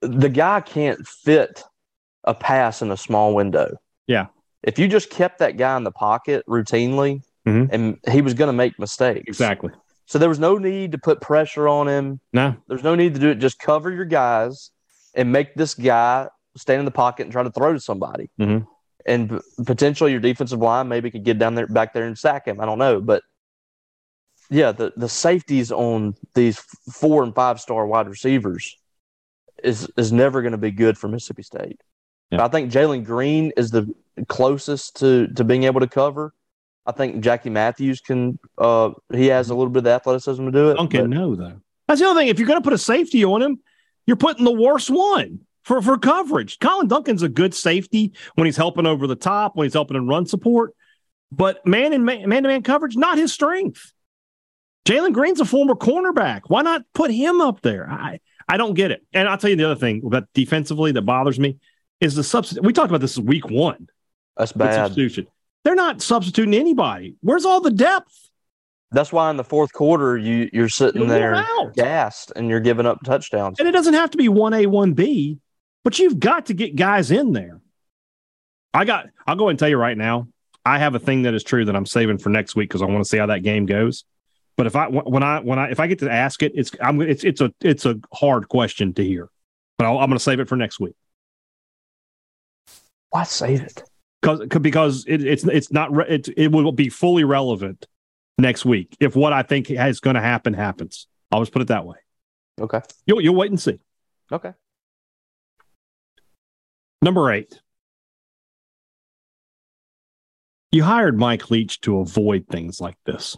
the 0.00 0.30
guy 0.30 0.62
can't 0.62 1.06
fit 1.06 1.62
a 2.24 2.34
pass 2.34 2.80
in 2.80 2.90
a 2.90 2.96
small 2.96 3.34
window. 3.34 3.76
Yeah. 4.06 4.28
If 4.62 4.78
you 4.78 4.88
just 4.88 5.10
kept 5.10 5.38
that 5.40 5.58
guy 5.58 5.76
in 5.76 5.84
the 5.84 5.92
pocket 5.92 6.44
routinely, 6.48 7.22
Mhm. 7.48 7.68
and 7.72 7.98
he 8.10 8.20
was 8.20 8.34
going 8.34 8.48
to 8.48 8.52
make 8.52 8.78
mistakes. 8.78 9.24
Exactly. 9.26 9.70
So 10.06 10.18
there 10.18 10.28
was 10.28 10.38
no 10.38 10.56
need 10.58 10.92
to 10.92 10.98
put 10.98 11.20
pressure 11.20 11.68
on 11.68 11.86
him. 11.88 12.20
No. 12.32 12.56
There's 12.66 12.82
no 12.82 12.94
need 12.94 13.14
to 13.14 13.20
do 13.20 13.28
it. 13.30 13.36
Just 13.36 13.58
cover 13.58 13.90
your 13.90 14.04
guys 14.06 14.70
and 15.14 15.30
make 15.32 15.54
this 15.54 15.74
guy 15.74 16.28
stand 16.56 16.78
in 16.78 16.84
the 16.84 16.90
pocket 16.90 17.24
and 17.24 17.32
try 17.32 17.42
to 17.42 17.50
throw 17.50 17.72
to 17.74 17.80
somebody. 17.80 18.30
Mhm. 18.40 18.66
And 19.06 19.30
p- 19.30 19.38
potentially 19.64 20.10
your 20.12 20.20
defensive 20.20 20.60
line 20.60 20.88
maybe 20.88 21.10
could 21.10 21.24
get 21.24 21.38
down 21.38 21.54
there 21.54 21.66
back 21.66 21.92
there 21.92 22.04
and 22.06 22.16
sack 22.18 22.46
him. 22.46 22.60
I 22.60 22.64
don't 22.66 22.78
know, 22.78 23.00
but 23.00 23.22
yeah, 24.50 24.72
the 24.72 24.92
the 24.96 25.08
safeties 25.08 25.70
on 25.70 26.14
these 26.34 26.58
four 26.90 27.22
and 27.22 27.34
five 27.34 27.60
star 27.60 27.86
wide 27.86 28.08
receivers 28.08 28.76
is 29.62 29.88
is 29.96 30.10
never 30.12 30.40
going 30.42 30.52
to 30.52 30.58
be 30.58 30.70
good 30.70 30.96
for 30.96 31.08
Mississippi 31.08 31.42
State. 31.42 31.80
Yeah. 32.30 32.44
I 32.44 32.48
think 32.48 32.72
Jalen 32.72 33.04
Green 33.04 33.52
is 33.56 33.70
the 33.70 33.92
closest 34.28 34.96
to 35.00 35.28
to 35.34 35.44
being 35.44 35.64
able 35.64 35.80
to 35.80 35.86
cover. 35.86 36.32
I 36.88 36.92
think 36.92 37.20
Jackie 37.20 37.50
Matthews 37.50 38.00
can. 38.00 38.38
Uh, 38.56 38.92
he 39.12 39.26
has 39.26 39.50
a 39.50 39.54
little 39.54 39.70
bit 39.70 39.80
of 39.80 39.84
the 39.84 39.90
athleticism 39.92 40.42
to 40.46 40.50
do 40.50 40.70
it. 40.70 40.76
Duncan, 40.76 41.10
no, 41.10 41.34
though. 41.34 41.60
That's 41.86 42.00
the 42.00 42.06
other 42.06 42.18
thing. 42.18 42.28
If 42.28 42.38
you're 42.38 42.48
going 42.48 42.58
to 42.58 42.64
put 42.64 42.72
a 42.72 42.78
safety 42.78 43.24
on 43.26 43.42
him, 43.42 43.60
you're 44.06 44.16
putting 44.16 44.46
the 44.46 44.50
worst 44.50 44.88
one 44.88 45.40
for, 45.64 45.82
for 45.82 45.98
coverage. 45.98 46.58
Collin 46.58 46.88
Duncan's 46.88 47.22
a 47.22 47.28
good 47.28 47.54
safety 47.54 48.14
when 48.36 48.46
he's 48.46 48.56
helping 48.56 48.86
over 48.86 49.06
the 49.06 49.16
top, 49.16 49.54
when 49.54 49.66
he's 49.66 49.74
helping 49.74 49.98
in 49.98 50.08
run 50.08 50.24
support. 50.24 50.72
But 51.30 51.66
man 51.66 51.92
and 51.92 52.06
man 52.06 52.22
to 52.24 52.48
man 52.48 52.62
coverage, 52.62 52.96
not 52.96 53.18
his 53.18 53.34
strength. 53.34 53.92
Jalen 54.86 55.12
Green's 55.12 55.40
a 55.40 55.44
former 55.44 55.74
cornerback. 55.74 56.42
Why 56.46 56.62
not 56.62 56.84
put 56.94 57.10
him 57.10 57.42
up 57.42 57.60
there? 57.60 57.86
I, 57.90 58.20
I 58.48 58.56
don't 58.56 58.72
get 58.72 58.90
it. 58.90 59.04
And 59.12 59.28
I'll 59.28 59.36
tell 59.36 59.50
you 59.50 59.56
the 59.56 59.66
other 59.66 59.78
thing 59.78 60.02
about 60.06 60.24
defensively 60.32 60.92
that 60.92 61.02
bothers 61.02 61.38
me 61.38 61.58
is 62.00 62.14
the 62.14 62.24
substitute. 62.24 62.64
We 62.64 62.72
talked 62.72 62.90
about 62.90 63.02
this 63.02 63.18
week 63.18 63.50
one. 63.50 63.88
That's 64.38 64.52
bad. 64.52 64.74
Substitution. 64.74 65.26
They're 65.64 65.74
not 65.74 66.02
substituting 66.02 66.54
anybody. 66.54 67.16
Where's 67.20 67.44
all 67.44 67.60
the 67.60 67.70
depth? 67.70 68.14
That's 68.90 69.12
why 69.12 69.30
in 69.30 69.36
the 69.36 69.44
fourth 69.44 69.72
quarter 69.72 70.16
you 70.16 70.48
you're 70.52 70.68
sitting 70.68 71.02
You're 71.02 71.10
there 71.10 71.34
out. 71.34 71.74
gassed 71.74 72.32
and 72.36 72.48
you're 72.48 72.60
giving 72.60 72.86
up 72.86 73.00
touchdowns. 73.04 73.58
And 73.58 73.68
it 73.68 73.72
doesn't 73.72 73.94
have 73.94 74.10
to 74.12 74.18
be 74.18 74.28
1A, 74.28 74.66
1B, 74.66 75.38
but 75.84 75.98
you've 75.98 76.18
got 76.18 76.46
to 76.46 76.54
get 76.54 76.74
guys 76.74 77.10
in 77.10 77.32
there. 77.32 77.60
I 78.72 78.84
got, 78.84 79.06
I'll 79.26 79.36
go 79.36 79.44
ahead 79.44 79.50
and 79.50 79.58
tell 79.58 79.68
you 79.68 79.76
right 79.76 79.96
now, 79.96 80.28
I 80.64 80.78
have 80.78 80.94
a 80.94 80.98
thing 80.98 81.22
that 81.22 81.34
is 81.34 81.42
true 81.42 81.64
that 81.64 81.76
I'm 81.76 81.86
saving 81.86 82.18
for 82.18 82.28
next 82.28 82.54
week 82.54 82.68
because 82.68 82.82
I 82.82 82.86
want 82.86 83.02
to 83.02 83.08
see 83.08 83.18
how 83.18 83.26
that 83.26 83.42
game 83.42 83.66
goes. 83.66 84.04
But 84.56 84.66
if 84.66 84.74
I 84.74 84.88
when 84.88 85.22
I 85.22 85.40
when 85.40 85.58
I 85.58 85.70
if 85.70 85.78
I 85.78 85.86
get 85.86 86.00
to 86.00 86.10
ask 86.10 86.42
it, 86.42 86.52
it's 86.54 86.72
I'm 86.82 87.00
it's 87.00 87.22
it's 87.22 87.40
a 87.40 87.52
it's 87.60 87.86
a 87.86 87.98
hard 88.12 88.48
question 88.48 88.92
to 88.94 89.04
hear. 89.04 89.28
But 89.78 89.86
i 89.86 89.90
am 89.90 89.96
going 89.96 90.10
to 90.10 90.18
save 90.18 90.40
it 90.40 90.48
for 90.48 90.56
next 90.56 90.80
week. 90.80 90.94
Why 93.10 93.22
save 93.22 93.62
it? 93.62 93.87
Because 94.20 94.46
because 94.46 95.04
it, 95.06 95.24
it's 95.24 95.44
it's 95.44 95.70
not 95.70 95.94
re- 95.94 96.08
it 96.08 96.28
it 96.36 96.50
will 96.50 96.72
be 96.72 96.88
fully 96.88 97.24
relevant 97.24 97.86
next 98.36 98.64
week 98.64 98.96
if 99.00 99.14
what 99.14 99.32
I 99.32 99.42
think 99.42 99.70
is 99.70 100.00
going 100.00 100.14
to 100.14 100.20
happen 100.20 100.54
happens. 100.54 101.06
I'll 101.30 101.40
just 101.40 101.52
put 101.52 101.62
it 101.62 101.68
that 101.68 101.86
way. 101.86 101.96
Okay. 102.60 102.80
You'll 103.06 103.20
you'll 103.20 103.36
wait 103.36 103.50
and 103.50 103.60
see. 103.60 103.78
Okay. 104.32 104.52
Number 107.00 107.30
eight. 107.32 107.60
You 110.72 110.82
hired 110.82 111.18
Mike 111.18 111.50
Leach 111.50 111.80
to 111.82 112.00
avoid 112.00 112.46
things 112.50 112.80
like 112.80 112.96
this. 113.06 113.36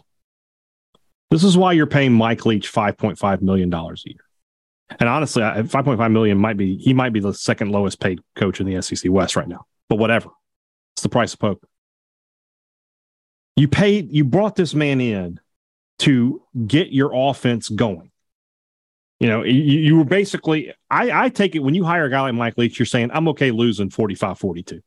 This 1.29 1.45
is 1.45 1.57
why 1.57 1.71
you're 1.71 1.87
paying 1.87 2.11
Mike 2.11 2.45
Leach 2.45 2.71
$5.5 2.71 3.41
million 3.41 3.73
a 3.73 3.95
year. 4.03 4.17
And 4.99 5.07
honestly, 5.07 5.41
5.5 5.41 6.11
million 6.11 6.37
might 6.37 6.57
be 6.57 6.75
he 6.75 6.93
might 6.93 7.13
be 7.13 7.21
the 7.21 7.33
second 7.33 7.71
lowest 7.71 8.01
paid 8.01 8.19
coach 8.35 8.59
in 8.59 8.67
the 8.67 8.81
SEC 8.81 9.09
West 9.09 9.37
right 9.37 9.47
now. 9.47 9.65
But 9.87 9.95
whatever. 9.95 10.29
It's 11.01 11.03
the 11.03 11.09
price 11.09 11.33
of 11.33 11.39
poker. 11.39 11.67
You 13.55 13.67
paid 13.67 14.11
you 14.11 14.23
brought 14.23 14.55
this 14.55 14.75
man 14.75 15.01
in 15.01 15.39
to 15.97 16.43
get 16.67 16.91
your 16.91 17.09
offense 17.11 17.69
going. 17.69 18.11
You 19.19 19.27
know, 19.27 19.41
you, 19.41 19.79
you 19.79 19.97
were 19.97 20.05
basically 20.05 20.71
I, 20.91 21.25
I 21.25 21.29
take 21.29 21.55
it 21.55 21.59
when 21.59 21.73
you 21.73 21.85
hire 21.85 22.05
a 22.05 22.09
guy 22.11 22.21
like 22.21 22.35
Mike 22.35 22.55
Leach, 22.55 22.77
you're 22.77 22.85
saying, 22.85 23.09
I'm 23.15 23.27
okay 23.29 23.49
losing 23.49 23.89
45 23.89 24.37
42. 24.37 24.81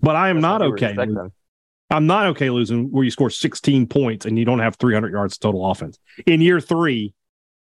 But 0.00 0.16
I 0.16 0.30
am 0.30 0.36
That's 0.36 0.42
not 0.42 0.62
okay. 0.62 0.96
I'm 1.90 2.06
not 2.06 2.28
okay 2.28 2.48
losing 2.48 2.90
where 2.90 3.04
you 3.04 3.10
score 3.10 3.28
16 3.28 3.88
points 3.88 4.24
and 4.24 4.38
you 4.38 4.46
don't 4.46 4.60
have 4.60 4.76
300 4.76 5.12
yards 5.12 5.36
total 5.36 5.70
offense. 5.70 5.98
In 6.24 6.40
year 6.40 6.62
three, 6.62 7.12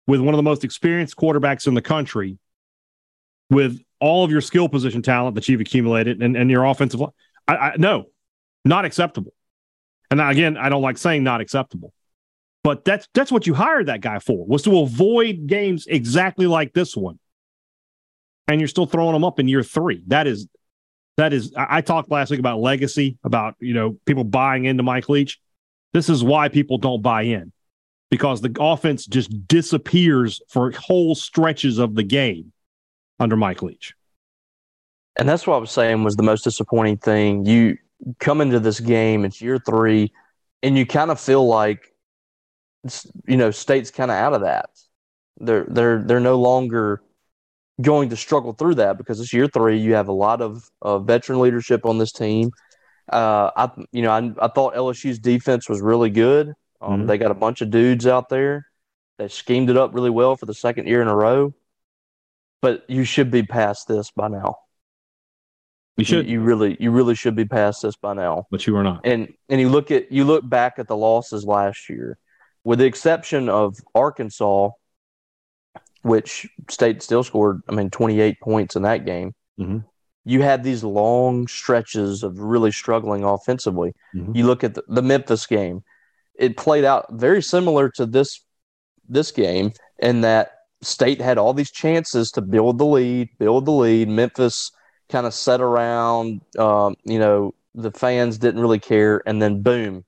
with 0.07 0.21
one 0.21 0.33
of 0.33 0.37
the 0.37 0.43
most 0.43 0.63
experienced 0.63 1.17
quarterbacks 1.17 1.67
in 1.67 1.73
the 1.73 1.81
country, 1.81 2.37
with 3.49 3.81
all 3.99 4.23
of 4.23 4.31
your 4.31 4.41
skill 4.41 4.69
position 4.69 5.01
talent 5.01 5.35
that 5.35 5.47
you've 5.47 5.61
accumulated 5.61 6.21
and, 6.21 6.35
and 6.35 6.49
your 6.49 6.65
offensive 6.65 6.99
line, 6.99 7.11
I, 7.47 7.55
I, 7.55 7.75
no, 7.77 8.05
not 8.63 8.85
acceptable. 8.85 9.33
And 10.11 10.21
again, 10.21 10.57
I 10.57 10.69
don't 10.69 10.81
like 10.81 10.97
saying 10.97 11.23
not 11.23 11.41
acceptable, 11.41 11.93
but 12.63 12.85
that's 12.85 13.07
that's 13.13 13.31
what 13.31 13.47
you 13.47 13.53
hired 13.53 13.87
that 13.87 14.01
guy 14.01 14.19
for 14.19 14.45
was 14.45 14.63
to 14.63 14.79
avoid 14.79 15.47
games 15.47 15.87
exactly 15.87 16.47
like 16.47 16.73
this 16.73 16.95
one. 16.95 17.19
And 18.47 18.61
you're 18.61 18.67
still 18.67 18.85
throwing 18.85 19.13
them 19.13 19.23
up 19.23 19.39
in 19.39 19.47
year 19.47 19.63
three. 19.63 20.03
That 20.07 20.27
is 20.27 20.47
that 21.17 21.33
is, 21.33 21.53
I, 21.55 21.77
I 21.77 21.81
talked 21.81 22.11
last 22.11 22.29
week 22.29 22.39
about 22.39 22.59
legacy, 22.59 23.17
about, 23.23 23.55
you 23.59 23.73
know, 23.73 23.97
people 24.05 24.23
buying 24.23 24.65
into 24.65 24.83
Mike 24.83 25.09
Leach. 25.09 25.39
This 25.93 26.09
is 26.09 26.23
why 26.23 26.49
people 26.49 26.77
don't 26.77 27.01
buy 27.01 27.23
in 27.23 27.53
because 28.11 28.41
the 28.41 28.55
offense 28.59 29.05
just 29.05 29.47
disappears 29.47 30.41
for 30.49 30.71
whole 30.71 31.15
stretches 31.15 31.77
of 31.77 31.95
the 31.95 32.03
game 32.03 32.51
under 33.19 33.35
Mike 33.35 33.61
Leach. 33.61 33.93
And 35.17 35.29
that's 35.29 35.47
what 35.47 35.55
I 35.55 35.59
was 35.59 35.71
saying 35.71 36.03
was 36.03 36.15
the 36.15 36.23
most 36.23 36.43
disappointing 36.43 36.97
thing. 36.97 37.45
You 37.45 37.77
come 38.19 38.41
into 38.41 38.59
this 38.59 38.79
game, 38.79 39.23
it's 39.23 39.41
year 39.41 39.59
three, 39.59 40.11
and 40.61 40.77
you 40.77 40.85
kind 40.85 41.09
of 41.09 41.19
feel 41.19 41.45
like, 41.47 41.93
you 43.27 43.37
know, 43.37 43.51
state's 43.51 43.91
kind 43.91 44.11
of 44.11 44.17
out 44.17 44.33
of 44.33 44.41
that. 44.41 44.69
They're 45.37 45.65
they're 45.67 46.01
they're 46.01 46.19
no 46.19 46.39
longer 46.39 47.01
going 47.81 48.09
to 48.09 48.15
struggle 48.15 48.53
through 48.53 48.75
that 48.75 48.97
because 48.97 49.19
it's 49.19 49.33
year 49.33 49.47
three. 49.47 49.77
You 49.77 49.95
have 49.95 50.07
a 50.07 50.13
lot 50.13 50.41
of 50.41 50.69
uh, 50.81 50.99
veteran 50.99 51.39
leadership 51.39 51.85
on 51.85 51.97
this 51.97 52.11
team. 52.11 52.51
Uh, 53.11 53.51
I, 53.55 53.71
you 53.91 54.01
know, 54.01 54.11
I, 54.11 54.45
I, 54.45 54.47
thought 54.47 54.73
LSU's 54.73 55.19
defense 55.19 55.69
was 55.69 55.79
really 55.79 56.09
good. 56.09 56.53
Um, 56.81 56.99
mm-hmm. 56.99 57.07
They 57.07 57.17
got 57.19 57.29
a 57.29 57.35
bunch 57.35 57.61
of 57.61 57.69
dudes 57.69 58.07
out 58.07 58.29
there 58.29 58.65
They 59.19 59.27
schemed 59.27 59.69
it 59.69 59.77
up 59.77 59.93
really 59.93 60.09
well 60.09 60.35
for 60.35 60.47
the 60.47 60.55
second 60.55 60.87
year 60.87 61.03
in 61.03 61.07
a 61.07 61.15
row. 61.15 61.53
But 62.65 62.83
you 62.87 63.03
should 63.03 63.29
be 63.29 63.43
past 63.43 63.87
this 63.87 64.09
by 64.09 64.27
now. 64.27 64.55
You 65.97 66.03
should. 66.03 66.25
You, 66.25 66.39
you 66.39 66.41
really, 66.41 66.75
you 66.79 66.89
really 66.89 67.13
should 67.13 67.35
be 67.35 67.45
past 67.45 67.83
this 67.83 67.95
by 67.95 68.15
now. 68.15 68.47
But 68.49 68.65
you 68.65 68.75
are 68.75 68.81
not. 68.81 69.01
And 69.03 69.31
and 69.49 69.61
you 69.61 69.69
look 69.69 69.91
at 69.91 70.11
you 70.11 70.23
look 70.23 70.49
back 70.49 70.79
at 70.79 70.87
the 70.87 70.97
losses 70.97 71.45
last 71.45 71.89
year, 71.89 72.17
with 72.63 72.79
the 72.79 72.85
exception 72.85 73.49
of 73.49 73.77
Arkansas, 73.93 74.71
which 76.01 76.47
State 76.67 77.03
still 77.03 77.21
scored, 77.21 77.61
I 77.69 77.75
mean, 77.75 77.91
28 77.91 78.39
points 78.41 78.75
in 78.75 78.81
that 78.81 79.05
game. 79.05 79.35
Mm-hmm. 79.59 79.81
You 80.23 80.41
had 80.41 80.63
these 80.63 80.83
long 80.83 81.47
stretches 81.47 82.23
of 82.23 82.39
really 82.39 82.71
struggling 82.71 83.23
offensively. 83.23 83.93
Mm-hmm. 84.15 84.35
You 84.35 84.47
look 84.47 84.63
at 84.63 84.73
the, 84.73 84.83
the, 84.87 85.03
Memphis 85.03 85.45
game; 85.45 85.83
it 86.33 86.57
played 86.57 86.83
out 86.83 87.13
very 87.13 87.43
similar 87.43 87.91
to 87.91 88.07
this 88.07 88.43
this 89.07 89.29
game 89.29 89.73
in 89.99 90.21
that 90.21 90.54
State 90.85 91.21
had 91.21 91.37
all 91.37 91.53
these 91.53 91.71
chances 91.71 92.31
to 92.31 92.41
build 92.41 92.77
the 92.77 92.85
lead, 92.85 93.29
build 93.37 93.65
the 93.65 93.71
lead. 93.71 94.07
Memphis 94.07 94.71
kind 95.09 95.25
of 95.25 95.33
sat 95.33 95.61
around. 95.61 96.41
Um, 96.57 96.95
you 97.03 97.19
know, 97.19 97.53
the 97.73 97.91
fans 97.91 98.37
didn't 98.37 98.61
really 98.61 98.79
care, 98.79 99.21
and 99.25 99.41
then 99.41 99.61
boom, 99.61 100.05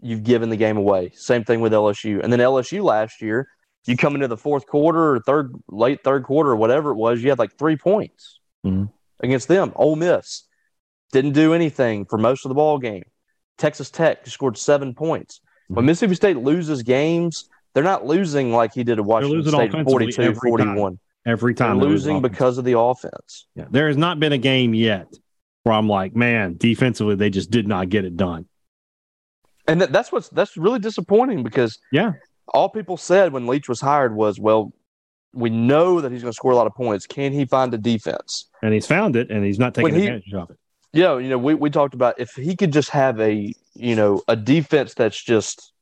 you've 0.00 0.24
given 0.24 0.50
the 0.50 0.56
game 0.56 0.76
away. 0.76 1.10
Same 1.14 1.44
thing 1.44 1.60
with 1.60 1.72
LSU, 1.72 2.22
and 2.22 2.32
then 2.32 2.40
LSU 2.40 2.82
last 2.82 3.22
year 3.22 3.48
you 3.86 3.96
come 3.96 4.14
into 4.14 4.28
the 4.28 4.36
fourth 4.36 4.66
quarter 4.66 5.14
or 5.14 5.20
third, 5.20 5.54
late 5.68 6.02
third 6.02 6.24
quarter 6.24 6.50
or 6.50 6.56
whatever 6.56 6.90
it 6.90 6.96
was, 6.96 7.22
you 7.22 7.28
had 7.28 7.38
like 7.38 7.56
three 7.58 7.76
points 7.76 8.40
mm-hmm. 8.64 8.84
against 9.20 9.48
them. 9.48 9.72
Ole 9.76 9.96
Miss 9.96 10.44
didn't 11.12 11.32
do 11.32 11.52
anything 11.52 12.06
for 12.06 12.18
most 12.18 12.44
of 12.44 12.48
the 12.48 12.54
ball 12.54 12.78
game. 12.78 13.04
Texas 13.58 13.90
Tech 13.90 14.26
scored 14.26 14.56
seven 14.56 14.94
points. 14.94 15.40
Mm-hmm. 15.40 15.74
When 15.74 15.86
Mississippi 15.86 16.14
State 16.14 16.38
loses 16.38 16.82
games, 16.82 17.48
they're 17.74 17.84
not 17.84 18.06
losing 18.06 18.52
like 18.52 18.72
he 18.72 18.84
did 18.84 18.98
at 18.98 19.04
Washington 19.04 19.44
State 19.44 19.84
42 19.84 20.22
every 20.22 20.50
41. 20.50 20.76
Time. 20.76 21.00
Every 21.26 21.54
time 21.54 21.78
they're 21.78 21.88
losing 21.88 22.22
because 22.22 22.58
of 22.58 22.64
the 22.64 22.78
offense. 22.78 23.46
Yeah. 23.54 23.64
There 23.70 23.88
has 23.88 23.96
not 23.96 24.20
been 24.20 24.32
a 24.32 24.38
game 24.38 24.74
yet 24.74 25.08
where 25.62 25.74
I'm 25.74 25.88
like, 25.88 26.14
man, 26.14 26.56
defensively, 26.56 27.16
they 27.16 27.30
just 27.30 27.50
did 27.50 27.66
not 27.66 27.88
get 27.88 28.04
it 28.04 28.16
done. 28.16 28.46
And 29.66 29.80
that, 29.80 29.92
that's 29.92 30.12
what's 30.12 30.28
that's 30.28 30.56
really 30.56 30.78
disappointing 30.78 31.42
because 31.42 31.78
yeah, 31.90 32.12
all 32.48 32.68
people 32.68 32.98
said 32.98 33.32
when 33.32 33.46
Leach 33.46 33.68
was 33.68 33.80
hired 33.80 34.14
was, 34.14 34.38
well, 34.38 34.74
we 35.32 35.48
know 35.48 36.02
that 36.02 36.12
he's 36.12 36.20
going 36.20 36.32
to 36.32 36.36
score 36.36 36.52
a 36.52 36.56
lot 36.56 36.66
of 36.66 36.74
points. 36.74 37.06
Can 37.06 37.32
he 37.32 37.46
find 37.46 37.72
a 37.72 37.78
defense? 37.78 38.50
And 38.62 38.74
he's 38.74 38.86
found 38.86 39.16
it, 39.16 39.30
and 39.30 39.42
he's 39.42 39.58
not 39.58 39.74
taking 39.74 39.94
he, 39.94 40.02
advantage 40.02 40.34
of 40.34 40.50
it. 40.50 40.58
Yeah, 40.92 41.18
you 41.18 41.30
know, 41.30 41.38
we, 41.38 41.54
we 41.54 41.70
talked 41.70 41.94
about 41.94 42.20
if 42.20 42.32
he 42.34 42.54
could 42.54 42.72
just 42.72 42.90
have 42.90 43.18
a 43.20 43.52
you 43.74 43.96
know 43.96 44.22
a 44.28 44.36
defense 44.36 44.92
that's 44.92 45.20
just 45.20 45.72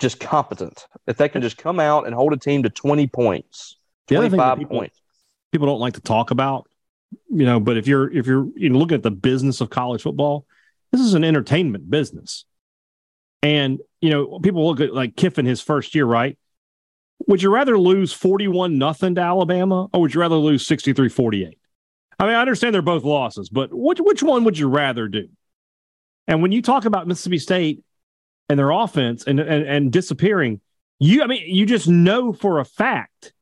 just 0.00 0.18
competent. 0.18 0.86
If 1.06 1.16
they 1.16 1.28
can 1.28 1.42
just 1.42 1.56
come 1.56 1.78
out 1.78 2.06
and 2.06 2.14
hold 2.14 2.32
a 2.32 2.36
team 2.36 2.64
to 2.64 2.70
twenty 2.70 3.06
points, 3.06 3.76
twenty 4.08 4.36
five 4.36 4.58
points. 4.68 5.00
People 5.52 5.66
don't 5.66 5.80
like 5.80 5.94
to 5.94 6.00
talk 6.00 6.30
about, 6.30 6.68
you 7.28 7.44
know, 7.44 7.60
but 7.60 7.76
if 7.76 7.86
you're 7.86 8.10
if 8.12 8.26
you're 8.26 8.48
you 8.56 8.70
know 8.70 8.78
looking 8.78 8.96
at 8.96 9.02
the 9.02 9.10
business 9.10 9.60
of 9.60 9.70
college 9.70 10.02
football, 10.02 10.46
this 10.92 11.00
is 11.00 11.14
an 11.14 11.24
entertainment 11.24 11.90
business. 11.90 12.44
And, 13.42 13.78
you 14.00 14.10
know, 14.10 14.38
people 14.40 14.66
look 14.66 14.80
at 14.80 14.94
like 14.94 15.16
Kiffin 15.16 15.46
his 15.46 15.60
first 15.60 15.94
year, 15.94 16.04
right? 16.04 16.36
Would 17.26 17.42
you 17.42 17.52
rather 17.52 17.78
lose 17.78 18.12
41 18.12 18.78
nothing 18.78 19.14
to 19.14 19.20
Alabama 19.20 19.88
or 19.92 20.02
would 20.02 20.14
you 20.14 20.20
rather 20.20 20.36
lose 20.36 20.66
63 20.66 21.08
48? 21.08 21.58
I 22.18 22.24
mean, 22.24 22.34
I 22.34 22.40
understand 22.40 22.74
they're 22.74 22.82
both 22.82 23.04
losses, 23.04 23.48
but 23.48 23.70
which, 23.72 23.98
which 23.98 24.22
one 24.22 24.44
would 24.44 24.58
you 24.58 24.68
rather 24.68 25.08
do? 25.08 25.28
And 26.26 26.42
when 26.42 26.52
you 26.52 26.60
talk 26.60 26.84
about 26.84 27.06
Mississippi 27.06 27.38
State 27.38 27.82
and 28.50 28.58
their 28.58 28.70
offense 28.70 29.24
and, 29.24 29.38
and, 29.38 29.64
and 29.64 29.92
disappearing, 29.92 30.60
you, 30.98 31.22
I 31.22 31.28
mean, 31.28 31.42
you 31.46 31.64
just 31.64 31.88
know 31.88 32.32
for 32.32 32.58
a 32.58 32.64
fact 32.64 33.32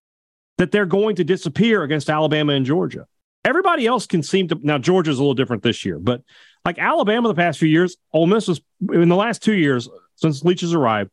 that 0.59 0.71
they're 0.71 0.87
going 0.87 1.17
to 1.17 1.25
disappear 1.25 1.83
against 1.83 2.11
Alabama 2.11 2.53
and 2.53 2.67
Georgia. 2.67 3.07
Everybody 3.45 3.87
else 3.87 4.07
can 4.07 4.23
seem 4.23 4.49
to 4.49 4.59
now 4.63 4.77
Georgia's 4.77 5.19
a 5.19 5.23
little 5.23 5.35
different 5.35 5.63
this 5.63 5.85
year, 5.85 5.99
but 5.99 6.23
like 6.65 6.79
Alabama 6.79 7.29
the 7.29 7.35
past 7.35 7.59
few 7.59 7.69
years, 7.69 7.97
Ole 8.13 8.27
Miss 8.27 8.49
was 8.49 8.61
in 8.93 9.09
the 9.09 9.17
last 9.17 9.43
two 9.43 9.55
years 9.55 9.89
since 10.17 10.45
Leach 10.45 10.61
has 10.61 10.75
arrived. 10.75 11.11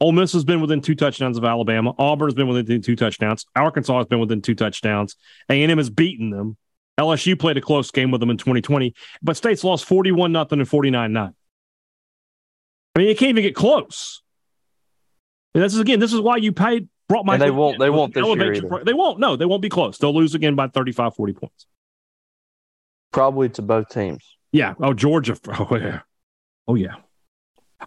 Ole 0.00 0.12
Miss 0.12 0.32
has 0.34 0.44
been 0.44 0.60
within 0.60 0.82
two 0.82 0.94
touchdowns 0.94 1.38
of 1.38 1.44
Alabama. 1.44 1.94
Auburn 1.98 2.28
has 2.28 2.34
been 2.34 2.48
within 2.48 2.82
two 2.82 2.96
touchdowns. 2.96 3.46
Arkansas 3.56 3.96
has 3.96 4.06
been 4.06 4.20
within 4.20 4.42
two 4.42 4.54
touchdowns. 4.54 5.16
A&M 5.48 5.78
has 5.78 5.88
beaten 5.88 6.30
them. 6.30 6.56
LSU 7.00 7.38
played 7.38 7.56
a 7.56 7.60
close 7.60 7.90
game 7.90 8.10
with 8.10 8.20
them 8.20 8.30
in 8.30 8.36
2020, 8.36 8.94
but 9.22 9.36
State's 9.36 9.64
lost 9.64 9.86
41 9.86 10.32
nothing 10.32 10.58
and 10.58 10.68
49 10.68 11.12
9. 11.12 11.34
I 12.98 13.02
mean, 13.02 13.08
you 13.10 13.14
can't 13.14 13.30
even 13.30 13.44
get 13.44 13.54
close. 13.54 14.22
And 15.54 15.62
this 15.62 15.72
is 15.72 15.78
again, 15.78 16.00
this 16.00 16.12
is 16.12 16.20
why 16.20 16.38
you 16.38 16.50
paid 16.50 16.88
brought 17.08 17.24
my. 17.24 17.34
And 17.34 17.42
they 17.42 17.52
won't. 17.52 17.78
They 17.78 17.90
won't 17.90 18.12
this 18.12 18.26
year. 18.26 18.82
They 18.84 18.92
won't. 18.92 19.20
No, 19.20 19.36
they 19.36 19.44
won't 19.44 19.62
be 19.62 19.68
close. 19.68 19.98
They'll 19.98 20.12
lose 20.12 20.34
again 20.34 20.56
by 20.56 20.66
35, 20.66 21.14
40 21.14 21.32
points. 21.34 21.66
Probably 23.12 23.50
to 23.50 23.62
both 23.62 23.88
teams. 23.88 24.36
Yeah. 24.50 24.74
Oh, 24.80 24.94
Georgia. 24.94 25.36
Oh, 25.48 25.76
yeah. 25.76 26.00
Oh, 26.66 26.74
yeah. 26.74 26.96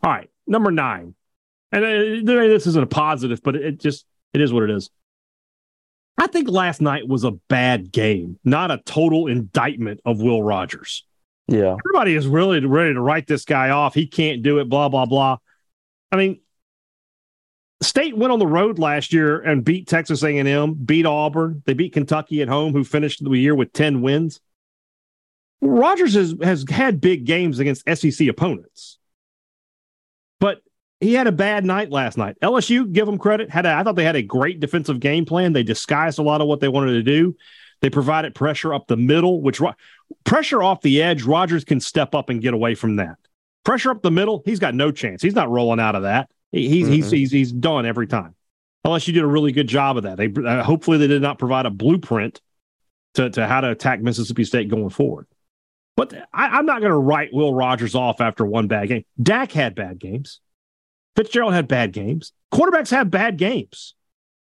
All 0.01 0.11
right. 0.11 0.29
Number 0.47 0.71
nine. 0.71 1.13
And 1.73 1.83
uh, 1.83 2.33
this 2.33 2.67
isn't 2.67 2.83
a 2.83 2.87
positive, 2.87 3.41
but 3.43 3.57
it 3.57 3.81
just, 3.81 4.05
it 4.33 4.39
is 4.39 4.53
what 4.53 4.63
it 4.63 4.69
is. 4.69 4.91
I 6.17 6.27
think 6.27 6.47
last 6.49 6.79
night 6.79 7.05
was 7.05 7.25
a 7.25 7.31
bad 7.31 7.91
game, 7.91 8.39
not 8.45 8.71
a 8.71 8.77
total 8.85 9.27
indictment 9.27 9.99
of 10.05 10.21
Will 10.21 10.41
Rogers. 10.41 11.05
Yeah. 11.51 11.75
Everybody 11.85 12.15
is 12.15 12.27
really 12.27 12.65
ready 12.65 12.93
to 12.93 13.01
write 13.01 13.27
this 13.27 13.43
guy 13.43 13.71
off. 13.71 13.93
He 13.93 14.07
can't 14.07 14.41
do 14.41 14.59
it, 14.59 14.69
blah, 14.69 14.87
blah, 14.87 15.05
blah. 15.05 15.37
I 16.11 16.15
mean, 16.15 16.39
State 17.81 18.15
went 18.15 18.31
on 18.31 18.39
the 18.39 18.47
road 18.47 18.79
last 18.79 19.11
year 19.11 19.41
and 19.41 19.63
beat 19.63 19.87
Texas 19.87 20.23
A&M, 20.23 20.73
beat 20.75 21.05
Auburn. 21.05 21.61
They 21.65 21.73
beat 21.73 21.93
Kentucky 21.93 22.41
at 22.41 22.47
home, 22.47 22.73
who 22.73 22.83
finished 22.83 23.23
the 23.23 23.31
year 23.31 23.53
with 23.53 23.73
10 23.73 24.01
wins. 24.01 24.39
Rogers 25.61 26.13
has, 26.13 26.35
has 26.41 26.65
had 26.69 27.01
big 27.01 27.25
games 27.25 27.59
against 27.59 27.87
SEC 27.95 28.27
opponents, 28.27 28.97
but 30.39 30.61
he 30.99 31.13
had 31.13 31.27
a 31.27 31.31
bad 31.31 31.65
night 31.65 31.91
last 31.91 32.17
night. 32.17 32.37
LSU, 32.41 32.91
give 32.91 33.05
them 33.05 33.17
credit, 33.17 33.49
had 33.49 33.65
a, 33.65 33.73
I 33.73 33.83
thought 33.83 33.95
they 33.95 34.03
had 34.03 34.15
a 34.15 34.23
great 34.23 34.59
defensive 34.59 34.99
game 34.99 35.25
plan. 35.25 35.53
They 35.53 35.63
disguised 35.63 36.17
a 36.17 36.23
lot 36.23 36.41
of 36.41 36.47
what 36.47 36.61
they 36.61 36.67
wanted 36.67 36.93
to 36.93 37.03
do. 37.03 37.35
They 37.81 37.89
provided 37.89 38.35
pressure 38.35 38.73
up 38.73 38.87
the 38.87 38.97
middle, 38.97 39.41
which 39.41 39.59
pressure 40.23 40.61
off 40.63 40.81
the 40.81 41.01
edge, 41.01 41.23
Rogers 41.23 41.63
can 41.63 41.79
step 41.79 42.15
up 42.15 42.29
and 42.29 42.41
get 42.41 42.53
away 42.53 42.75
from 42.75 42.97
that. 42.97 43.17
Pressure 43.63 43.91
up 43.91 44.01
the 44.01 44.11
middle, 44.11 44.41
he's 44.45 44.59
got 44.59 44.73
no 44.73 44.91
chance. 44.91 45.21
He's 45.21 45.35
not 45.35 45.49
rolling 45.49 45.79
out 45.79 45.95
of 45.95 46.03
that. 46.03 46.29
He's 46.51 46.85
mm-hmm. 46.85 46.93
he's 46.93 47.11
he's 47.11 47.31
he's 47.31 47.51
done 47.51 47.85
every 47.85 48.07
time. 48.07 48.35
Unless 48.83 49.07
you 49.07 49.13
did 49.13 49.23
a 49.23 49.27
really 49.27 49.51
good 49.51 49.67
job 49.67 49.97
of 49.97 50.03
that. 50.03 50.17
They 50.17 50.27
uh, 50.27 50.63
hopefully 50.63 50.97
they 50.97 51.07
did 51.07 51.21
not 51.21 51.37
provide 51.37 51.65
a 51.65 51.69
blueprint 51.69 52.41
to 53.13 53.29
to 53.29 53.47
how 53.47 53.61
to 53.61 53.69
attack 53.71 54.01
Mississippi 54.01 54.43
State 54.43 54.69
going 54.69 54.89
forward. 54.89 55.27
But 55.95 56.13
I, 56.33 56.57
am 56.57 56.65
not 56.65 56.79
going 56.79 56.91
to 56.91 56.97
write 56.97 57.33
Will 57.33 57.53
Rogers 57.53 57.95
off 57.95 58.21
after 58.21 58.45
one 58.45 58.67
bad 58.67 58.87
game. 58.87 59.03
Dak 59.21 59.51
had 59.51 59.75
bad 59.75 59.99
games. 59.99 60.39
Fitzgerald 61.15 61.53
had 61.53 61.67
bad 61.67 61.91
games. 61.91 62.31
Quarterbacks 62.53 62.91
have 62.91 63.11
bad 63.11 63.37
games. 63.37 63.93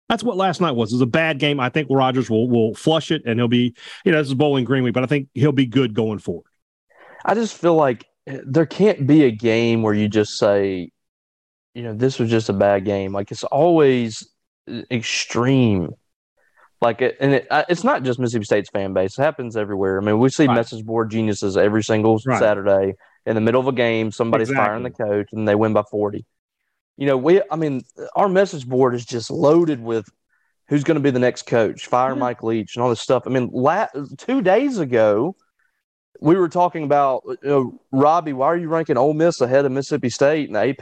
That's 0.10 0.24
what 0.24 0.38
last 0.38 0.62
night 0.62 0.72
was. 0.72 0.91
It 0.91 0.95
was 0.95 1.01
a 1.01 1.05
bad 1.05 1.39
game. 1.39 1.60
I 1.60 1.70
think 1.70 1.88
Rogers 1.91 2.30
will 2.30 2.49
will 2.49 2.74
flush 2.76 3.12
it 3.12 3.24
and 3.26 3.39
he'll 3.39 3.47
be, 3.47 3.76
you 4.05 4.12
know, 4.12 4.20
this 4.20 4.28
is 4.28 4.34
Bowling 4.34 4.64
Green 4.64 4.84
week, 4.84 4.93
but 4.93 5.03
I 5.03 5.08
think 5.08 5.28
he'll 5.34 5.51
be 5.51 5.66
good 5.66 5.93
going 5.93 6.20
forward. 6.20 6.45
I 7.26 7.34
just 7.34 7.58
feel 7.58 7.76
like 7.76 8.05
eh, 8.26 8.39
there 8.45 8.66
can't 8.66 9.05
be 9.05 9.26
a 9.26 9.32
game 9.32 9.82
where 9.82 9.93
you 9.93 10.08
just 10.08 10.38
say, 10.38 10.91
you 11.74 11.84
know, 11.84 11.93
this 11.93 12.20
was 12.20 12.30
just 12.30 12.49
a 12.49 12.53
bad 12.53 12.86
game. 12.86 13.12
Like 13.12 13.32
it's 13.32 13.43
always 13.43 14.28
eh, 14.68 14.84
extreme. 14.89 15.89
Like 16.80 17.01
it, 17.01 17.18
and 17.20 17.34
it, 17.34 17.47
it's 17.68 17.84
not 17.84 18.03
just 18.03 18.20
Mississippi 18.20 18.45
State's 18.45 18.70
fan 18.70 18.93
base. 18.93 19.18
It 19.18 19.24
happens 19.24 19.58
everywhere. 19.58 19.99
I 19.99 20.05
mean, 20.05 20.20
we 20.20 20.30
see 20.30 20.45
right. 20.45 20.53
message 20.53 20.86
board 20.86 21.10
geniuses 21.10 21.58
every 21.58 21.84
single 21.84 22.22
right. 22.26 22.39
Saturday 22.39 22.93
in 23.26 23.36
the 23.36 23.41
middle 23.41 23.60
of 23.60 23.68
a 23.68 23.72
game. 23.72 24.12
Somebody's 24.12 24.49
exactly. 24.49 24.68
firing 24.68 24.84
the 24.84 24.91
coach, 24.91 25.30
and 25.34 25.47
they 25.47 25.55
win 25.55 25.74
by 25.74 25.82
forty. 25.89 26.26
You 26.98 27.06
know, 27.06 27.18
we. 27.18 27.41
I 27.50 27.56
mean, 27.56 27.84
our 28.16 28.28
message 28.28 28.68
board 28.68 28.95
is 28.95 29.06
just 29.06 29.30
loaded 29.30 29.80
with 29.80 30.10
who's 30.68 30.84
going 30.84 30.95
to 30.95 31.02
be 31.02 31.12
the 31.12 31.20
next 31.20 31.43
coach, 31.43 31.86
fire 31.86 32.14
yeah. 32.14 32.20
Mike 32.20 32.43
Leach, 32.43 32.76
and 32.76 32.84
all 32.84 32.89
this 32.89 33.02
stuff. 33.02 33.24
I 33.26 33.30
mean, 33.30 33.50
la- 33.54 33.88
two 34.18 34.41
days 34.41 34.80
ago, 34.80 35.36
we 36.20 36.36
were 36.36 36.50
talking 36.50 36.84
about 36.84 37.24
you 37.26 37.38
know, 37.43 37.82
Robbie. 37.91 38.34
Why 38.34 38.48
are 38.48 38.58
you 38.58 38.68
ranking 38.68 38.98
Ole 38.98 39.14
Miss 39.14 39.41
ahead 39.41 39.66
of 39.66 39.72
Mississippi 39.72 40.10
State 40.10 40.48
in 40.48 40.54
the 40.54 40.70
AP? 40.70 40.82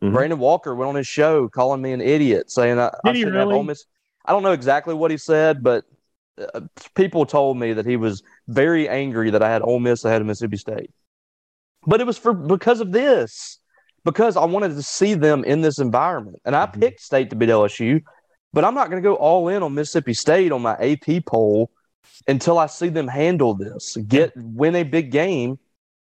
Mm-hmm. 0.00 0.12
Brandon 0.12 0.38
Walker 0.38 0.74
went 0.74 0.88
on 0.90 0.94
his 0.94 1.08
show 1.08 1.48
calling 1.48 1.82
me 1.82 1.92
an 1.92 2.00
idiot, 2.00 2.50
saying 2.50 2.78
I, 2.78 2.90
I 3.04 3.12
should 3.14 3.32
really? 3.32 3.38
have 3.38 3.48
Ole 3.48 3.64
Miss. 3.64 3.84
I 4.24 4.32
don't 4.32 4.42
know 4.42 4.52
exactly 4.52 4.94
what 4.94 5.10
he 5.10 5.16
said, 5.16 5.62
but 5.62 5.84
uh, 6.54 6.60
people 6.94 7.26
told 7.26 7.58
me 7.58 7.72
that 7.72 7.86
he 7.86 7.96
was 7.96 8.22
very 8.46 8.88
angry 8.88 9.30
that 9.30 9.42
I 9.42 9.50
had 9.50 9.62
Ole 9.62 9.80
Miss 9.80 10.04
ahead 10.04 10.20
of 10.20 10.26
Mississippi 10.26 10.56
State. 10.56 10.90
But 11.86 12.00
it 12.00 12.06
was 12.06 12.18
for 12.18 12.32
because 12.32 12.80
of 12.80 12.92
this, 12.92 13.58
because 14.04 14.36
I 14.36 14.44
wanted 14.44 14.74
to 14.74 14.82
see 14.82 15.14
them 15.14 15.44
in 15.44 15.60
this 15.60 15.78
environment, 15.78 16.40
and 16.44 16.54
I 16.56 16.66
mm-hmm. 16.66 16.80
picked 16.80 17.00
State 17.00 17.30
to 17.30 17.36
beat 17.36 17.48
LSU. 17.48 18.02
But 18.52 18.64
I'm 18.64 18.74
not 18.74 18.88
going 18.90 19.02
to 19.02 19.06
go 19.06 19.14
all 19.14 19.48
in 19.48 19.62
on 19.62 19.74
Mississippi 19.74 20.14
State 20.14 20.52
on 20.52 20.62
my 20.62 20.74
AP 20.76 21.26
poll 21.26 21.70
until 22.26 22.58
I 22.58 22.66
see 22.66 22.88
them 22.88 23.06
handle 23.06 23.54
this, 23.54 23.96
get 24.08 24.32
win 24.36 24.74
a 24.74 24.84
big 24.84 25.10
game, 25.10 25.58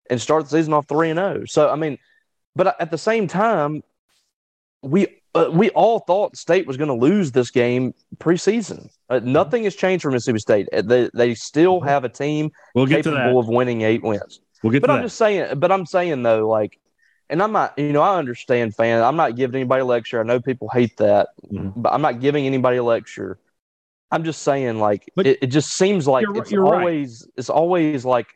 and 0.09 0.21
start 0.21 0.43
the 0.43 0.51
season 0.51 0.73
off 0.73 0.87
three 0.87 1.09
and 1.09 1.17
zero. 1.17 1.39
Oh. 1.41 1.45
So 1.45 1.69
I 1.69 1.75
mean 1.75 1.97
but 2.55 2.79
at 2.79 2.89
the 2.89 2.97
same 2.97 3.27
time, 3.27 3.83
we 4.81 5.07
uh, 5.33 5.49
we 5.51 5.69
all 5.71 5.99
thought 5.99 6.37
State 6.37 6.65
was 6.65 6.77
going 6.77 6.87
to 6.87 6.93
lose 6.93 7.31
this 7.31 7.51
game 7.51 7.93
preseason. 8.17 8.89
Uh, 9.09 9.19
nothing 9.21 9.65
has 9.65 9.75
changed 9.75 10.03
for 10.03 10.11
Mississippi 10.11 10.39
State. 10.39 10.69
Uh, 10.71 10.81
they 10.81 11.09
they 11.13 11.35
still 11.35 11.81
have 11.81 12.05
a 12.05 12.09
team 12.09 12.51
we'll 12.73 12.87
capable 12.87 13.39
of 13.39 13.47
winning 13.47 13.81
eight 13.81 14.03
wins. 14.03 14.39
We'll 14.63 14.71
get 14.71 14.81
but 14.81 14.89
I'm 14.89 14.97
that. 14.97 15.03
just 15.03 15.17
saying. 15.17 15.59
But 15.59 15.71
I'm 15.71 15.85
saying 15.85 16.23
though, 16.23 16.47
like, 16.47 16.79
and 17.29 17.41
I'm 17.41 17.51
not. 17.51 17.77
You 17.77 17.93
know, 17.93 18.01
I 18.01 18.17
understand, 18.17 18.75
fan. 18.75 19.01
I'm 19.01 19.15
not 19.15 19.35
giving 19.35 19.55
anybody 19.55 19.81
a 19.81 19.85
lecture. 19.85 20.19
I 20.19 20.23
know 20.23 20.39
people 20.39 20.69
hate 20.69 20.97
that, 20.97 21.29
mm-hmm. 21.51 21.79
but 21.79 21.93
I'm 21.93 22.01
not 22.01 22.19
giving 22.19 22.45
anybody 22.45 22.77
a 22.77 22.83
lecture. 22.83 23.39
I'm 24.11 24.23
just 24.23 24.43
saying, 24.43 24.79
like, 24.79 25.11
it, 25.17 25.39
it, 25.41 25.47
just 25.47 25.73
seems 25.73 26.07
like 26.07 26.25
it's 26.35 26.53
always 26.53 27.23
right. 27.23 27.33
it's 27.37 27.49
always 27.49 28.05
like 28.05 28.27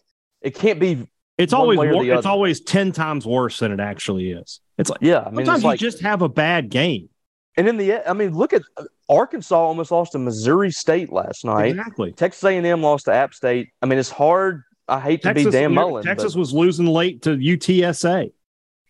it 0.42 0.56
can't 0.56 0.80
be 0.80 1.08
it's 1.38 1.54
always 1.54 1.80
it's 1.82 2.26
always 2.26 2.62
ten 2.62 2.92
times 2.92 3.26
worse 3.26 3.60
than 3.60 3.72
it 3.72 3.80
actually 3.80 4.32
is. 4.32 4.60
It's 4.78 4.90
like 4.90 5.00
yeah, 5.02 5.20
I 5.20 5.30
mean, 5.30 5.46
sometimes 5.46 5.64
you 5.64 5.70
like, 5.70 5.80
just 5.80 6.02
have 6.02 6.22
a 6.22 6.30
bad 6.30 6.70
game. 6.70 7.10
And 7.58 7.68
in 7.68 7.78
the 7.78 8.10
I 8.10 8.14
mean, 8.14 8.36
look 8.36 8.54
at 8.54 8.64
Arkansas 9.10 9.56
almost 9.56 9.92
lost 9.92 10.14
to 10.14 10.20
Missouri 10.20 10.72
State 10.72 11.12
last 11.12 11.46
night. 11.46 11.72
Exactly. 11.72 12.12
Texas 12.14 12.44
A&M 12.44 12.82
lost 12.82 13.06
to 13.06 13.14
App 13.14 13.34
State. 13.34 13.70
I 13.82 13.86
mean, 13.86 14.00
it's 14.00 14.10
hard. 14.10 14.64
I 14.88 15.00
hate 15.00 15.22
Texas, 15.22 15.46
to 15.46 15.52
be 15.52 15.58
Dan 15.58 15.74
Mullen. 15.74 16.04
Texas 16.04 16.34
but, 16.34 16.40
was 16.40 16.54
losing 16.54 16.88
late 16.88 17.22
to 17.24 17.32
UTSA. 17.32 18.32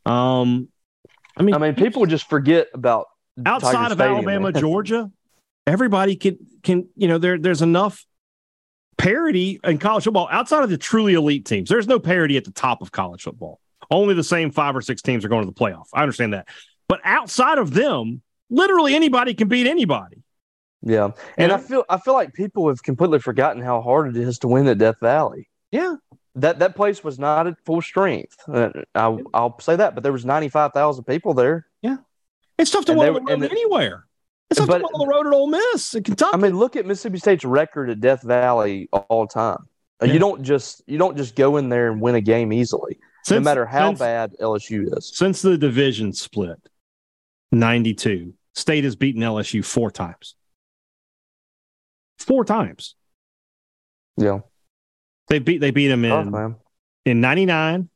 Um, 0.05 0.69
I 1.37 1.43
mean, 1.43 1.55
I 1.55 1.57
mean, 1.57 1.75
people 1.75 2.05
just 2.05 2.29
forget 2.29 2.67
about 2.73 3.07
outside 3.45 3.73
Tiger 3.73 3.85
of 3.85 3.91
Stadium, 3.93 4.29
Alabama, 4.29 4.51
Georgia. 4.59 5.11
Everybody 5.67 6.15
can 6.15 6.37
can 6.63 6.87
you 6.95 7.07
know 7.07 7.17
there 7.17 7.37
there's 7.37 7.61
enough 7.61 8.05
parity 8.97 9.59
in 9.63 9.77
college 9.77 10.03
football 10.03 10.27
outside 10.31 10.63
of 10.63 10.69
the 10.69 10.77
truly 10.77 11.13
elite 11.13 11.45
teams. 11.45 11.69
There's 11.69 11.87
no 11.87 11.99
parity 11.99 12.37
at 12.37 12.43
the 12.43 12.51
top 12.51 12.81
of 12.81 12.91
college 12.91 13.23
football. 13.23 13.59
Only 13.89 14.13
the 14.13 14.23
same 14.23 14.51
five 14.51 14.75
or 14.75 14.81
six 14.81 15.01
teams 15.01 15.25
are 15.25 15.29
going 15.29 15.45
to 15.45 15.51
the 15.51 15.57
playoff. 15.57 15.85
I 15.93 16.01
understand 16.01 16.33
that. 16.33 16.47
But 16.87 16.99
outside 17.03 17.57
of 17.57 17.73
them, 17.73 18.21
literally 18.49 18.95
anybody 18.95 19.33
can 19.33 19.47
beat 19.47 19.67
anybody. 19.67 20.23
Yeah. 20.81 21.11
And 21.37 21.51
I 21.51 21.57
feel 21.57 21.85
I 21.89 21.97
feel 21.97 22.13
like 22.13 22.33
people 22.33 22.67
have 22.69 22.83
completely 22.83 23.19
forgotten 23.19 23.61
how 23.61 23.81
hard 23.81 24.15
it 24.15 24.21
is 24.21 24.39
to 24.39 24.47
win 24.47 24.67
at 24.67 24.77
Death 24.77 24.99
Valley. 25.01 25.49
Yeah. 25.71 25.95
That 26.35 26.59
that 26.59 26.75
place 26.75 27.03
was 27.03 27.17
not 27.17 27.47
at 27.47 27.59
full 27.65 27.81
strength. 27.81 28.37
Uh, 28.47 28.69
I, 28.93 29.07
will 29.07 29.57
say 29.59 29.75
that, 29.75 29.95
but 29.95 30.03
there 30.03 30.11
was 30.11 30.25
95,000 30.25 31.03
people 31.03 31.33
there. 31.33 31.67
Yeah. 31.81 31.97
It's 32.57 32.71
tough 32.71 32.85
to 32.85 32.93
win 32.93 33.29
anywhere. 33.29 34.05
It's 34.49 34.59
tough 34.59 34.67
but, 34.67 34.81
on 34.81 34.99
the 34.99 35.07
road 35.07 35.27
at 35.27 35.33
Ole 35.33 35.47
Miss 35.47 35.93
in 35.95 36.03
Kentucky. 36.03 36.31
I 36.33 36.37
mean, 36.37 36.57
look 36.57 36.75
at 36.75 36.85
Mississippi 36.85 37.19
State's 37.19 37.45
record 37.45 37.89
at 37.89 37.99
Death 37.99 38.23
Valley 38.23 38.89
all 38.91 39.27
the 39.27 39.33
time. 39.33 39.67
Uh, 40.01 40.05
yeah. 40.05 40.13
You 40.13 40.19
don't 40.19 40.43
just 40.43 40.81
you 40.87 40.97
don't 40.97 41.17
just 41.17 41.35
go 41.35 41.57
in 41.57 41.69
there 41.69 41.91
and 41.91 42.01
win 42.01 42.15
a 42.15 42.21
game 42.21 42.53
easily, 42.53 42.99
since, 43.23 43.35
no 43.35 43.41
matter 43.41 43.65
how 43.65 43.89
since, 43.89 43.99
bad 43.99 44.35
LSU 44.41 44.97
is. 44.97 45.11
Since 45.13 45.41
the 45.41 45.57
division 45.57 46.13
split, 46.13 46.57
ninety 47.51 47.93
two, 47.93 48.33
State 48.55 48.85
has 48.85 48.95
beaten 48.95 49.21
LSU 49.21 49.63
four 49.63 49.91
times. 49.91 50.35
Four 52.17 52.45
times. 52.45 52.95
Yeah, 54.17 54.39
they 55.29 55.39
beat 55.39 55.59
they 55.59 55.71
beat 55.71 55.87
them 55.87 56.03
in 56.05 56.35
oh, 56.35 56.55
in 57.05 57.21
ninety 57.21 57.45
nine, 57.45 57.89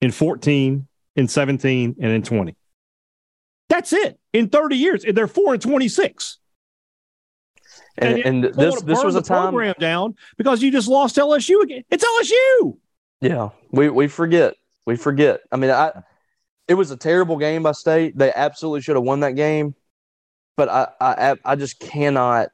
in 0.00 0.10
fourteen, 0.10 0.86
in 1.16 1.28
seventeen, 1.28 1.96
and 2.00 2.12
in 2.12 2.22
twenty. 2.22 2.56
That's 3.70 3.92
it. 3.92 4.18
In 4.32 4.48
30 4.48 4.76
years, 4.76 5.04
they're 5.08 5.28
four 5.28 5.54
and 5.54 5.62
26. 5.62 6.38
And, 7.98 8.18
and, 8.18 8.44
and 8.44 8.54
this 8.54 8.82
this 8.82 9.02
was 9.02 9.14
a 9.14 9.22
time 9.22 9.52
program 9.52 9.74
down 9.78 10.16
because 10.36 10.62
you 10.62 10.70
just 10.70 10.88
lost 10.88 11.16
LSU 11.16 11.62
again. 11.62 11.84
It's 11.90 12.04
LSU. 12.04 12.78
Yeah, 13.20 13.50
we 13.70 13.88
we 13.90 14.08
forget. 14.08 14.54
We 14.86 14.96
forget. 14.96 15.40
I 15.52 15.56
mean, 15.56 15.70
I 15.70 16.02
it 16.66 16.74
was 16.74 16.90
a 16.90 16.96
terrible 16.96 17.36
game 17.36 17.62
by 17.62 17.72
State. 17.72 18.16
They 18.16 18.32
absolutely 18.32 18.80
should 18.80 18.96
have 18.96 19.04
won 19.04 19.20
that 19.20 19.32
game, 19.32 19.74
but 20.56 20.68
I 20.68 20.88
I 21.00 21.36
I 21.44 21.56
just 21.56 21.78
cannot 21.78 22.48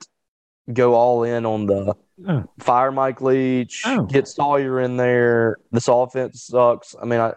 go 0.72 0.94
all 0.94 1.24
in 1.24 1.46
on 1.46 1.66
the 1.66 1.94
oh. 2.28 2.44
fire 2.58 2.92
Mike 2.92 3.20
Leach, 3.20 3.82
oh. 3.86 4.04
get 4.04 4.28
Sawyer 4.28 4.80
in 4.80 4.96
there. 4.96 5.58
This 5.72 5.88
offense 5.88 6.44
sucks. 6.44 6.94
I 7.00 7.04
mean, 7.04 7.20
I 7.20 7.34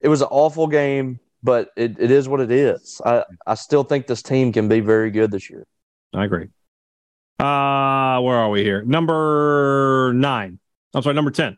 it 0.00 0.08
was 0.08 0.22
an 0.22 0.28
awful 0.30 0.66
game 0.66 1.20
but 1.42 1.70
it, 1.76 1.96
it 1.98 2.10
is 2.10 2.28
what 2.28 2.40
it 2.40 2.50
is. 2.50 3.00
I, 3.04 3.24
I 3.46 3.54
still 3.54 3.84
think 3.84 4.06
this 4.06 4.22
team 4.22 4.52
can 4.52 4.68
be 4.68 4.80
very 4.80 5.10
good 5.10 5.30
this 5.30 5.48
year. 5.48 5.66
I 6.12 6.24
agree. 6.24 6.48
Uh, 7.38 8.20
where 8.20 8.36
are 8.36 8.50
we 8.50 8.62
here? 8.62 8.82
Number 8.82 10.12
nine. 10.14 10.58
I'm 10.94 11.02
sorry, 11.02 11.14
number 11.14 11.30
10. 11.30 11.56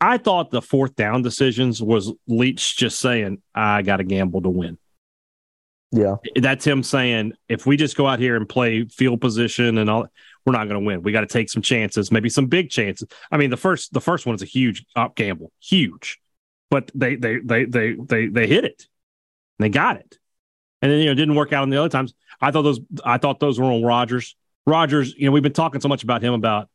I 0.00 0.16
thought 0.18 0.50
the 0.50 0.62
fourth 0.62 0.94
down 0.94 1.22
decisions 1.22 1.82
was 1.82 2.12
Leach 2.28 2.76
just 2.76 3.00
saying, 3.00 3.42
I 3.54 3.82
got 3.82 3.96
to 3.96 4.04
gamble 4.04 4.42
to 4.42 4.48
win. 4.48 4.78
Yeah. 5.90 6.16
That's 6.36 6.66
him 6.66 6.82
saying, 6.82 7.32
if 7.48 7.64
we 7.66 7.76
just 7.76 7.96
go 7.96 8.06
out 8.06 8.18
here 8.18 8.36
and 8.36 8.48
play 8.48 8.84
field 8.84 9.20
position 9.20 9.78
and 9.78 9.88
all, 9.88 10.06
we're 10.44 10.52
not 10.52 10.68
going 10.68 10.80
to 10.80 10.86
win. 10.86 11.02
We 11.02 11.12
got 11.12 11.20
to 11.20 11.26
take 11.26 11.48
some 11.48 11.62
chances, 11.62 12.12
maybe 12.12 12.28
some 12.28 12.46
big 12.46 12.70
chances. 12.70 13.08
I 13.30 13.36
mean, 13.36 13.50
the 13.50 13.56
first 13.56 13.92
the 13.92 14.00
first 14.00 14.26
one 14.26 14.34
is 14.34 14.42
a 14.42 14.46
huge 14.46 14.84
up 14.96 15.14
gamble, 15.14 15.52
huge 15.60 16.18
but 16.70 16.90
they 16.94 17.16
they 17.16 17.38
they 17.38 17.64
they 17.64 17.94
they 17.94 18.26
they 18.26 18.46
hit 18.46 18.64
it. 18.64 18.86
They 19.58 19.68
got 19.68 19.96
it. 19.96 20.18
And 20.82 20.90
then 20.90 21.00
you 21.00 21.06
know, 21.06 21.12
it 21.12 21.16
didn't 21.16 21.34
work 21.34 21.52
out 21.52 21.62
on 21.62 21.70
the 21.70 21.78
other 21.78 21.88
times. 21.88 22.14
I 22.40 22.50
thought 22.50 22.62
those 22.62 22.80
I 23.04 23.18
thought 23.18 23.40
those 23.40 23.58
were 23.58 23.66
on 23.66 23.82
Rogers. 23.82 24.36
Rogers, 24.66 25.14
you 25.16 25.26
know, 25.26 25.32
we've 25.32 25.42
been 25.42 25.52
talking 25.52 25.80
so 25.80 25.88
much 25.88 26.04
about 26.04 26.22
him 26.22 26.34
about 26.34 26.68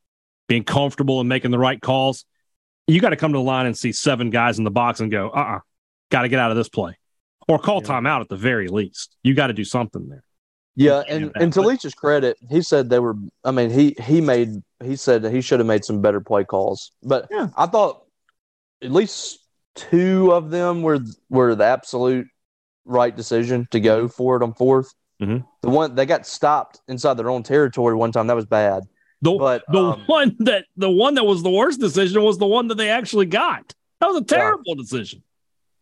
being 0.47 0.63
comfortable 0.63 1.19
and 1.19 1.29
making 1.29 1.51
the 1.51 1.59
right 1.59 1.79
calls. 1.79 2.25
You 2.87 2.99
got 2.99 3.11
to 3.11 3.15
come 3.15 3.31
to 3.31 3.37
the 3.37 3.43
line 3.43 3.65
and 3.65 3.77
see 3.77 3.91
seven 3.91 4.29
guys 4.29 4.57
in 4.57 4.65
the 4.65 4.71
box 4.71 4.99
and 4.99 5.09
go, 5.09 5.29
uh 5.29 5.33
uh-uh, 5.33 5.55
uh, 5.55 5.59
got 6.09 6.23
to 6.23 6.29
get 6.29 6.39
out 6.39 6.51
of 6.51 6.57
this 6.57 6.67
play. 6.67 6.97
Or 7.47 7.59
call 7.59 7.81
Yeah. 7.81 7.89
timeout 7.89 8.21
at 8.21 8.29
the 8.29 8.37
very 8.37 8.67
least. 8.67 9.15
You 9.23 9.33
got 9.33 9.47
to 9.47 9.53
do 9.53 9.63
something 9.65 10.07
there. 10.09 10.23
Yeah, 10.75 11.03
and 11.07 11.31
and 11.35 11.53
to 11.53 11.61
Leach's 11.61 11.93
credit, 11.93 12.35
he 12.49 12.61
said 12.63 12.89
they 12.89 12.97
were. 12.99 13.15
I 13.43 13.51
mean, 13.51 13.69
he 13.69 13.95
he 14.01 14.21
made 14.21 14.49
he 14.83 14.95
said 14.95 15.21
that 15.21 15.31
he 15.31 15.39
should 15.41 15.59
have 15.59 15.67
made 15.67 15.85
some 15.85 16.01
better 16.01 16.19
play 16.19 16.43
calls, 16.43 16.91
but 17.03 17.27
Yeah. 17.29 17.49
I 17.55 17.67
thought 17.67 18.03
at 18.81 18.91
least 18.91 19.39
two 19.75 20.31
of 20.33 20.49
them 20.49 20.81
were 20.81 20.99
were 21.29 21.53
the 21.53 21.63
absolute 21.65 22.27
right 22.85 23.15
decision 23.15 23.67
to 23.71 23.79
go 23.79 24.07
for 24.07 24.35
it 24.35 24.43
on 24.43 24.53
4th 24.53 24.93
Mhm. 25.21 25.45
The 25.61 25.69
one 25.69 25.93
they 25.95 26.05
got 26.07 26.25
stopped 26.25 26.81
inside 26.87 27.13
their 27.15 27.29
own 27.29 27.43
territory 27.43 27.93
one 27.95 28.11
time 28.11 28.27
that 28.27 28.35
was 28.35 28.45
bad. 28.47 28.83
The 29.21 29.31
But 29.33 29.63
the 29.71 29.79
um, 29.79 30.01
one 30.07 30.35
that 30.39 30.65
the 30.75 30.89
one 30.89 31.13
that 31.15 31.23
was 31.23 31.43
the 31.43 31.51
worst 31.51 31.79
decision 31.79 32.21
was 32.23 32.39
the 32.39 32.47
one 32.47 32.67
that 32.69 32.75
they 32.75 32.89
actually 32.89 33.27
got. 33.27 33.73
That 34.01 34.07
was 34.07 34.17
a 34.17 34.25
terrible 34.25 34.73
decision. 34.75 35.21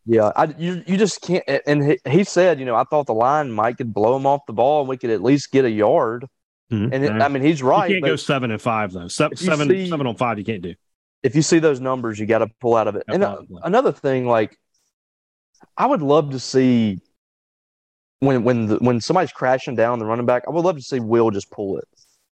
Yeah, 0.05 0.31
I, 0.35 0.53
you 0.57 0.83
you 0.87 0.97
just 0.97 1.21
can't. 1.21 1.43
And 1.67 1.83
he, 1.83 1.99
he 2.09 2.23
said, 2.23 2.59
you 2.59 2.65
know, 2.65 2.75
I 2.75 2.83
thought 2.85 3.05
the 3.05 3.13
line 3.13 3.51
might 3.51 3.77
could 3.77 3.93
blow 3.93 4.15
him 4.15 4.25
off 4.25 4.41
the 4.47 4.53
ball, 4.53 4.81
and 4.81 4.89
we 4.89 4.97
could 4.97 5.11
at 5.11 5.21
least 5.21 5.51
get 5.51 5.65
a 5.65 5.69
yard. 5.69 6.25
And 6.71 6.93
it, 6.93 7.11
I 7.11 7.27
mean, 7.27 7.43
he's 7.43 7.61
right. 7.61 7.89
you 7.89 7.95
can't 7.97 8.05
go 8.05 8.15
seven 8.15 8.49
and 8.49 8.61
five 8.61 8.93
though. 8.93 9.09
Se- 9.09 9.35
seven 9.35 9.67
see- 9.67 9.89
seven 9.89 10.07
on 10.07 10.15
five 10.15 10.39
you 10.39 10.45
can't 10.45 10.61
do. 10.61 10.73
if 11.21 11.35
you 11.35 11.41
see 11.41 11.59
those 11.59 11.81
numbers, 11.81 12.17
you 12.17 12.25
got 12.25 12.39
to 12.39 12.47
pull 12.61 12.75
out 12.75 12.87
of 12.87 12.95
it. 12.95 13.03
And 13.09 13.23
uh, 13.23 13.41
another 13.63 13.91
thing, 13.91 14.25
like, 14.25 14.57
I 15.75 15.85
would 15.85 16.01
love 16.01 16.31
to 16.31 16.39
see 16.39 16.99
when 18.21 18.43
when 18.45 18.67
the, 18.67 18.77
when 18.77 19.01
somebody's 19.01 19.33
crashing 19.33 19.75
down 19.75 19.99
the 19.99 20.05
running 20.05 20.25
back. 20.25 20.43
I 20.47 20.51
would 20.51 20.63
love 20.63 20.77
to 20.77 20.81
see 20.81 21.01
Will 21.01 21.29
just 21.29 21.51
pull 21.51 21.77
it. 21.77 21.87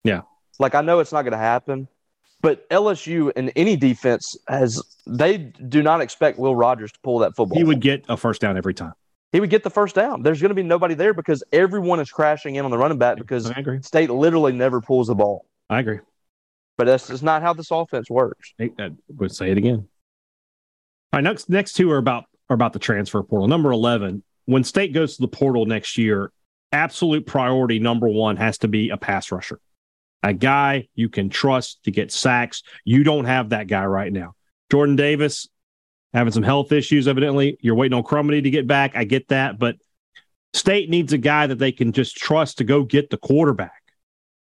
Yeah. 0.05 0.21
like 0.61 0.77
I 0.77 0.83
know 0.83 1.01
it's 1.01 1.13
not 1.13 1.23
going 1.23 1.33
to 1.33 1.39
happen, 1.39 1.89
but 2.41 2.69
LSU 2.71 3.33
and 3.37 3.53
any 3.57 3.77
defense 3.77 4.37
has 4.49 4.83
they 5.07 5.39
do 5.39 5.83
not 5.83 6.01
expect 6.01 6.39
Will 6.39 6.55
Rogers 6.55 6.93
to 6.93 6.99
pull 7.01 7.19
that 7.21 7.35
football. 7.37 7.59
He 7.59 7.65
would 7.65 7.81
get 7.81 8.05
a 8.09 8.17
first 8.17 8.41
down 8.41 8.57
every 8.57 8.75
time. 8.75 8.93
he 9.33 9.41
would 9.41 9.51
get 9.51 9.63
the 9.63 9.71
first 9.71 9.95
down. 9.95 10.23
There's 10.23 10.41
going 10.41 10.51
to 10.51 10.55
be 10.55 10.63
nobody 10.63 10.95
there 10.95 11.15
because 11.15 11.43
everyone 11.53 12.01
is 12.01 12.11
crashing 12.11 12.55
in 12.57 12.65
on 12.65 12.71
the 12.71 12.79
running 12.79 12.99
back 12.99 13.19
because 13.19 13.51
I 13.51 13.55
agree. 13.61 13.83
State 13.83 14.11
literally 14.11 14.53
never 14.53 14.81
pulls 14.81 15.09
the 15.09 15.15
ball. 15.15 15.47
I 15.71 15.81
agree. 15.81 16.01
But 16.77 16.87
that's 16.87 17.09
just 17.09 17.23
not 17.23 17.43
how 17.43 17.53
this 17.55 17.71
offense 17.71 18.09
works. 18.09 18.55
I 18.61 18.71
I 18.79 18.91
would 19.17 19.35
say 19.35 19.51
it 19.51 19.59
again. 19.59 19.89
All 21.13 21.19
right, 21.19 21.25
next 21.25 21.49
next 21.49 21.73
two 21.73 21.91
are 21.91 21.99
about 21.99 22.25
are 22.51 22.55
about 22.55 22.73
the 22.73 22.79
transfer 22.79 23.23
portal. 23.23 23.49
Number 23.49 23.73
eleven, 23.73 24.23
when 24.45 24.63
State 24.63 24.93
goes 24.95 25.17
to 25.17 25.23
the 25.23 25.29
portal 25.29 25.67
next 25.67 25.99
year, 25.99 26.31
absolute 26.73 27.27
priority 27.27 27.79
number 27.79 28.07
one 28.09 28.37
has 28.37 28.59
to 28.59 28.69
be 28.69 28.91
a 28.91 28.97
pass 28.97 29.33
rusher, 29.33 29.59
a 30.23 30.33
guy 30.33 30.89
you 30.95 31.09
can 31.09 31.29
trust 31.29 31.85
to 31.85 31.91
get 31.91 32.11
sacks. 32.13 32.63
You 32.85 33.05
don't 33.05 33.25
have 33.25 33.51
that 33.51 33.69
guy 33.69 33.85
right 33.85 34.13
now. 34.13 34.35
Jordan 34.71 34.97
Davis 34.97 35.49
having 36.13 36.33
some 36.33 36.43
health 36.43 36.73
issues, 36.73 37.07
evidently. 37.09 37.59
You're 37.61 37.75
waiting 37.75 37.97
on 37.97 38.05
Crumedy 38.05 38.43
to 38.43 38.51
get 38.51 38.67
back. 38.67 38.97
I 38.97 39.05
get 39.05 39.29
that, 39.29 39.59
but 39.59 39.77
State 40.55 40.89
needs 40.89 41.13
a 41.13 41.19
guy 41.19 41.47
that 41.47 41.59
they 41.59 41.73
can 41.73 41.93
just 41.93 42.17
trust 42.17 42.59
to 42.59 42.65
go 42.65 42.83
get 42.83 43.11
the 43.11 43.19
quarterback. 43.19 43.83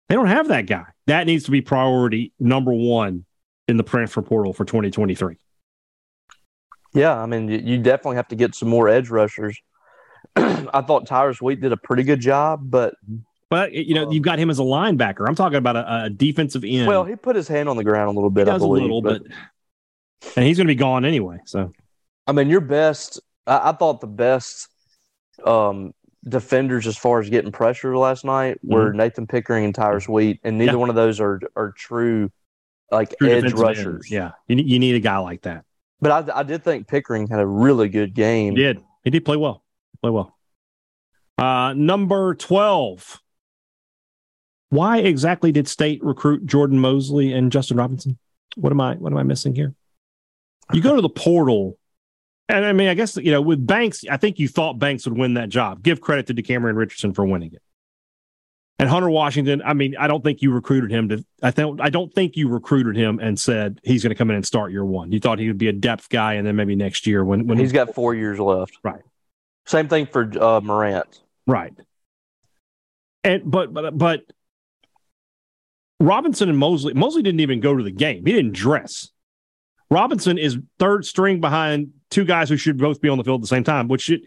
They 0.08 0.14
don't 0.14 0.28
have 0.28 0.48
that 0.48 0.66
guy. 0.66 0.84
That 1.06 1.26
needs 1.26 1.44
to 1.44 1.50
be 1.50 1.62
priority 1.62 2.32
number 2.38 2.72
one 2.72 3.24
in 3.66 3.76
the 3.76 3.82
transfer 3.82 4.22
portal 4.22 4.52
for 4.52 4.64
2023. 4.64 5.36
Yeah, 6.94 7.14
I 7.14 7.26
mean, 7.26 7.48
you, 7.48 7.78
definitely 7.78 8.16
have 8.16 8.28
to 8.28 8.36
get 8.36 8.54
some 8.54 8.68
more 8.68 8.88
edge 8.88 9.10
rushers. 9.10 9.60
I 10.36 10.82
thought 10.82 11.06
Tyrus 11.06 11.42
Wheat 11.42 11.60
did 11.60 11.72
a 11.72 11.76
pretty 11.76 12.04
good 12.04 12.20
job, 12.20 12.60
but 12.62 12.94
But 13.50 13.72
you 13.72 13.94
know, 13.94 14.06
Um, 14.06 14.12
you've 14.12 14.22
got 14.24 14.38
him 14.38 14.50
as 14.50 14.58
a 14.58 14.62
linebacker. 14.62 15.26
I'm 15.28 15.34
talking 15.36 15.58
about 15.58 15.76
a, 15.76 16.04
a 16.06 16.10
defensive 16.10 16.64
end. 16.66 16.88
well, 16.88 17.04
he 17.04 17.14
put 17.16 17.36
his 17.36 17.46
hand 17.46 17.68
on 17.68 17.76
the 17.76 17.84
ground 17.84 18.08
a 18.08 18.12
little 18.12 18.30
he 18.30 18.34
bit. 18.34 18.48
I 18.48 18.52
does 18.52 18.62
a 18.62 18.66
little, 18.66 19.00
but, 19.02 19.22
and 20.34 20.44
he's 20.44 20.56
going 20.56 20.66
to 20.66 20.70
be 20.70 20.74
gone 20.74 21.04
anyway. 21.04 21.38
So 21.44 21.72
I 22.26 22.32
mean, 22.32 22.48
your 22.48 22.60
best. 22.60 23.20
I, 23.46 23.70
I 23.70 23.72
thought 23.72 24.00
the 24.00 24.08
best 24.08 24.68
um, 25.44 25.94
defenders 26.28 26.86
as 26.88 26.96
far 26.96 27.20
as 27.20 27.30
getting 27.30 27.52
pressure 27.52 27.96
last 27.96 28.24
night 28.24 28.58
were 28.64 28.92
Nathan 28.92 29.26
Pickering 29.28 29.64
and 29.64 29.74
Tyrus 29.74 30.08
Wheat, 30.08 30.40
and 30.42 30.58
neither 30.58 30.70
Mm-hmm. 30.72 30.76
Yeah. 30.76 30.80
one 30.80 30.90
of 30.90 30.96
those 30.96 31.20
are 31.20 31.40
are 31.54 31.70
true 31.72 32.32
like 32.90 33.16
true 33.18 33.28
edge 33.30 33.52
rushers. 33.52 33.86
ends. 33.86 34.10
Yeah, 34.10 34.32
you, 34.48 34.56
need- 34.56 34.68
you 34.68 34.78
need 34.80 34.96
a 34.96 35.00
guy 35.00 35.18
like 35.18 35.42
that. 35.42 35.64
But 36.00 36.30
I, 36.30 36.40
I 36.40 36.42
did 36.42 36.64
think 36.64 36.88
Pickering 36.88 37.28
had 37.28 37.38
a 37.40 37.46
really 37.46 37.88
good 37.88 38.12
game. 38.12 38.56
He 38.56 38.62
did. 38.62 38.80
He 39.04 39.10
did 39.10 39.24
play 39.24 39.36
well. 39.36 39.62
Play 40.02 40.10
well. 40.10 40.36
Uh, 41.38 41.72
number 41.76 42.34
12. 42.34 43.20
Why 44.70 44.98
exactly 44.98 45.52
did 45.52 45.68
State 45.68 46.02
recruit 46.02 46.46
Jordan 46.46 46.80
Mosley 46.80 47.32
and 47.32 47.52
Justin 47.52 47.76
Robinson? 47.76 48.18
What 48.56 48.72
am 48.72 48.80
I 48.80 48.94
what 48.94 49.12
am 49.12 49.18
I 49.18 49.22
missing 49.22 49.54
here? 49.54 49.74
You 50.72 50.80
go 50.80 50.96
to 50.96 51.02
the 51.02 51.08
portal, 51.08 51.78
and 52.48 52.64
I 52.64 52.72
mean, 52.72 52.88
I 52.88 52.94
guess 52.94 53.16
you 53.16 53.30
know, 53.30 53.40
with 53.40 53.64
Banks, 53.64 54.04
I 54.10 54.16
think 54.16 54.38
you 54.38 54.48
thought 54.48 54.78
Banks 54.78 55.06
would 55.06 55.16
win 55.16 55.34
that 55.34 55.48
job. 55.48 55.82
Give 55.82 56.00
credit 56.00 56.26
to 56.26 56.34
Decamerion 56.34 56.76
Richardson 56.76 57.12
for 57.12 57.24
winning 57.24 57.52
it. 57.52 57.62
And 58.78 58.90
Hunter 58.90 59.08
Washington, 59.08 59.62
I 59.64 59.72
mean, 59.72 59.96
I 59.98 60.06
don't 60.06 60.22
think 60.22 60.42
you 60.42 60.50
recruited 60.50 60.90
him 60.90 61.08
to. 61.08 61.24
I 61.42 61.50
think 61.50 61.80
I 61.80 61.88
don't 61.88 62.12
think 62.12 62.36
you 62.36 62.48
recruited 62.48 62.94
him 62.94 63.18
and 63.20 63.40
said 63.40 63.80
he's 63.84 64.02
going 64.02 64.10
to 64.10 64.16
come 64.16 64.28
in 64.28 64.36
and 64.36 64.44
start 64.44 64.70
year 64.70 64.84
one. 64.84 65.12
You 65.12 65.20
thought 65.20 65.38
he 65.38 65.48
would 65.48 65.58
be 65.58 65.68
a 65.68 65.72
depth 65.72 66.10
guy, 66.10 66.34
and 66.34 66.46
then 66.46 66.56
maybe 66.56 66.76
next 66.76 67.06
year 67.06 67.24
when 67.24 67.46
when 67.46 67.56
He's 67.56 67.72
got 67.72 67.94
four 67.94 68.14
years 68.14 68.38
left. 68.38 68.78
Right. 68.82 69.00
Same 69.64 69.88
thing 69.88 70.06
for 70.06 70.30
uh, 70.38 70.60
Morant. 70.60 71.22
Right. 71.46 71.72
And 73.24 73.50
but 73.50 73.72
but 73.72 73.96
but 73.96 74.24
Robinson 76.00 76.48
and 76.48 76.58
Mosley 76.58 76.94
Mosley 76.94 77.22
didn't 77.22 77.40
even 77.40 77.60
go 77.60 77.76
to 77.76 77.82
the 77.82 77.90
game. 77.90 78.24
He 78.26 78.32
didn't 78.32 78.52
dress. 78.52 79.10
Robinson 79.90 80.36
is 80.36 80.58
third 80.78 81.04
string 81.04 81.40
behind 81.40 81.92
two 82.10 82.24
guys 82.24 82.48
who 82.48 82.56
should 82.56 82.78
both 82.78 83.00
be 83.00 83.08
on 83.08 83.18
the 83.18 83.24
field 83.24 83.40
at 83.40 83.42
the 83.42 83.48
same 83.48 83.64
time, 83.64 83.88
which 83.88 84.02
should, 84.02 84.20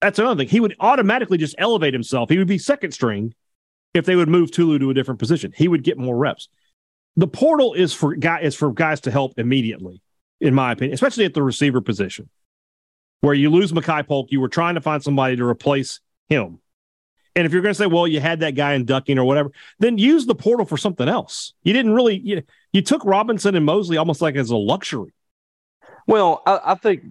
that's 0.00 0.18
another 0.18 0.38
thing. 0.38 0.48
He 0.48 0.60
would 0.60 0.74
automatically 0.80 1.38
just 1.38 1.54
elevate 1.58 1.94
himself. 1.94 2.28
He 2.28 2.38
would 2.38 2.48
be 2.48 2.58
second 2.58 2.92
string 2.92 3.34
if 3.94 4.04
they 4.04 4.16
would 4.16 4.28
move 4.28 4.50
Tulu 4.50 4.78
to 4.80 4.90
a 4.90 4.94
different 4.94 5.20
position. 5.20 5.52
He 5.56 5.68
would 5.68 5.84
get 5.84 5.96
more 5.96 6.16
reps. 6.16 6.48
The 7.16 7.28
portal 7.28 7.72
is 7.74 7.94
for 7.94 8.14
guy 8.14 8.40
is 8.40 8.54
for 8.54 8.72
guys 8.72 9.00
to 9.02 9.10
help 9.10 9.38
immediately, 9.38 10.02
in 10.40 10.54
my 10.54 10.72
opinion, 10.72 10.94
especially 10.94 11.24
at 11.24 11.34
the 11.34 11.42
receiver 11.42 11.80
position. 11.80 12.28
Where 13.20 13.32
you 13.32 13.50
lose 13.50 13.72
Makai 13.72 14.06
Polk, 14.06 14.30
you 14.30 14.40
were 14.40 14.48
trying 14.48 14.74
to 14.74 14.82
find 14.82 15.02
somebody 15.02 15.36
to 15.36 15.44
replace 15.44 16.00
him. 16.28 16.60
And 17.36 17.44
if 17.44 17.52
you're 17.52 17.60
going 17.62 17.74
to 17.74 17.78
say, 17.78 17.86
well, 17.86 18.08
you 18.08 18.18
had 18.18 18.40
that 18.40 18.52
guy 18.52 18.72
in 18.72 18.86
ducking 18.86 19.18
or 19.18 19.24
whatever, 19.24 19.52
then 19.78 19.98
use 19.98 20.24
the 20.24 20.34
portal 20.34 20.64
for 20.64 20.78
something 20.78 21.06
else. 21.06 21.52
You 21.62 21.74
didn't 21.74 21.92
really, 21.92 22.18
you, 22.18 22.42
you 22.72 22.80
took 22.80 23.04
Robinson 23.04 23.54
and 23.54 23.64
Mosley 23.64 23.98
almost 23.98 24.22
like 24.22 24.36
as 24.36 24.50
a 24.50 24.56
luxury. 24.56 25.12
Well, 26.06 26.42
I, 26.46 26.60
I 26.64 26.74
think 26.76 27.02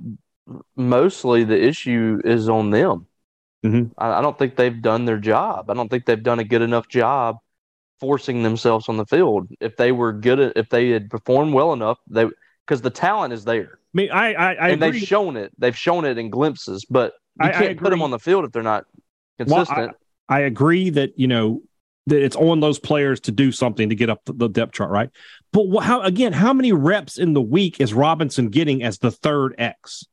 mostly 0.76 1.43
the 1.43 1.61
issue 1.61 2.21
is 2.26 2.49
on 2.49 2.71
them. 2.71 3.05
Mhm. 3.63 3.91
I, 3.97 4.13
I 4.13 4.21
don't 4.21 4.38
think 4.38 4.55
they've 4.55 4.82
done 4.82 5.05
their 5.05 5.17
job. 5.19 5.69
I 5.69 5.73
don't 5.76 5.89
think 5.89 6.05
they've 6.05 6.21
done 6.21 6.39
a 6.39 6.43
good 6.43 6.61
enough 6.63 6.88
job 6.88 7.38
forcing 7.99 8.43
themselves 8.43 8.89
on 8.89 8.97
the 8.97 9.05
field. 9.05 9.47
If 9.59 9.78
they 9.78 9.91
were 9.91 10.11
good, 10.11 10.39
at, 10.39 10.53
if 10.57 10.69
they 10.69 10.89
had 10.89 11.09
performed 11.09 11.53
well 11.53 11.71
enough, 11.71 11.99
they 12.09 12.26
because 12.65 12.82
the 12.82 12.89
talent 12.89 13.32
is 13.32 13.45
there, 13.45 13.80
I 13.80 13.89
mean, 13.93 14.11
I, 14.11 14.34
I, 14.34 14.53
I 14.53 14.69
and 14.69 14.84
agree. 14.84 14.99
they've 14.99 15.07
shown 15.07 15.38
it. 15.38 15.51
They've 15.57 15.78
shown 15.78 16.03
it 16.05 16.17
in 16.17 16.30
glimpses, 16.32 16.84
but 16.86 17.13
you 17.41 17.49
can't 17.49 17.80
put 17.80 17.91
them 17.91 18.01
on 18.01 18.11
the 18.11 18.19
field 18.19 18.43
if 18.45 18.51
they're 18.51 18.63
not 18.63 18.86
Well, 19.39 19.65
I- 20.30 20.41
agree 20.41 20.89
that, 20.91 21.17
you 21.17 21.28
know, 21.28 21.61
that 22.07 22.21
it's 22.23 22.36
on 22.36 22.59
those 22.59 22.78
players 22.80 23.19
to 23.21 23.32
do 23.32 23.51
something 23.51 23.89
to 23.89 23.95
get 23.95 24.09
up 24.09 24.21
the, 24.26 24.47
depth 24.47 24.73
chart, 24.73 24.91
right? 24.91 25.09
But 25.51 25.65
wh- 25.73 25.84
how, 25.84 26.01
again, 26.01 26.34
how 26.34 26.53
many 26.53 26.71
reps 26.71 27.17
in 27.17 27.34
the 27.34 27.41
week 27.41 27.82
is 27.82 27.93
Robinson 27.93 28.49
getting 28.49 28.84
as 28.84 28.99
the 28.99 29.11
third 29.11 29.55
X? 29.57 30.05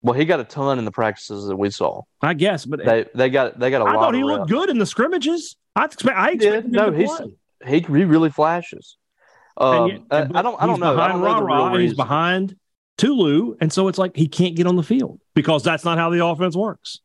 well, 0.00 0.14
he 0.14 0.24
got 0.24 0.38
a 0.38 0.44
ton 0.44 0.78
in 0.78 0.84
the 0.84 0.92
practices 0.92 1.48
that 1.48 1.56
we 1.56 1.70
saw. 1.70 2.02
I 2.22 2.34
guess, 2.34 2.64
but 2.64 2.84
They 2.84 3.06
they 3.16 3.30
got 3.30 3.58
they 3.58 3.68
got 3.68 3.82
a 3.82 3.84
I 3.84 3.94
lot. 3.94 3.96
I 3.96 4.00
thought 4.00 4.14
he 4.14 4.22
looked 4.22 4.38
reps. 4.42 4.52
good 4.52 4.70
in 4.70 4.78
the 4.78 4.86
scrimmages. 4.86 5.56
I 5.74 5.86
expect, 5.86 6.16
I 6.16 6.30
He 6.32 6.36
did. 6.38 6.46
expected 6.54 6.64
him 6.66 6.70
No, 6.70 6.90
to 6.92 6.96
he's- 6.96 7.16
play. 7.16 7.26
He, 7.66 7.78
he 7.80 8.04
really 8.04 8.30
flashes. 8.30 8.96
Um, 9.56 9.88
yet- 9.88 10.00
I- 10.12 10.18
I 10.38 10.42
don't 10.42 10.62
I 10.62 10.66
don't 10.66 10.78
know. 10.78 10.92
I 10.92 11.08
Behind 11.08 11.12
don't 11.14 11.22
know 11.24 11.42
real 11.46 11.66
and 11.74 11.82
he's 11.82 11.94
behind 11.94 12.54
Tulu, 12.96 13.56
and 13.60 13.72
so 13.72 13.88
it's 13.88 13.98
like 13.98 14.14
he 14.16 14.28
can't 14.28 14.54
get 14.54 14.68
on 14.68 14.76
the 14.76 14.84
field 14.84 15.18
because 15.34 15.64
that's 15.64 15.84
not 15.84 15.98
how 15.98 16.10
the 16.10 16.24
offense 16.24 16.54
works. 16.54 17.00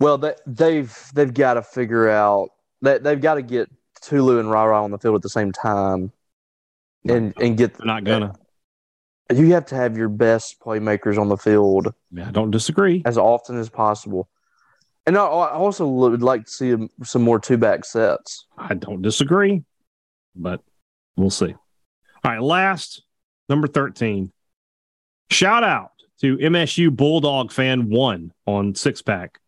Well, 0.00 0.18
they, 0.18 0.34
they've 0.46 0.96
they've 1.14 1.32
got 1.32 1.54
to 1.54 1.62
figure 1.62 2.08
out 2.08 2.50
that 2.82 3.02
they've 3.02 3.20
got 3.20 3.34
to 3.34 3.42
get 3.42 3.70
Tulu 4.02 4.38
and 4.38 4.50
Rara 4.50 4.82
on 4.82 4.90
the 4.90 4.98
field 4.98 5.14
at 5.16 5.22
the 5.22 5.28
same 5.28 5.52
time, 5.52 6.12
and 7.08 7.32
and 7.40 7.56
get. 7.56 7.76
They're 7.78 7.86
not 7.86 8.04
gonna. 8.04 8.34
You 9.32 9.52
have 9.54 9.66
to 9.66 9.74
have 9.74 9.96
your 9.96 10.10
best 10.10 10.60
playmakers 10.60 11.18
on 11.18 11.28
the 11.28 11.38
field 11.38 11.94
Yeah, 12.12 12.28
I 12.28 12.30
don't 12.30 12.50
disagree. 12.50 13.02
as 13.06 13.16
often 13.16 13.56
as 13.58 13.70
possible, 13.70 14.28
and 15.06 15.16
I, 15.16 15.24
I 15.24 15.52
also 15.54 15.86
would 15.86 16.22
like 16.22 16.44
to 16.44 16.50
see 16.50 16.88
some 17.02 17.22
more 17.22 17.38
two 17.40 17.56
back 17.56 17.84
sets. 17.86 18.46
I 18.58 18.74
don't 18.74 19.00
disagree, 19.00 19.62
but 20.36 20.60
we'll 21.16 21.30
see. 21.30 21.54
All 22.22 22.30
right, 22.30 22.42
last 22.42 23.02
number 23.48 23.66
13. 23.66 24.32
Shout 25.30 25.64
out 25.64 25.92
to 26.20 26.36
MSU 26.36 26.94
Bulldog 26.94 27.50
fan 27.50 27.88
one 27.90 28.32
on 28.46 28.74
Six 28.74 29.00
Pack, 29.02 29.38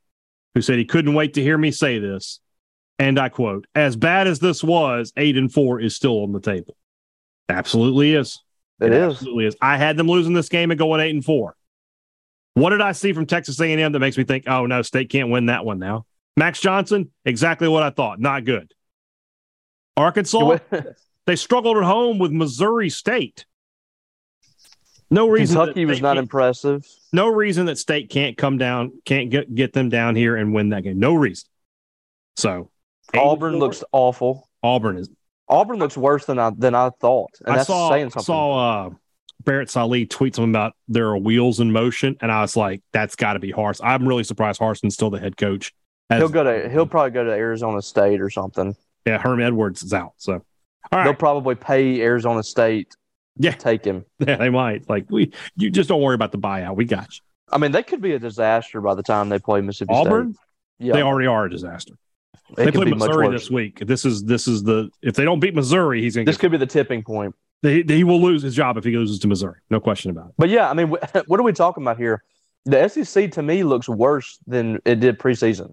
who 0.56 0.62
said 0.62 0.78
he 0.78 0.86
couldn't 0.86 1.12
wait 1.12 1.34
to 1.34 1.42
hear 1.42 1.58
me 1.58 1.70
say 1.70 1.98
this. 1.98 2.40
And 2.98 3.18
I 3.18 3.28
quote, 3.28 3.66
as 3.74 3.94
bad 3.94 4.26
as 4.26 4.38
this 4.38 4.64
was, 4.64 5.12
eight 5.18 5.36
and 5.36 5.52
four 5.52 5.82
is 5.82 5.94
still 5.94 6.22
on 6.22 6.32
the 6.32 6.40
table. 6.40 6.78
Absolutely 7.50 8.14
is. 8.14 8.40
It 8.80 8.90
is. 8.90 9.16
Absolutely 9.16 9.44
is. 9.44 9.56
I 9.60 9.76
had 9.76 9.98
them 9.98 10.08
losing 10.08 10.32
this 10.32 10.48
game 10.48 10.70
and 10.70 10.78
going 10.78 11.02
eight 11.02 11.14
and 11.14 11.22
four. 11.22 11.56
What 12.54 12.70
did 12.70 12.80
I 12.80 12.92
see 12.92 13.12
from 13.12 13.26
Texas 13.26 13.60
A&M 13.60 13.92
that 13.92 13.98
makes 13.98 14.16
me 14.16 14.24
think, 14.24 14.44
oh 14.48 14.64
no, 14.64 14.80
State 14.80 15.10
can't 15.10 15.28
win 15.28 15.44
that 15.46 15.66
one 15.66 15.78
now? 15.78 16.06
Max 16.38 16.58
Johnson, 16.58 17.10
exactly 17.26 17.68
what 17.68 17.82
I 17.82 17.90
thought. 17.90 18.18
Not 18.18 18.46
good. 18.46 18.72
Arkansas, 19.94 20.56
they 21.26 21.36
struggled 21.36 21.76
at 21.76 21.84
home 21.84 22.18
with 22.18 22.32
Missouri 22.32 22.88
State. 22.88 23.44
No 25.10 25.28
reason 25.28 25.56
Kentucky 25.56 25.84
was 25.84 26.00
not 26.00 26.16
impressive. 26.18 26.86
No 27.12 27.28
reason 27.28 27.66
that 27.66 27.78
State 27.78 28.10
can't 28.10 28.36
come 28.36 28.58
down, 28.58 28.92
can't 29.04 29.30
get 29.30 29.54
get 29.54 29.72
them 29.72 29.88
down 29.88 30.16
here 30.16 30.36
and 30.36 30.52
win 30.52 30.70
that 30.70 30.82
game. 30.82 30.98
No 30.98 31.14
reason. 31.14 31.48
So 32.36 32.70
Auburn 33.14 33.58
looks 33.58 33.84
awful. 33.92 34.48
Auburn 34.62 34.98
is 34.98 35.08
Auburn 35.48 35.78
looks 35.78 35.96
worse 35.96 36.26
than 36.26 36.38
I 36.38 36.50
than 36.56 36.74
I 36.74 36.90
thought. 36.90 37.30
And 37.44 37.54
I 37.54 37.56
that's 37.58 37.68
saw 37.68 37.90
saying 37.90 38.10
something. 38.10 38.24
saw 38.24 38.86
uh, 38.86 38.90
Barrett 39.44 39.70
Sallee 39.70 40.06
tweet 40.06 40.34
something 40.34 40.50
about 40.50 40.74
there 40.88 41.06
are 41.08 41.18
wheels 41.18 41.60
in 41.60 41.70
motion, 41.70 42.16
and 42.20 42.32
I 42.32 42.40
was 42.40 42.56
like, 42.56 42.82
that's 42.92 43.14
got 43.14 43.34
to 43.34 43.38
be 43.38 43.52
Harsin. 43.52 43.82
I'm 43.84 44.06
really 44.08 44.24
surprised 44.24 44.60
Harsin's 44.60 44.94
still 44.94 45.10
the 45.10 45.20
head 45.20 45.36
coach. 45.36 45.72
As- 46.10 46.20
he'll 46.20 46.28
go 46.28 46.42
to 46.42 46.68
he'll 46.68 46.86
probably 46.86 47.12
go 47.12 47.24
to 47.24 47.30
Arizona 47.30 47.80
State 47.80 48.20
or 48.20 48.30
something. 48.30 48.74
yeah, 49.06 49.18
Herm 49.18 49.40
Edwards 49.40 49.82
is 49.82 49.94
out. 49.94 50.14
So 50.16 50.44
all 50.92 51.04
They'll 51.04 51.14
probably 51.14 51.54
pay 51.54 52.00
Arizona 52.00 52.42
State 52.42 52.94
Yeah. 53.38 53.52
take 53.52 53.84
him. 53.84 54.04
yeah, 54.18 54.36
they 54.36 54.50
might. 54.50 54.88
Like 54.88 55.10
we, 55.10 55.32
you 55.56 55.70
just 55.70 55.88
don't 55.88 56.00
worry 56.00 56.14
about 56.14 56.32
the 56.32 56.38
buyout. 56.38 56.76
We 56.76 56.84
got 56.84 57.14
you. 57.16 57.22
I 57.50 57.58
mean, 57.58 57.72
they 57.72 57.82
could 57.82 58.00
be 58.00 58.12
a 58.14 58.18
disaster 58.18 58.80
by 58.80 58.94
the 58.94 59.02
time 59.02 59.28
they 59.28 59.38
play 59.38 59.60
Mississippi 59.60 59.94
Auburn, 59.94 60.34
State. 60.34 60.42
Yeah, 60.78 60.92
they 60.94 61.02
already 61.02 61.26
are 61.28 61.44
a 61.44 61.50
disaster. 61.50 61.94
it 62.50 62.56
They 62.56 62.72
play 62.72 62.86
Missouri 62.86 63.30
this 63.30 63.50
week. 63.50 63.80
This 63.86 64.04
is 64.04 64.24
this 64.24 64.48
is 64.48 64.62
the 64.64 64.90
if 65.02 65.14
they 65.14 65.24
don't 65.24 65.40
beat 65.40 65.54
Missouri, 65.54 66.02
he's 66.02 66.16
gonna 66.16 66.24
This 66.24 66.36
could 66.36 66.50
be 66.50 66.58
the 66.58 66.66
tipping 66.66 67.02
point. 67.02 67.34
he, 67.62 67.84
he 67.86 68.04
will 68.04 68.20
lose 68.20 68.42
his 68.42 68.54
job 68.54 68.76
if 68.76 68.84
he 68.84 68.96
loses 68.96 69.18
to 69.20 69.28
Missouri. 69.28 69.60
No 69.70 69.80
question 69.80 70.10
about 70.10 70.28
it. 70.30 70.34
But 70.38 70.48
yeah, 70.48 70.68
I 70.68 70.74
mean, 70.74 70.88
what 71.26 71.40
are 71.40 71.44
we 71.44 71.52
talking 71.52 71.82
about 71.84 71.98
here? 71.98 72.22
The 72.64 72.88
SEC 72.88 73.30
to 73.32 73.42
me 73.42 73.62
looks 73.62 73.88
worse 73.88 74.38
than 74.46 74.80
it 74.84 74.98
did 74.98 75.18
preseason. 75.20 75.72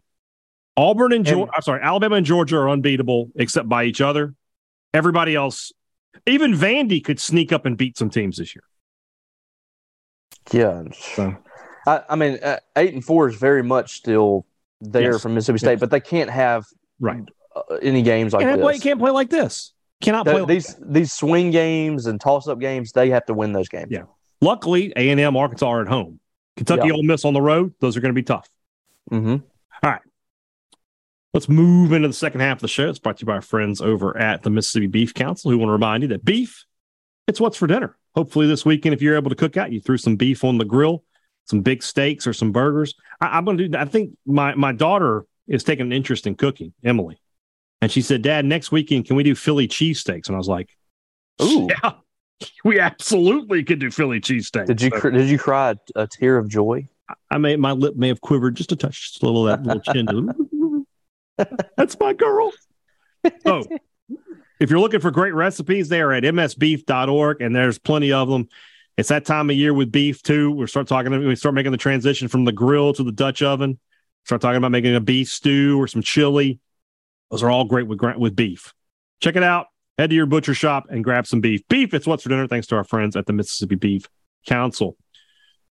Auburn 0.78 1.12
and 1.12 1.28
And- 1.28 1.38
Georgia, 1.38 1.52
I'm 1.56 1.62
sorry, 1.64 1.82
Alabama 1.82 2.16
and 2.16 2.26
Georgia 2.26 2.58
are 2.58 2.70
unbeatable 2.70 3.32
except 3.36 3.68
by 3.68 3.84
each 3.86 4.00
other. 4.02 4.36
Everybody 4.94 5.34
else, 5.36 5.72
even 6.26 6.54
Vandy 6.54 7.04
could 7.04 7.20
sneak 7.20 7.52
up 7.52 7.66
and 7.66 7.78
beat 7.78 7.98
some 7.98 8.10
teams 8.10 8.38
this 8.38 8.56
year. 8.56 8.64
Yeah, 10.52 10.84
So- 10.94 11.36
I, 11.86 12.02
I 12.10 12.16
mean, 12.16 12.40
uh, 12.42 12.60
eight 12.78 12.94
and 12.94 13.04
four 13.04 13.28
is 13.28 13.36
very 13.36 13.64
much 13.64 13.94
still 13.96 14.46
there 14.82 15.14
Yes. 15.14 15.22
from 15.22 15.34
Mississippi 15.34 15.60
State, 15.60 15.72
Yes. 15.72 15.80
but 15.82 15.92
they 15.92 16.00
can't 16.00 16.30
have 16.30 16.66
Right. 17.00 17.24
uh, 17.56 17.76
any 17.82 18.02
games 18.02 18.34
like 18.34 18.46
can't, 18.46 18.58
this. 18.58 18.64
play, 18.64 18.80
can't 18.80 19.00
play 19.00 19.12
like 19.12 19.30
this. 19.30 19.74
Cannot 20.02 20.26
play 20.26 20.34
The- 20.36 20.40
like 20.42 20.48
these 20.48 20.76
these 20.82 21.14
swing 21.14 21.52
games 21.52 22.06
and 22.08 22.20
toss 22.20 22.48
up 22.48 22.60
games, 22.60 22.92
they 22.92 23.10
have 23.10 23.26
to 23.26 23.34
win 23.34 23.52
those 23.54 23.70
games. 23.70 23.88
Yeah. 23.90 24.04
Luckily, 24.42 24.92
A 24.96 25.10
and 25.10 25.20
M, 25.20 25.36
Arkansas 25.38 25.68
are 25.68 25.82
at 25.82 25.88
home. 25.88 26.20
Kentucky, 26.58 26.88
Yeah. 26.88 26.94
Ole 26.94 27.04
Miss 27.04 27.24
on 27.26 27.34
the 27.34 27.42
road. 27.42 27.74
Those 27.80 27.96
are 27.98 28.02
going 28.02 28.14
to 28.14 28.20
be 28.20 28.24
tough. 28.24 28.48
hmm 29.10 29.38
Let's 31.34 31.50
move 31.50 31.94
into 31.94 32.08
the 32.08 32.14
second 32.14 32.42
half 32.42 32.58
of 32.58 32.62
the 32.62 32.68
show. 32.68 32.90
It's 32.90 33.00
brought 33.00 33.18
to 33.18 33.22
you 33.24 33.26
by 33.26 33.34
our 33.34 33.42
friends 33.42 33.82
over 33.82 34.16
at 34.18 34.44
the 34.44 34.52
Mississippi 34.52 34.86
Beef 34.86 35.16
Council, 35.16 35.50
who 35.50 35.58
want 35.58 35.70
to 35.70 35.74
remind 35.74 36.04
you 36.04 36.10
that 36.10 36.24
beef, 36.24 36.66
it's 37.28 37.42
what's 37.42 37.58
for 37.58 37.66
dinner. 37.66 37.98
Hopefully, 38.14 38.46
this 38.46 38.64
weekend, 38.64 38.94
if 38.94 39.02
you're 39.02 39.16
able 39.16 39.32
to 39.32 39.36
cook 39.36 39.58
out, 39.58 39.72
you 39.72 39.82
threw 39.82 39.98
some 39.98 40.16
beef 40.16 40.44
on 40.44 40.60
the 40.60 40.66
grill, 40.66 41.04
some 41.46 41.62
big 41.62 41.82
steaks 41.82 42.28
or 42.28 42.34
some 42.34 42.52
burgers. 42.52 42.94
I, 43.20 43.38
I'm 43.38 43.46
going 43.46 43.58
to 43.58 43.68
do. 43.68 43.78
I 43.78 43.86
think 43.86 44.12
my 44.28 44.54
my 44.54 44.74
daughter 44.74 45.26
is 45.48 45.64
taking 45.64 45.88
an 45.88 45.92
interest 45.92 46.28
in 46.28 46.36
cooking, 46.36 46.74
Emily, 46.84 47.18
and 47.82 47.92
she 47.92 48.04
said, 48.04 48.22
"Dad, 48.22 48.46
next 48.46 48.72
weekend 48.72 49.06
can 49.06 49.16
we 49.16 49.24
do 49.24 49.34
Philly 49.34 49.68
cheesesteaks?" 49.68 50.28
And 50.28 50.36
I 50.36 50.38
was 50.38 50.48
like, 50.48 50.70
Ooh. 51.42 51.68
yeah, 51.84 51.94
we 52.64 52.80
absolutely 52.80 53.64
could 53.64 53.80
do 53.80 53.90
Philly 53.90 54.22
cheesesteaks." 54.22 54.68
Did 54.68 54.82
you 54.84 54.92
So- 55.02 55.10
did 55.10 55.30
you 55.30 55.40
cry 55.40 55.72
a, 55.72 56.02
a 56.04 56.08
tear 56.08 56.38
of 56.38 56.48
joy? 56.48 56.88
I 57.32 57.40
may 57.40 57.56
my 57.56 57.72
lip 57.72 57.96
may 57.96 58.10
have 58.10 58.22
quivered 58.22 58.56
just 58.56 58.72
a 58.72 58.76
touch, 58.76 59.14
just 59.14 59.24
a 59.24 59.26
little 59.26 59.46
that 59.46 59.64
little 59.64 59.82
chin. 59.82 60.08
That's 61.78 61.98
my 62.00 62.14
girl. 62.14 62.52
Oh, 63.46 63.64
if 64.60 64.70
you're 64.70 64.82
looking 64.82 65.00
for 65.00 65.10
great 65.10 65.34
recipes, 65.34 65.88
they 65.88 66.02
are 66.02 66.12
at 66.12 66.24
msbeef.org, 66.24 67.40
and 67.40 67.56
there's 67.56 67.80
plenty 67.80 68.12
of 68.12 68.28
them. 68.28 68.50
It's 68.98 69.08
that 69.08 69.24
time 69.24 69.50
of 69.50 69.56
year 69.56 69.74
with 69.74 69.94
beef 69.94 70.22
too. 70.22 70.52
We 70.52 70.68
start 70.68 70.88
talking. 70.88 71.26
We 71.26 71.36
start 71.38 71.56
making 71.56 71.72
the 71.72 71.78
transition 71.78 72.28
from 72.28 72.44
the 72.44 72.52
grill 72.52 72.92
to 72.92 73.04
the 73.04 73.14
Dutch 73.14 73.42
oven. 73.42 73.80
Start 74.26 74.42
talking 74.42 74.58
about 74.58 74.72
making 74.72 74.94
a 74.94 75.00
beef 75.00 75.30
stew 75.30 75.82
or 75.82 75.88
some 75.88 76.02
chili. 76.02 76.60
Those 77.32 77.44
are 77.44 77.50
all 77.50 77.64
great 77.64 77.88
with 77.88 78.02
with 78.18 78.36
beef. 78.36 78.74
Check 79.22 79.36
it 79.36 79.44
out. 79.44 79.68
Head 79.98 80.10
to 80.10 80.16
your 80.16 80.26
butcher 80.26 80.54
shop 80.54 80.86
and 80.90 81.04
grab 81.04 81.28
some 81.28 81.40
beef. 81.40 81.62
Beef, 81.70 81.94
it's 81.94 82.06
what's 82.06 82.24
for 82.24 82.30
dinner. 82.30 82.48
Thanks 82.48 82.68
to 82.68 82.76
our 82.76 82.84
friends 82.84 83.16
at 83.16 83.26
the 83.26 83.34
Mississippi 83.34 83.76
Beef 83.76 84.08
Council. 84.46 84.98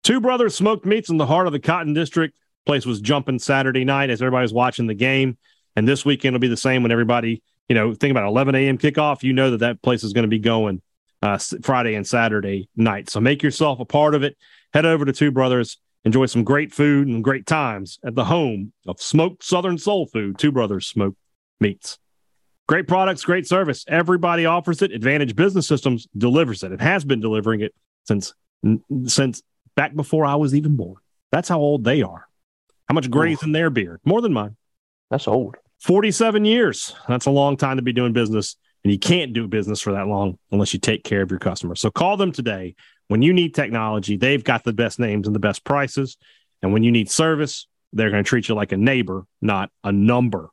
Two 0.02 0.20
Brothers 0.20 0.54
Smoked 0.54 0.84
Meats 0.84 1.10
in 1.10 1.16
the 1.16 1.26
heart 1.26 1.46
of 1.46 1.52
the 1.52 1.60
Cotton 1.60 1.92
District. 1.92 2.36
Place 2.66 2.86
was 2.86 3.00
jumping 3.00 3.38
Saturday 3.38 3.84
night 3.84 4.10
as 4.10 4.22
everybody 4.22 4.42
was 4.42 4.52
watching 4.52 4.86
the 4.86 4.94
game. 4.94 5.38
And 5.76 5.88
this 5.88 6.04
weekend 6.04 6.34
will 6.34 6.40
be 6.40 6.48
the 6.48 6.56
same 6.56 6.82
when 6.82 6.92
everybody, 6.92 7.42
you 7.68 7.74
know, 7.74 7.94
think 7.94 8.10
about 8.10 8.26
11 8.28 8.54
a.m. 8.54 8.78
kickoff. 8.78 9.22
You 9.22 9.32
know 9.32 9.50
that 9.52 9.58
that 9.58 9.82
place 9.82 10.04
is 10.04 10.12
going 10.12 10.24
to 10.24 10.28
be 10.28 10.38
going 10.38 10.82
uh, 11.22 11.38
Friday 11.62 11.94
and 11.94 12.06
Saturday 12.06 12.68
night. 12.76 13.08
So 13.08 13.20
make 13.20 13.42
yourself 13.42 13.80
a 13.80 13.84
part 13.84 14.14
of 14.14 14.22
it. 14.22 14.36
Head 14.74 14.84
over 14.84 15.04
to 15.04 15.12
Two 15.12 15.30
Brothers. 15.30 15.78
Enjoy 16.04 16.26
some 16.26 16.42
great 16.42 16.72
food 16.72 17.06
and 17.06 17.22
great 17.22 17.46
times 17.46 17.98
at 18.04 18.14
the 18.14 18.24
home 18.24 18.72
of 18.86 19.00
smoked 19.00 19.44
Southern 19.44 19.78
soul 19.78 20.06
food. 20.06 20.36
Two 20.36 20.50
Brothers 20.50 20.86
Smoked 20.86 21.16
Meats. 21.60 21.98
Great 22.66 22.88
products, 22.88 23.24
great 23.24 23.46
service. 23.46 23.84
Everybody 23.86 24.46
offers 24.46 24.82
it. 24.82 24.92
Advantage 24.92 25.36
Business 25.36 25.66
Systems 25.66 26.08
delivers 26.16 26.62
it. 26.62 26.72
It 26.72 26.80
has 26.80 27.04
been 27.04 27.20
delivering 27.20 27.60
it 27.60 27.74
since 28.04 28.34
since 29.06 29.42
back 29.76 29.94
before 29.94 30.24
I 30.24 30.36
was 30.36 30.54
even 30.54 30.76
born. 30.76 30.96
That's 31.30 31.48
how 31.48 31.58
old 31.58 31.84
they 31.84 32.02
are. 32.02 32.28
How 32.88 32.94
much 32.94 33.10
gray's 33.10 33.42
in 33.42 33.52
their 33.52 33.70
beard? 33.70 34.00
More 34.04 34.20
than 34.20 34.32
mine. 34.32 34.56
That's 35.12 35.28
old. 35.28 35.56
47 35.82 36.46
years. 36.46 36.94
That's 37.06 37.26
a 37.26 37.30
long 37.30 37.58
time 37.58 37.76
to 37.76 37.82
be 37.82 37.92
doing 37.92 38.14
business. 38.14 38.56
And 38.82 38.90
you 38.90 38.98
can't 38.98 39.34
do 39.34 39.46
business 39.46 39.78
for 39.82 39.92
that 39.92 40.08
long 40.08 40.38
unless 40.50 40.72
you 40.72 40.80
take 40.80 41.04
care 41.04 41.20
of 41.20 41.30
your 41.30 41.38
customers. 41.38 41.80
So 41.82 41.90
call 41.90 42.16
them 42.16 42.32
today. 42.32 42.76
When 43.08 43.20
you 43.20 43.34
need 43.34 43.54
technology, 43.54 44.16
they've 44.16 44.42
got 44.42 44.64
the 44.64 44.72
best 44.72 44.98
names 44.98 45.26
and 45.26 45.36
the 45.36 45.40
best 45.40 45.64
prices. 45.64 46.16
And 46.62 46.72
when 46.72 46.82
you 46.82 46.90
need 46.90 47.10
service, 47.10 47.66
they're 47.92 48.08
going 48.08 48.24
to 48.24 48.28
treat 48.28 48.48
you 48.48 48.54
like 48.54 48.72
a 48.72 48.78
neighbor, 48.78 49.26
not 49.42 49.70
a 49.84 49.92
number. 49.92 50.48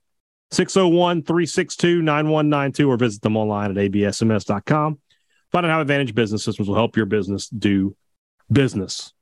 601 0.51 1.23
362 1.23 2.01
9192 2.01 2.89
or 2.89 2.97
visit 2.97 3.21
them 3.21 3.37
online 3.37 3.71
at 3.71 3.77
absms.com. 3.77 4.99
Find 5.53 5.65
out 5.65 5.71
how 5.71 5.79
Advantage 5.79 6.13
Business 6.13 6.43
Systems 6.43 6.67
will 6.67 6.75
help 6.75 6.97
your 6.97 7.05
business 7.05 7.47
do 7.47 7.95
business. 8.51 9.13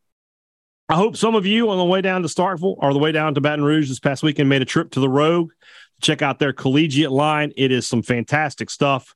I 0.89 0.95
hope 0.95 1.17
some 1.17 1.35
of 1.35 1.45
you 1.45 1.69
on 1.69 1.77
the 1.77 1.85
way 1.85 2.01
down 2.01 2.21
to 2.21 2.29
Starkville 2.29 2.75
or 2.77 2.93
the 2.93 2.99
way 2.99 3.11
down 3.11 3.33
to 3.35 3.41
Baton 3.41 3.65
Rouge 3.65 3.89
this 3.89 3.99
past 3.99 4.23
weekend 4.23 4.47
made 4.47 4.61
a 4.61 4.65
trip 4.65 4.91
to 4.91 5.01
the 5.01 5.09
Rogue 5.09 5.51
to 5.51 6.05
check 6.05 6.21
out 6.21 6.39
their 6.39 6.53
collegiate 6.53 7.11
line. 7.11 7.51
It 7.57 7.71
is 7.71 7.85
some 7.85 8.01
fantastic 8.01 8.69
stuff. 8.69 9.13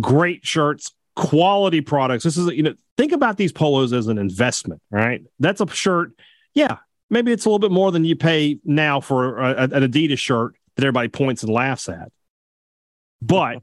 Great 0.00 0.44
shirts, 0.44 0.92
quality 1.14 1.80
products. 1.80 2.24
This 2.24 2.36
is, 2.36 2.46
you 2.48 2.64
know, 2.64 2.74
think 2.96 3.12
about 3.12 3.36
these 3.36 3.52
polos 3.52 3.92
as 3.92 4.08
an 4.08 4.18
investment, 4.18 4.82
right? 4.90 5.22
That's 5.38 5.60
a 5.60 5.68
shirt. 5.68 6.12
Yeah, 6.54 6.78
maybe 7.08 7.30
it's 7.30 7.44
a 7.44 7.48
little 7.48 7.60
bit 7.60 7.70
more 7.70 7.92
than 7.92 8.04
you 8.04 8.16
pay 8.16 8.58
now 8.64 9.00
for 9.00 9.38
a, 9.38 9.62
an 9.62 9.70
Adidas 9.70 10.18
shirt 10.18 10.56
that 10.74 10.84
everybody 10.84 11.08
points 11.08 11.44
and 11.44 11.52
laughs 11.52 11.88
at. 11.88 12.10
But 13.22 13.58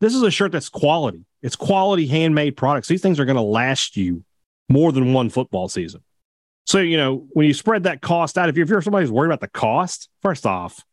this 0.00 0.14
is 0.14 0.22
a 0.22 0.30
shirt 0.30 0.52
that's 0.52 0.68
quality. 0.68 1.24
It's 1.42 1.56
quality 1.56 2.06
handmade 2.06 2.56
products. 2.56 2.86
These 2.86 3.02
things 3.02 3.18
are 3.18 3.24
going 3.24 3.36
to 3.36 3.42
last 3.42 3.96
you 3.96 4.24
more 4.68 4.92
than 4.92 5.12
one 5.12 5.30
football 5.30 5.68
season. 5.68 6.02
So, 6.66 6.78
you 6.78 6.96
know, 6.96 7.26
when 7.30 7.46
you 7.46 7.54
spread 7.54 7.84
that 7.84 8.00
cost 8.00 8.38
out, 8.38 8.48
if 8.48 8.56
you're, 8.56 8.64
if 8.64 8.70
you're 8.70 8.82
somebody 8.82 9.04
who's 9.04 9.12
worried 9.12 9.28
about 9.28 9.40
the 9.40 9.48
cost, 9.48 10.08
first 10.22 10.46
off, 10.46 10.84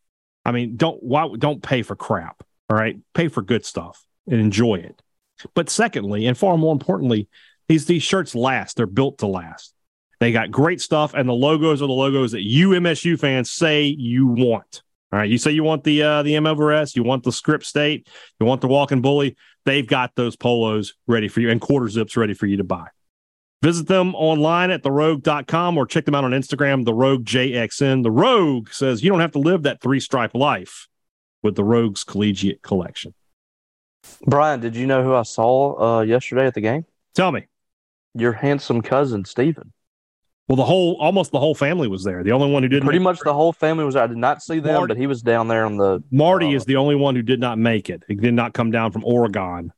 I 0.43 0.51
mean, 0.51 0.78
don't 0.78 1.01
why 1.03 1.28
don't 1.38 1.61
pay 1.61 1.82
for 1.82 1.95
crap. 1.95 2.41
All 2.70 2.78
right. 2.78 2.97
Pay 3.13 3.28
for 3.28 3.41
good 3.41 3.65
stuff 3.65 4.03
and 4.28 4.39
enjoy 4.39 4.76
it. 4.76 5.01
But 5.53 5.70
secondly, 5.70 6.26
and 6.26 6.38
far 6.38 6.57
more 6.57 6.74
importantly, 6.74 7.28
these 7.68 7.86
these 7.86 8.03
shirts 8.03 8.34
last. 8.34 8.78
They're 8.78 8.86
built 8.86 9.20
to 9.20 9.28
last. 9.28 9.74
They 10.20 10.32
got 10.32 10.49
great 10.49 10.82
stuff, 10.82 11.13
and 11.13 11.30
the 11.30 11.34
logos 11.34 11.82
are 11.82 11.88
the 11.88 11.93
logos 11.93 12.32
that 12.32 12.41
you 12.41 12.70
MSU 12.70 13.20
fans 13.20 13.51
say 13.51 13.84
you 13.84 14.28
want. 14.28 14.82
All 15.11 15.20
right. 15.20 15.30
You 15.30 15.38
say 15.38 15.51
you 15.51 15.63
want 15.63 15.84
the 15.84 16.01
uh 16.01 16.24
the 16.24 16.36
M 16.36 16.47
over 16.47 16.72
S, 16.72 16.95
you 16.95 17.03
want 17.03 17.24
the 17.24 17.32
script 17.32 17.65
state, 17.65 18.07
you 18.39 18.45
want 18.45 18.61
the 18.61 18.68
walking 18.68 19.01
bully. 19.01 19.36
They've 19.65 19.88
got 19.88 20.15
those 20.15 20.36
polos 20.36 20.95
ready 21.07 21.28
for 21.28 21.41
you 21.41 21.49
and 21.49 21.59
quarter 21.59 21.89
zips 21.89 22.15
ready 22.15 22.34
for 22.34 22.45
you 22.45 22.57
to 22.57 22.63
buy. 22.63 22.88
Visit 23.64 23.88
them 23.88 24.14
online 24.14 24.70
at 24.70 24.84
therogue.com 24.84 25.78
or 25.78 25.88
check 25.88 26.05
them 26.05 26.14
out 26.14 26.24
on 26.24 26.32
Instagram, 26.32 26.86
the 26.86 26.93
Rogue 26.93 27.26
JXN. 27.26 28.03
The 28.03 28.12
Rogue 28.12 28.70
says 28.70 29.03
you 29.03 29.10
don't 29.10 29.20
have 29.20 29.32
to 29.32 29.39
live 29.39 29.64
that 29.64 29.82
three 29.82 29.99
stripe 29.99 30.36
life 30.36 30.88
with 31.41 31.55
the 31.55 31.64
Rogue's 31.64 32.03
Collegiate 32.03 32.62
Collection. 32.62 33.16
Brian, 34.28 34.60
did 34.60 34.76
you 34.76 34.86
know 34.86 35.03
who 35.03 35.16
I 35.16 35.24
saw 35.24 35.97
uh, 35.97 36.01
yesterday 36.01 36.45
at 36.45 36.53
the 36.53 36.62
game? 36.62 36.86
Tell 37.16 37.32
me. 37.32 37.47
Your 38.14 38.32
handsome 38.32 38.82
cousin, 38.82 39.26
Stephen. 39.26 39.74
Well, 40.47 40.55
the 40.55 40.66
whole, 40.66 40.95
almost 41.01 41.32
the 41.32 41.39
whole 41.39 41.55
family 41.55 41.88
was 41.88 42.03
there. 42.03 42.24
The 42.24 42.32
only 42.32 42.49
one 42.49 42.64
who 42.64 42.70
didn't. 42.70 42.86
Pretty 42.86 42.99
much 42.99 43.20
the 43.20 43.34
whole 43.34 43.51
family 43.51 43.84
was. 43.84 43.95
I 43.95 44.08
did 44.08 44.18
not 44.18 44.41
see 44.41 44.60
them, 44.60 44.76
Marty- 44.76 44.93
but 44.93 44.97
he 44.97 45.08
was 45.08 45.22
down 45.22 45.47
there 45.47 45.66
on 45.66 45.78
the. 45.78 46.01
Marty 46.12 46.53
uh, 46.53 46.58
is 46.58 46.66
the 46.66 46.78
only 46.78 46.95
one 46.95 47.16
who 47.16 47.22
did 47.22 47.39
not 47.39 47.58
make 47.58 47.89
it. 47.89 48.03
He 48.08 48.16
did 48.16 48.34
not 48.34 48.53
come 48.53 48.72
down 48.72 48.91
from 48.91 49.03
Oregon 49.03 49.74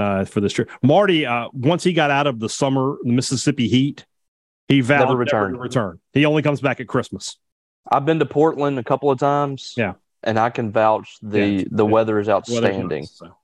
uh, 0.00 0.24
for 0.24 0.40
this 0.40 0.52
trip. 0.52 0.70
Marty, 0.82 1.26
uh, 1.26 1.48
once 1.52 1.84
he 1.84 1.92
got 1.92 2.10
out 2.10 2.26
of 2.26 2.38
the 2.40 2.48
summer 2.48 2.96
the 3.02 3.12
Mississippi 3.12 3.68
heat, 3.68 4.06
He 4.68 4.80
vowed 4.80 5.00
Never 5.00 5.06
never 5.08 5.18
returned. 5.18 5.54
to 5.56 5.60
return. 5.60 6.00
He 6.12 6.24
only 6.24 6.42
comes 6.42 6.60
back 6.60 6.80
at 6.80 6.86
Christmas. 6.88 7.36
I've 7.90 8.04
been 8.06 8.18
to 8.20 8.26
Portland 8.26 8.78
a 8.78 8.84
couple 8.84 9.10
of 9.10 9.18
times. 9.18 9.74
Yeah. 9.76 9.94
and 10.22 10.38
I 10.38 10.50
can 10.50 10.70
vouch 10.70 11.16
the 11.22 11.46
Yeah. 11.46 11.64
the 11.70 11.84
weather 11.86 12.18
is 12.20 12.28
Weather's 12.28 12.50
outstanding. 12.50 13.00
nice, 13.00 13.10
So, 13.16 13.34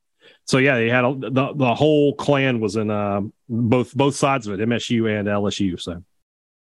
so 0.45 0.59
yeah, 0.59 0.77
they 0.77 0.89
had 0.91 1.05
a, 1.05 1.15
the 1.15 1.53
the 1.55 1.75
whole 1.75 2.15
clan 2.15 2.61
was 2.61 2.77
in 2.77 2.91
uh, 2.91 3.23
both 3.49 3.95
both 3.95 4.15
sides 4.15 4.47
of 4.47 4.59
it, 4.61 4.69
MSU 4.69 5.09
and 5.19 5.27
LSU. 5.27 5.81
So 5.81 6.03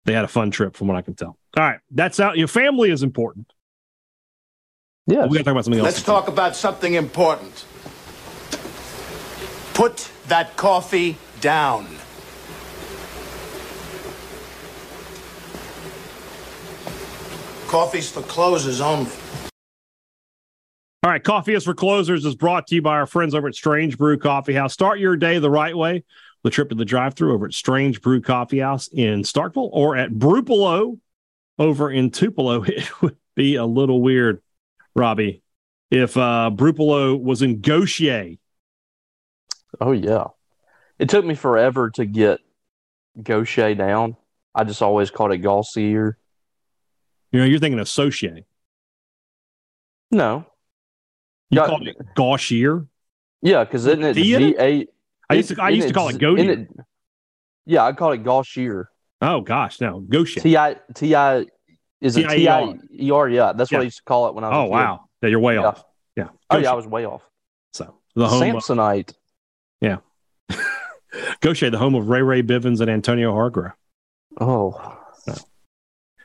they 0.04 0.12
had 0.12 0.24
a 0.24 0.28
fun 0.28 0.50
trip, 0.50 0.76
from 0.76 0.88
what 0.88 0.96
I 0.96 1.02
can 1.02 1.14
tell. 1.14 1.38
All 1.56 1.62
right, 1.64 1.78
that's 1.92 2.18
out. 2.18 2.36
Your 2.36 2.48
family 2.48 2.90
is 2.90 3.02
important. 3.04 3.52
Yeah, 5.06 5.26
We 5.26 5.38
got 5.38 5.38
to 5.38 5.44
talk 5.44 5.52
about 5.52 5.64
something 5.64 5.80
else. 5.80 5.86
Let's 5.86 6.02
talk 6.02 6.28
about 6.28 6.56
something 6.56 6.94
important. 6.94 7.64
Put 9.74 10.10
that 10.28 10.56
coffee 10.56 11.16
down. 11.40 11.86
Coffee's 17.68 18.10
for 18.10 18.20
closers 18.22 18.82
only. 18.82 19.10
All 21.04 21.10
right, 21.10 21.24
Coffee 21.24 21.54
is 21.54 21.64
for 21.64 21.74
Closers 21.74 22.24
is 22.24 22.36
brought 22.36 22.66
to 22.68 22.76
you 22.76 22.82
by 22.82 22.92
our 22.96 23.06
friends 23.06 23.34
over 23.34 23.48
at 23.48 23.54
Strange 23.54 23.98
Brew 23.98 24.18
Coffee 24.18 24.52
House. 24.52 24.72
Start 24.72 25.00
your 25.00 25.16
day 25.16 25.38
the 25.38 25.50
right 25.50 25.76
way. 25.76 26.04
The 26.44 26.50
trip 26.50 26.68
to 26.68 26.74
the 26.74 26.84
drive-through 26.84 27.32
over 27.32 27.46
at 27.46 27.54
Strange 27.54 28.02
Brew 28.02 28.20
Coffee 28.20 28.58
House 28.58 28.88
in 28.88 29.22
Starkville 29.22 29.70
or 29.72 29.96
at 29.96 30.10
Brupolo 30.10 31.00
over 31.58 31.90
in 31.90 32.10
Tupelo. 32.10 32.62
It 32.68 33.02
would 33.02 33.16
be 33.34 33.56
a 33.56 33.64
little 33.64 34.02
weird, 34.02 34.42
Robbie, 34.94 35.42
if 35.90 36.16
uh 36.16 36.50
Brupolo 36.54 37.18
was 37.20 37.40
in 37.40 37.62
Gautier. 37.62 38.36
Oh 39.80 39.92
yeah. 39.92 40.26
It 40.98 41.08
took 41.08 41.24
me 41.24 41.34
forever 41.34 41.90
to 41.90 42.04
get 42.04 42.40
Gautier 43.20 43.74
down. 43.74 44.16
I 44.54 44.64
just 44.64 44.82
always 44.82 45.10
called 45.10 45.32
it 45.32 45.42
Gaussier. 45.42 46.14
You 47.32 47.40
know, 47.40 47.46
you're 47.46 47.58
thinking 47.58 47.80
of 47.80 47.88
Saucier. 47.88 48.40
No. 50.10 50.44
You 51.50 51.56
Got- 51.56 51.68
called 51.68 51.88
it 51.88 51.96
Gauchier. 52.16 52.86
Yeah, 53.40 53.64
because 53.64 53.86
isn't 53.86 54.04
it? 54.04 54.14
G 54.14 54.54
A? 54.58 54.86
I 55.28 55.34
used 55.34 55.48
to 55.48 55.62
I 55.62 55.70
used 55.70 55.88
to 55.88 55.94
call 55.94 56.08
it 56.08 56.18
Gaudier. 56.18 56.68
Yeah, 57.66 57.84
I 57.84 57.92
call 57.92 58.12
it 58.12 58.22
Gaussier. 58.22 58.84
Oh 59.20 59.40
gosh, 59.40 59.80
no, 59.80 60.00
Gautier. 60.00 60.42
T 60.42 60.56
I 60.56 60.76
T 60.94 61.14
I 61.14 61.46
is 62.00 62.16
it 62.16 62.28
T. 62.28 62.48
I 62.48 62.74
E 62.92 63.10
R? 63.10 63.28
Yeah, 63.28 63.52
that's 63.52 63.72
what 63.72 63.80
I 63.80 63.84
used 63.84 63.98
to 63.98 64.04
call 64.04 64.28
it 64.28 64.34
when 64.34 64.44
I 64.44 64.48
was. 64.48 64.56
Oh 64.56 64.64
wow, 64.70 65.08
yeah, 65.22 65.28
you're 65.28 65.40
way 65.40 65.56
off. 65.56 65.84
Yeah. 66.16 66.28
Oh 66.50 66.58
yeah, 66.58 66.70
I 66.70 66.74
was 66.74 66.86
way 66.86 67.04
off. 67.04 67.22
So 67.72 67.96
the 68.14 68.28
home 68.28 68.56
of, 68.56 68.64
Samsonite. 69.82 70.02
Gautier, 71.40 71.70
the 71.70 71.78
home 71.78 71.94
of 71.94 72.08
Ray 72.08 72.22
Ray 72.22 72.42
Bivens 72.42 72.80
and 72.80 72.90
Antonio 72.90 73.32
Hargrove. 73.32 73.72
Oh, 74.40 74.70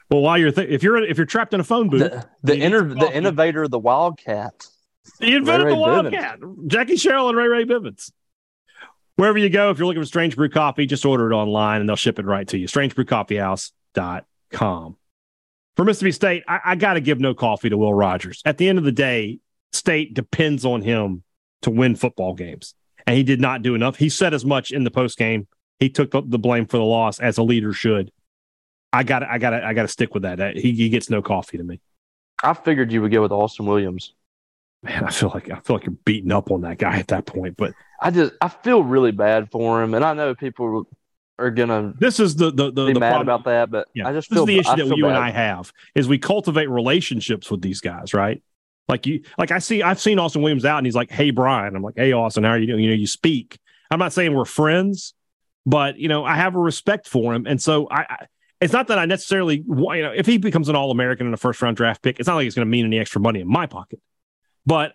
Well, 0.10 0.22
while 0.22 0.38
you're 0.38 0.52
th- 0.54 0.70
if 0.70 0.82
you're 0.84 1.04
if 1.04 1.18
you're 1.18 1.26
trapped 1.26 1.54
in 1.54 1.60
a 1.60 1.64
phone 1.66 1.90
booth, 1.90 2.10
the 2.12 2.26
the, 2.44 2.64
inter- 2.64 2.94
the 2.94 3.14
innovator 3.14 3.64
of 3.64 3.72
the 3.72 3.80
Wildcat. 3.80 4.66
he 5.20 5.36
invented 5.36 5.66
Ray 5.66 5.72
the 5.74 5.78
Ray 5.78 5.82
Wildcat. 5.82 6.40
Jackie 6.68 6.96
Sherrill 6.96 7.28
and 7.30 7.38
Ray 7.38 7.48
Ray 7.50 7.66
Bivens. 7.66 8.12
Wherever 9.18 9.38
you 9.38 9.50
go, 9.50 9.70
if 9.72 9.80
you're 9.80 9.88
looking 9.88 10.02
for 10.02 10.06
Strange 10.08 10.36
Brew 10.38 10.48
Coffee, 10.50 10.86
just 10.86 11.04
order 11.04 11.30
it 11.32 11.36
online 11.36 11.82
and 11.82 11.90
they'll 11.90 11.96
ship 11.98 12.20
it 12.20 12.26
right 12.26 12.48
to 12.50 12.58
you. 12.58 12.68
StrangeBrewCoffeehouse.com. 12.68 14.98
For 15.76 15.86
Mississippi 15.86 16.12
State, 16.12 16.44
I, 16.48 16.60
I 16.64 16.76
got 16.76 16.94
to 16.94 17.02
give 17.02 17.20
no 17.20 17.34
coffee 17.34 17.70
to 17.70 17.78
Will 17.78 17.94
Rogers. 17.94 18.42
At 18.46 18.58
the 18.58 18.70
end 18.70 18.78
of 18.78 18.84
the 18.84 18.92
day, 18.92 19.40
State 19.74 20.14
depends 20.14 20.66
on 20.66 20.82
him 20.84 21.24
to 21.64 21.72
win 21.72 21.96
football 21.96 22.36
games, 22.36 22.76
and 23.08 23.16
he 23.16 23.24
did 23.24 23.42
not 23.42 23.62
do 23.64 23.74
enough. 23.74 23.96
He 23.96 24.10
said 24.10 24.34
as 24.34 24.46
much 24.46 24.72
in 24.72 24.84
the 24.84 24.92
post 24.92 25.18
game. 25.18 25.48
He 25.80 25.90
took 25.90 26.12
the, 26.12 26.22
blame 26.22 26.66
for 26.66 26.78
the 26.78 26.84
loss 26.84 27.20
as 27.20 27.38
a 27.38 27.44
leader 27.44 27.72
should. 27.72 28.12
I 28.92 29.04
got 29.04 29.24
I 29.24 29.38
got 29.38 29.54
I 29.54 29.74
got 29.74 29.84
to 29.84 29.88
stick 29.88 30.14
with 30.14 30.24
that. 30.24 30.56
He, 30.58 30.72
he 30.72 30.90
gets 30.90 31.10
no 31.10 31.22
coffee 31.22 31.58
to 31.58 31.64
me. 31.64 31.80
I 32.44 32.54
figured 32.54 32.92
you 32.92 33.02
would 33.02 33.12
go 33.12 33.22
with 33.22 33.32
Austin 33.32 33.66
Williams. 33.66 34.14
Man, 34.82 35.04
I 35.04 35.12
feel 35.12 35.30
like 35.34 35.50
I 35.52 35.60
feel 35.60 35.76
like 35.76 35.86
you're 35.86 35.96
beating 36.06 36.32
up 36.32 36.52
on 36.52 36.62
that 36.62 36.78
guy 36.78 36.98
at 36.98 37.08
that 37.10 37.26
point. 37.26 37.58
But 37.58 37.74
I 38.02 38.12
just 38.12 38.34
I 38.42 38.48
feel 38.50 38.84
really 38.84 39.12
bad 39.12 39.52
for 39.52 39.84
him, 39.84 39.94
and 39.94 40.04
I 40.04 40.14
know 40.14 40.34
people 40.34 40.88
are 41.38 41.52
gonna 41.52 41.94
this 42.00 42.20
is 42.20 42.36
the 42.36 42.50
the 42.52 42.72
the, 42.72 42.88
be 42.88 42.94
the 42.94 43.00
mad 43.00 43.10
problem. 43.10 43.28
about 43.28 43.44
that, 43.46 43.70
but 43.70 43.88
Yeah, 43.94 44.08
I 44.08 44.14
just 44.14 44.30
this 44.30 44.38
feel 44.38 44.44
is 44.44 44.48
the 44.48 44.60
issue 44.60 44.70
I 44.70 44.76
that 44.88 44.98
you 44.98 45.08
and. 45.08 45.18
I 45.18 45.30
have 45.32 45.72
is 45.94 46.08
we 46.08 46.18
cultivate 46.18 46.70
relationships 46.70 47.52
with 47.52 47.62
these 47.62 47.82
guys, 47.82 48.14
right? 48.14 48.42
Like 48.88 49.06
you, 49.06 49.24
like 49.38 49.52
I 49.52 49.60
see, 49.60 49.84
I've 49.84 50.00
seen 50.00 50.18
Austin 50.20 50.42
Williams 50.42 50.66
out, 50.66 50.78
and 50.78 50.88
he's 50.88 50.96
like, 50.96 51.12
"Hey, 51.12 51.32
Brian," 51.32 51.76
I'm 51.76 51.84
like, 51.84 51.96
"Hey, 51.98 52.14
Austin, 52.14 52.44
how 52.44 52.52
are 52.52 52.58
you 52.58 52.68
doing?" 52.68 52.84
You 52.84 52.90
know, 52.90 52.96
you 52.96 53.08
speak. 53.08 53.60
I'm 53.92 54.00
not 54.00 54.14
saying 54.14 54.34
we're 54.34 54.46
friends, 54.46 55.14
but 55.66 55.98
you 55.98 56.08
know, 56.08 56.24
I 56.24 56.36
have 56.36 56.56
a 56.56 56.60
respect 56.60 57.08
for 57.08 57.34
him, 57.34 57.46
and 57.46 57.62
so 57.62 57.88
I. 57.90 58.02
I 58.02 58.28
it's 58.60 58.74
not 58.74 58.88
that 58.88 58.98
I 58.98 59.06
necessarily, 59.06 59.58
you 59.58 60.02
know, 60.02 60.12
if 60.16 60.26
he 60.26 60.40
becomes 60.40 60.68
an 60.68 60.76
All 60.76 60.90
American 60.90 61.28
and 61.28 61.34
a 61.36 61.38
first 61.38 61.62
round 61.62 61.78
draft 61.78 62.02
pick, 62.02 62.20
it's 62.20 62.26
not 62.26 62.38
like 62.38 62.48
it's 62.48 62.56
going 62.56 62.66
to 62.66 62.70
mean 62.70 62.86
any 62.86 62.98
extra 62.98 63.22
money 63.22 63.40
in 63.40 63.48
my 63.48 63.68
pocket. 63.68 64.02
But 64.66 64.94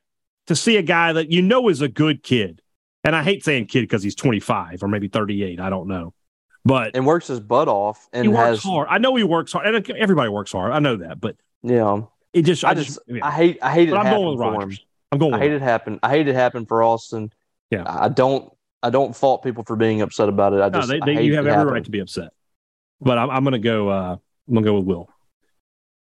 to 0.49 0.57
see 0.57 0.77
a 0.79 0.83
guy 0.83 1.13
that 1.13 1.31
you 1.31 1.43
know 1.43 1.69
is 1.69 1.81
a 1.81 1.89
good 1.89 2.25
kid, 2.25 2.61
and 3.05 3.15
I 3.15 3.23
hate 3.23 3.45
saying 3.45 3.67
kid 3.67 3.83
because 3.83 4.03
he's 4.03 4.17
25 4.17 4.83
or 4.83 4.89
maybe 4.89 5.07
38, 5.07 5.61
I 5.61 5.71
don't 5.71 5.87
know, 5.87 6.13
but 6.65 6.97
and 6.97 7.07
works 7.07 7.29
his 7.29 7.41
butt 7.41 7.69
off 7.69 8.09
and 8.13 8.25
he 8.25 8.29
works 8.29 8.47
has 8.47 8.63
hard. 8.63 8.89
I 8.91 8.99
know 8.99 9.15
he 9.15 9.25
works 9.25 9.53
hard, 9.53 9.67
and 9.67 9.91
uh, 9.91 9.95
everybody 9.97 10.29
works 10.29 10.53
hard. 10.53 10.73
I 10.73 10.79
know 10.79 10.97
that, 10.97 11.21
but 11.21 11.37
yeah. 11.63 12.03
It 12.33 12.43
just, 12.43 12.65
I 12.65 12.75
just 12.75 12.99
yeah. 13.07 13.21
I 13.23 13.31
hate 13.31 13.59
I 13.63 13.73
hate 13.73 13.89
it 13.89 13.93
but 13.93 14.07
I'm 14.07 14.13
going 14.15 14.31
with. 14.39 14.41
Rogers. 14.41 14.87
I'm 15.11 15.19
going. 15.19 15.35
I 15.35 15.39
hate 15.39 15.53
it 15.53 15.63
happen. 15.63 16.01
I 16.03 16.11
hate 16.11 16.29
it 16.29 16.35
happen 16.35 16.67
for 16.67 16.83
Austin. 16.83 17.33
Yeah. 17.71 17.85
I 17.87 18.09
don't 18.09 18.53
I 18.83 18.91
don't 18.91 19.15
fault 19.15 19.43
people 19.43 19.65
for 19.65 19.77
being 19.77 20.01
upset 20.03 20.29
about 20.29 20.53
it. 20.55 20.61
I 20.61 20.69
No, 20.69 20.79
just 20.81 20.89
they, 20.89 21.01
I 21.01 21.07
they, 21.07 21.15
hate 21.15 21.25
you 21.25 21.37
have 21.37 21.47
it 21.47 21.51
every 21.51 21.59
happening. 21.59 21.75
right 21.75 21.85
to 21.85 21.91
be 21.91 22.01
upset, 22.01 22.31
but 23.01 23.19
I'm, 23.19 23.31
I'm 23.31 23.45
going 23.45 23.53
to 23.53 23.59
go. 23.59 23.89
Uh, 23.89 24.17
I'm 24.49 24.55
going 24.55 24.65
to 24.65 24.71
go 24.71 24.77
with 24.77 24.85
Will. 24.87 25.09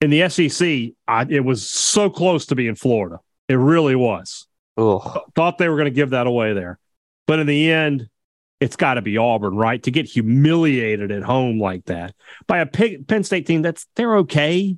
In 0.02 0.10
the 0.10 0.28
SEC, 0.30 0.94
I, 1.08 1.26
it 1.30 1.44
was 1.44 1.68
so 1.68 2.10
close 2.10 2.48
to 2.48 2.56
being 2.56 2.76
Florida. 2.76 3.20
It 3.48 3.56
really 3.56 3.96
was. 3.96 4.48
Ugh. 4.78 5.22
Thought 5.36 5.58
they 5.58 5.70
were 5.70 5.76
going 5.76 5.86
to 5.86 5.92
give 5.92 6.10
that 6.10 6.28
away 6.28 6.54
there, 6.54 6.80
but 7.28 7.40
in 7.40 7.48
the 7.48 7.72
end, 7.72 8.10
it's 8.60 8.76
got 8.76 8.96
to 8.96 9.02
be 9.02 9.18
Auburn, 9.18 9.56
right? 9.56 9.82
To 9.84 9.92
get 9.92 10.06
humiliated 10.06 11.12
at 11.12 11.24
home 11.24 11.60
like 11.60 11.86
that 11.86 12.16
by 12.48 12.60
a 12.60 12.66
Penn 12.66 13.24
State 13.24 13.46
team 13.46 13.62
that's 13.62 13.88
they're 13.96 14.18
okay. 14.18 14.78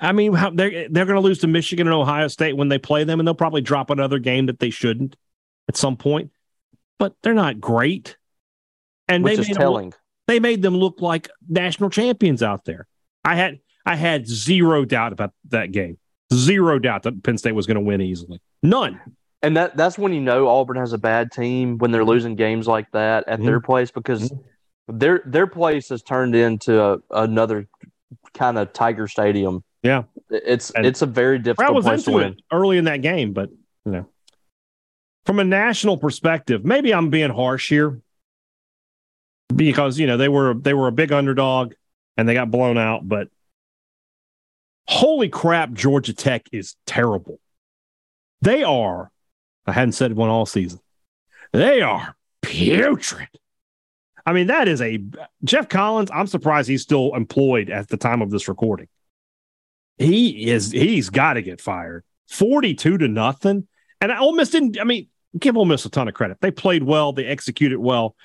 I 0.00 0.12
mean, 0.12 0.32
how, 0.32 0.50
they're 0.50 0.88
they're 0.88 1.04
going 1.06 1.16
to 1.16 1.20
lose 1.20 1.38
to 1.40 1.46
Michigan 1.46 1.86
and 1.86 1.94
Ohio 1.94 2.28
State 2.28 2.56
when 2.56 2.68
they 2.68 2.78
play 2.78 3.04
them, 3.04 3.20
and 3.20 3.26
they'll 3.26 3.34
probably 3.34 3.60
drop 3.60 3.90
another 3.90 4.18
game 4.18 4.46
that 4.46 4.58
they 4.58 4.70
shouldn't 4.70 5.16
at 5.68 5.76
some 5.76 5.96
point. 5.96 6.30
But 6.98 7.14
they're 7.22 7.34
not 7.34 7.60
great, 7.60 8.16
and 9.08 9.22
Which 9.24 9.36
they 9.36 9.42
made 9.42 9.48
them 9.48 9.56
telling. 9.56 9.94
they 10.26 10.40
made 10.40 10.62
them 10.62 10.74
look 10.76 11.00
like 11.00 11.28
national 11.48 11.90
champions 11.90 12.42
out 12.42 12.64
there. 12.64 12.86
I 13.24 13.36
had 13.36 13.60
I 13.86 13.96
had 13.96 14.26
zero 14.26 14.84
doubt 14.84 15.12
about 15.12 15.32
that 15.50 15.72
game. 15.72 15.98
Zero 16.32 16.78
doubt 16.78 17.02
that 17.02 17.22
Penn 17.22 17.38
State 17.38 17.52
was 17.52 17.66
going 17.66 17.74
to 17.76 17.80
win 17.80 18.00
easily. 18.00 18.40
None. 18.62 19.00
And 19.42 19.56
that 19.56 19.76
that's 19.76 19.98
when 19.98 20.12
you 20.12 20.20
know 20.20 20.48
Auburn 20.48 20.76
has 20.76 20.92
a 20.92 20.98
bad 20.98 21.32
team 21.32 21.78
when 21.78 21.90
they're 21.90 22.04
losing 22.04 22.36
games 22.36 22.66
like 22.68 22.90
that 22.92 23.26
at 23.26 23.38
Mm-hmm. 23.38 23.46
their 23.46 23.60
place 23.60 23.90
because 23.90 24.32
their 24.88 25.22
their 25.24 25.46
place 25.46 25.88
has 25.88 26.02
turned 26.02 26.34
into 26.34 26.80
a, 26.82 26.98
another 27.10 27.66
kind 28.34 28.58
of 28.58 28.72
Tiger 28.72 29.08
Stadium. 29.08 29.64
Yeah. 29.82 30.04
It's 30.30 30.70
And- 30.70 30.84
it's 30.86 31.02
a 31.02 31.06
very 31.06 31.36
I 31.36 31.40
difficult 31.40 31.74
was 31.74 31.84
place 31.84 32.04
to 32.04 32.10
into 32.10 32.18
win. 32.24 32.32
it 32.34 32.40
early 32.52 32.78
in 32.78 32.84
that 32.84 33.02
game, 33.02 33.32
but 33.32 33.50
you 33.84 33.92
know, 33.92 34.06
from 35.26 35.38
a 35.40 35.44
national 35.44 35.96
perspective, 35.96 36.64
maybe 36.64 36.92
I'm 36.92 37.08
being 37.10 37.30
harsh 37.30 37.68
here 37.68 38.00
because 39.54 39.98
you 39.98 40.06
know 40.06 40.16
they 40.16 40.28
were 40.28 40.54
they 40.54 40.74
were 40.74 40.88
a 40.88 40.92
big 40.92 41.12
underdog 41.12 41.72
and 42.16 42.28
they 42.28 42.34
got 42.34 42.50
blown 42.50 42.76
out. 42.78 43.08
But 43.08 43.28
holy 44.88 45.28
crap, 45.28 45.72
Georgia 45.72 46.12
Tech 46.14 46.46
is 46.52 46.76
terrible. 46.86 47.38
They 48.42 48.62
are. 48.62 49.10
I 49.66 49.72
hadn't 49.72 49.92
said 49.92 50.14
one 50.14 50.28
all 50.30 50.46
season. 50.46 50.80
They 51.52 51.80
are 51.82 52.16
putrid. 52.42 53.28
I 54.26 54.32
mean, 54.32 54.48
that 54.48 54.68
is 54.68 54.80
a 54.80 55.02
Geoff 55.44 55.68
Collins. 55.68 56.10
I'm 56.12 56.26
surprised 56.26 56.68
he's 56.68 56.82
still 56.82 57.14
employed 57.14 57.70
at 57.70 57.88
the 57.88 57.96
time 57.96 58.22
of 58.22 58.30
this 58.30 58.48
recording. 58.48 58.88
He 60.00 60.50
is. 60.50 60.70
He's 60.72 61.10
got 61.10 61.34
to 61.34 61.42
get 61.42 61.60
fired. 61.60 62.04
Forty-two 62.28 62.98
to 62.98 63.08
nothing. 63.08 63.68
And 64.00 64.12
Ole 64.12 64.34
Miss 64.34 64.50
didn't. 64.50 64.80
I 64.80 64.84
mean, 64.84 65.08
give 65.38 65.56
Ole 65.56 65.64
Miss 65.64 65.84
a 65.84 65.90
ton 65.90 66.08
of 66.08 66.14
credit. 66.14 66.38
They 66.40 66.50
played 66.50 66.82
well. 66.82 67.12
They 67.12 67.26
executed 67.26 67.78
well, 67.78 68.16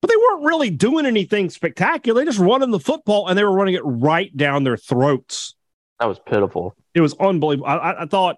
but 0.00 0.08
they 0.08 0.16
weren't 0.16 0.44
really 0.44 0.70
doing 0.70 1.06
anything 1.06 1.50
spectacular. 1.50 2.20
They 2.20 2.24
just 2.24 2.38
running 2.38 2.70
the 2.70 2.80
football, 2.80 3.28
and 3.28 3.38
they 3.38 3.44
were 3.44 3.52
running 3.52 3.74
it 3.74 3.82
right 3.84 4.34
down 4.36 4.64
their 4.64 4.76
throats. 4.76 5.54
That 6.00 6.06
was 6.06 6.18
pitiful. 6.18 6.74
It 6.94 7.00
was 7.00 7.14
unbelievable. 7.14 7.68
I, 7.68 7.76
I, 7.76 8.02
I 8.02 8.06
thought 8.06 8.36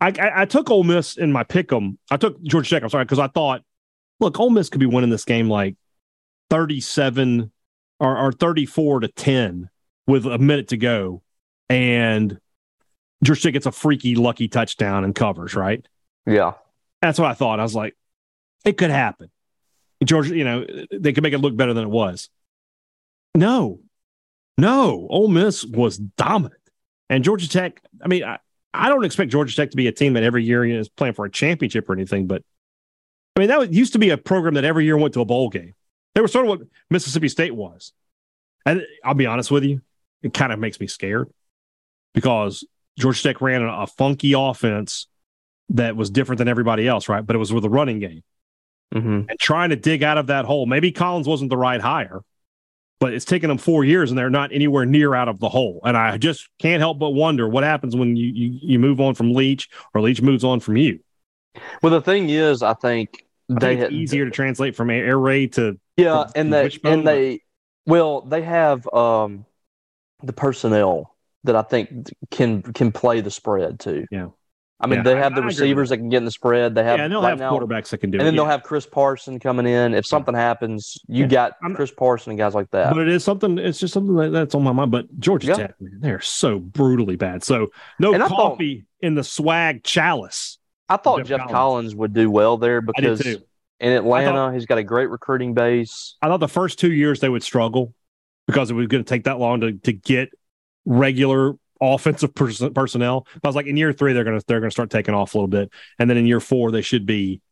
I, 0.00 0.08
I, 0.08 0.42
I 0.42 0.44
took 0.44 0.70
Ole 0.70 0.84
Miss 0.84 1.16
in 1.16 1.32
my 1.32 1.44
pick'em. 1.44 1.96
I 2.10 2.16
took 2.16 2.42
Georgia 2.42 2.70
Tech. 2.70 2.82
I'm 2.82 2.88
sorry 2.88 3.04
because 3.04 3.18
I 3.18 3.28
thought, 3.28 3.62
look, 4.20 4.38
Ole 4.38 4.50
Miss 4.50 4.68
could 4.68 4.80
be 4.80 4.86
winning 4.86 5.10
this 5.10 5.24
game 5.24 5.48
like 5.48 5.76
37 6.50 7.50
or, 7.98 8.18
or 8.18 8.32
34 8.32 9.00
to 9.00 9.08
10 9.08 9.70
with 10.06 10.26
a 10.26 10.38
minute 10.38 10.68
to 10.68 10.76
go, 10.76 11.22
and 11.68 12.38
Georgia 13.22 13.42
Tech 13.42 13.52
gets 13.54 13.66
a 13.66 13.72
freaky 13.72 14.14
lucky 14.14 14.48
touchdown 14.48 15.04
and 15.04 15.14
covers. 15.14 15.54
Right. 15.54 15.86
Yeah. 16.26 16.52
That's 17.02 17.18
what 17.18 17.30
I 17.30 17.34
thought. 17.34 17.60
I 17.60 17.62
was 17.62 17.74
like, 17.74 17.96
it 18.64 18.76
could 18.76 18.90
happen. 18.90 19.30
Georgia, 20.04 20.36
you 20.36 20.44
know, 20.44 20.66
they 20.92 21.12
could 21.12 21.22
make 21.22 21.32
it 21.32 21.38
look 21.38 21.56
better 21.56 21.72
than 21.72 21.84
it 21.84 21.90
was. 21.90 22.28
No, 23.34 23.80
no. 24.58 25.06
Ole 25.10 25.28
Miss 25.28 25.64
was 25.64 25.98
dominant, 25.98 26.60
and 27.08 27.24
Georgia 27.24 27.48
Tech. 27.48 27.80
I 28.02 28.08
mean, 28.08 28.24
I, 28.24 28.38
I 28.74 28.88
don't 28.88 29.04
expect 29.04 29.30
Georgia 29.30 29.54
Tech 29.54 29.70
to 29.70 29.76
be 29.76 29.86
a 29.86 29.92
team 29.92 30.14
that 30.14 30.22
every 30.22 30.44
year 30.44 30.64
is 30.64 30.88
playing 30.88 31.14
for 31.14 31.24
a 31.24 31.30
championship 31.30 31.88
or 31.88 31.94
anything, 31.94 32.26
but 32.26 32.42
I 33.34 33.40
mean 33.40 33.48
that 33.48 33.72
used 33.72 33.94
to 33.94 33.98
be 33.98 34.10
a 34.10 34.18
program 34.18 34.54
that 34.54 34.64
every 34.64 34.84
year 34.84 34.96
went 34.96 35.14
to 35.14 35.20
a 35.20 35.24
bowl 35.24 35.48
game. 35.48 35.74
They 36.14 36.20
were 36.20 36.28
sort 36.28 36.46
of 36.46 36.50
what 36.50 36.68
Mississippi 36.90 37.28
State 37.28 37.54
was, 37.54 37.92
and 38.64 38.82
I'll 39.04 39.14
be 39.14 39.26
honest 39.26 39.50
with 39.50 39.64
you, 39.64 39.80
it 40.22 40.34
kind 40.34 40.52
of 40.52 40.58
makes 40.58 40.80
me 40.80 40.86
scared 40.86 41.30
because 42.16 42.64
Georgia 42.98 43.22
Tech 43.22 43.40
ran 43.42 43.62
a, 43.62 43.86
funky 43.86 44.32
offense 44.32 45.06
that 45.68 45.96
was 45.96 46.08
different 46.10 46.38
than 46.38 46.48
everybody 46.48 46.88
else, 46.88 47.08
right? 47.08 47.24
But 47.24 47.36
it 47.36 47.38
was 47.38 47.52
with 47.52 47.64
a 47.64 47.68
running 47.68 48.00
game. 48.00 48.24
Mm-hmm. 48.94 49.28
And 49.28 49.38
trying 49.38 49.70
to 49.70 49.76
dig 49.76 50.02
out 50.02 50.16
of 50.16 50.28
that 50.28 50.46
hole. 50.46 50.64
Maybe 50.64 50.92
Collins 50.92 51.28
wasn't 51.28 51.50
the 51.50 51.56
right 51.58 51.80
hire, 51.80 52.22
but 53.00 53.12
it's 53.12 53.26
taken 53.26 53.48
them 53.48 53.58
four 53.58 53.84
years 53.84 54.10
and 54.10 54.18
they're 54.18 54.30
not 54.30 54.52
anywhere 54.52 54.86
near 54.86 55.14
out 55.14 55.28
of 55.28 55.40
the 55.40 55.48
hole. 55.48 55.80
And 55.84 55.96
I 55.96 56.16
just 56.16 56.48
can't 56.58 56.80
help 56.80 56.98
but 56.98 57.10
wonder 57.10 57.46
what 57.46 57.64
happens 57.64 57.94
when 57.94 58.16
you 58.16 58.28
you, 58.28 58.58
you 58.62 58.78
move 58.78 59.00
on 59.00 59.14
from 59.14 59.34
Leach 59.34 59.68
or 59.92 60.00
Leach 60.00 60.22
moves 60.22 60.44
on 60.44 60.60
from 60.60 60.76
you. 60.76 61.00
Well, 61.82 61.92
the 61.92 62.00
thing 62.00 62.30
is, 62.30 62.62
I 62.62 62.74
think 62.74 63.26
I 63.50 63.58
they 63.58 63.76
think 63.76 63.80
it's 63.80 63.92
easier 63.92 64.24
to 64.24 64.30
translate 64.30 64.74
from 64.74 64.88
air 64.88 65.18
raid 65.18 65.52
to 65.54 65.78
yeah, 65.96 66.22
from 66.22 66.32
and 66.36 66.52
they 66.52 66.70
and 66.84 67.06
they 67.06 67.40
well, 67.84 68.22
they 68.22 68.42
have 68.42 68.88
um 68.94 69.44
the 70.22 70.32
personnel 70.32 71.15
that 71.46 71.56
I 71.56 71.62
think 71.62 72.12
can 72.30 72.62
can 72.62 72.92
play 72.92 73.20
the 73.20 73.30
spread 73.30 73.80
too. 73.80 74.06
Yeah. 74.10 74.28
I 74.78 74.86
mean, 74.86 74.98
Yeah, 74.98 75.02
they 75.04 75.16
have 75.16 75.34
the 75.34 75.40
I 75.40 75.46
receivers 75.46 75.88
that 75.88 75.96
can 75.96 76.10
get 76.10 76.18
in 76.18 76.26
the 76.26 76.30
spread. 76.30 76.74
They 76.74 76.84
have 76.84 76.98
yeah, 76.98 77.04
and 77.04 77.12
they'll 77.12 77.22
right 77.22 77.30
have 77.30 77.38
now, 77.38 77.50
quarterbacks 77.58 77.88
that 77.88 77.98
can 77.98 78.10
do 78.10 78.18
and 78.18 78.20
it. 78.20 78.20
And 78.20 78.26
then 78.26 78.36
they'll 78.36 78.44
have 78.50 78.62
Chris 78.62 78.84
Parson 78.84 79.40
coming 79.40 79.64
in. 79.66 79.94
If 79.94 80.04
something 80.06 80.34
happens, 80.34 80.98
you 81.08 81.22
Yeah. 81.24 81.28
got 81.28 81.52
I'm- 81.62 81.74
Chris 81.74 81.90
Parson 81.90 82.32
and 82.32 82.38
guys 82.38 82.54
like 82.54 82.70
that. 82.72 82.92
But 82.92 83.00
it 83.00 83.08
is 83.08 83.24
something. 83.24 83.56
It's 83.56 83.80
just 83.80 83.94
something 83.94 84.14
that, 84.16 84.32
that's 84.32 84.54
on 84.54 84.62
my 84.62 84.72
mind. 84.72 84.90
But 84.90 85.18
Georgia 85.18 85.48
Yeah. 85.48 85.54
Tech, 85.54 85.80
man, 85.80 85.98
they're 86.00 86.20
so 86.20 86.58
brutally 86.58 87.16
bad. 87.16 87.42
So 87.42 87.68
no 87.98 88.12
And 88.12 88.22
I 88.22 88.28
thought- 88.28 88.36
coffee 88.36 88.84
in 89.00 89.14
the 89.14 89.24
swag 89.24 89.82
chalice. 89.82 90.58
I 90.90 90.98
thought 90.98 91.18
Geoff 91.20 91.28
Geoff, 91.28 91.38
Collins. 91.38 91.52
Collins. 91.52 91.94
would 91.96 92.12
do 92.12 92.30
well 92.30 92.58
there 92.58 92.82
because 92.82 93.24
in 93.24 93.92
Atlanta, 93.92 94.30
thought- 94.32 94.52
he's 94.54 94.66
got 94.66 94.76
a 94.76 94.84
great 94.84 95.08
recruiting 95.08 95.54
base. 95.54 96.16
I 96.20 96.26
thought 96.28 96.40
the 96.40 96.48
first 96.48 96.78
two 96.78 96.92
years 96.92 97.20
they 97.20 97.30
would 97.30 97.42
struggle 97.42 97.94
because 98.46 98.70
it 98.70 98.74
was 98.74 98.88
going 98.88 99.02
to 99.02 99.08
take 99.08 99.24
that 99.24 99.38
long 99.38 99.62
to 99.62 99.72
to 99.72 99.92
get 99.94 100.28
regular 100.86 101.54
offensive 101.80 102.34
pers- 102.34 102.62
personnel. 102.74 103.26
But 103.34 103.44
I 103.44 103.48
was 103.50 103.56
like, 103.56 103.66
in 103.66 103.76
year 103.76 103.92
three, 103.92 104.14
they're 104.14 104.24
going 104.24 104.38
to 104.38 104.44
they're 104.46 104.60
to 104.60 104.70
start 104.70 104.88
taking 104.90 105.14
off 105.14 105.34
a 105.34 105.38
little 105.38 105.48
bit, 105.48 105.70
and 105.98 106.08
then 106.08 106.16
in 106.16 106.26
year 106.26 106.40
four, 106.40 106.70
they 106.70 106.80
should 106.82 107.04
be 107.04 107.42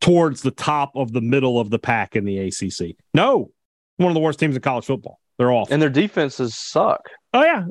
towards 0.00 0.42
the 0.42 0.50
top 0.50 0.92
of 0.96 1.12
the 1.12 1.20
middle 1.22 1.58
of 1.58 1.70
the 1.70 1.78
pack 1.78 2.14
in 2.16 2.24
the 2.26 2.38
ACC. 2.38 2.96
No, 3.14 3.50
one 3.96 4.10
of 4.10 4.14
the 4.14 4.20
worst 4.20 4.38
teams 4.38 4.54
in 4.56 4.60
college 4.60 4.84
football. 4.84 5.18
They're 5.38 5.50
awful. 5.50 5.72
And 5.72 5.80
their 5.82 5.88
defenses 5.90 6.54
suck. 6.56 7.08
oh 7.32 7.42
yeah, 7.42 7.64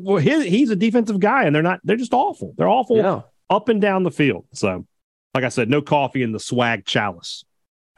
well, 0.00 0.16
he, 0.18 0.48
he's 0.48 0.70
a 0.70 0.76
defensive 0.76 1.18
guy, 1.20 1.44
and 1.44 1.54
they're 1.54 1.62
not. 1.62 1.80
They're 1.84 1.96
just 1.96 2.14
awful. 2.14 2.54
They're 2.56 2.68
awful 2.68 2.96
Yeah. 2.98 3.22
up 3.50 3.68
and 3.68 3.80
down 3.80 4.02
the 4.04 4.10
field. 4.10 4.46
So, 4.54 4.86
like 5.34 5.44
I 5.44 5.48
said, 5.48 5.68
no 5.68 5.82
coffee 5.82 6.22
in 6.22 6.32
the 6.32 6.40
swag 6.40 6.84
chalice. 6.86 7.44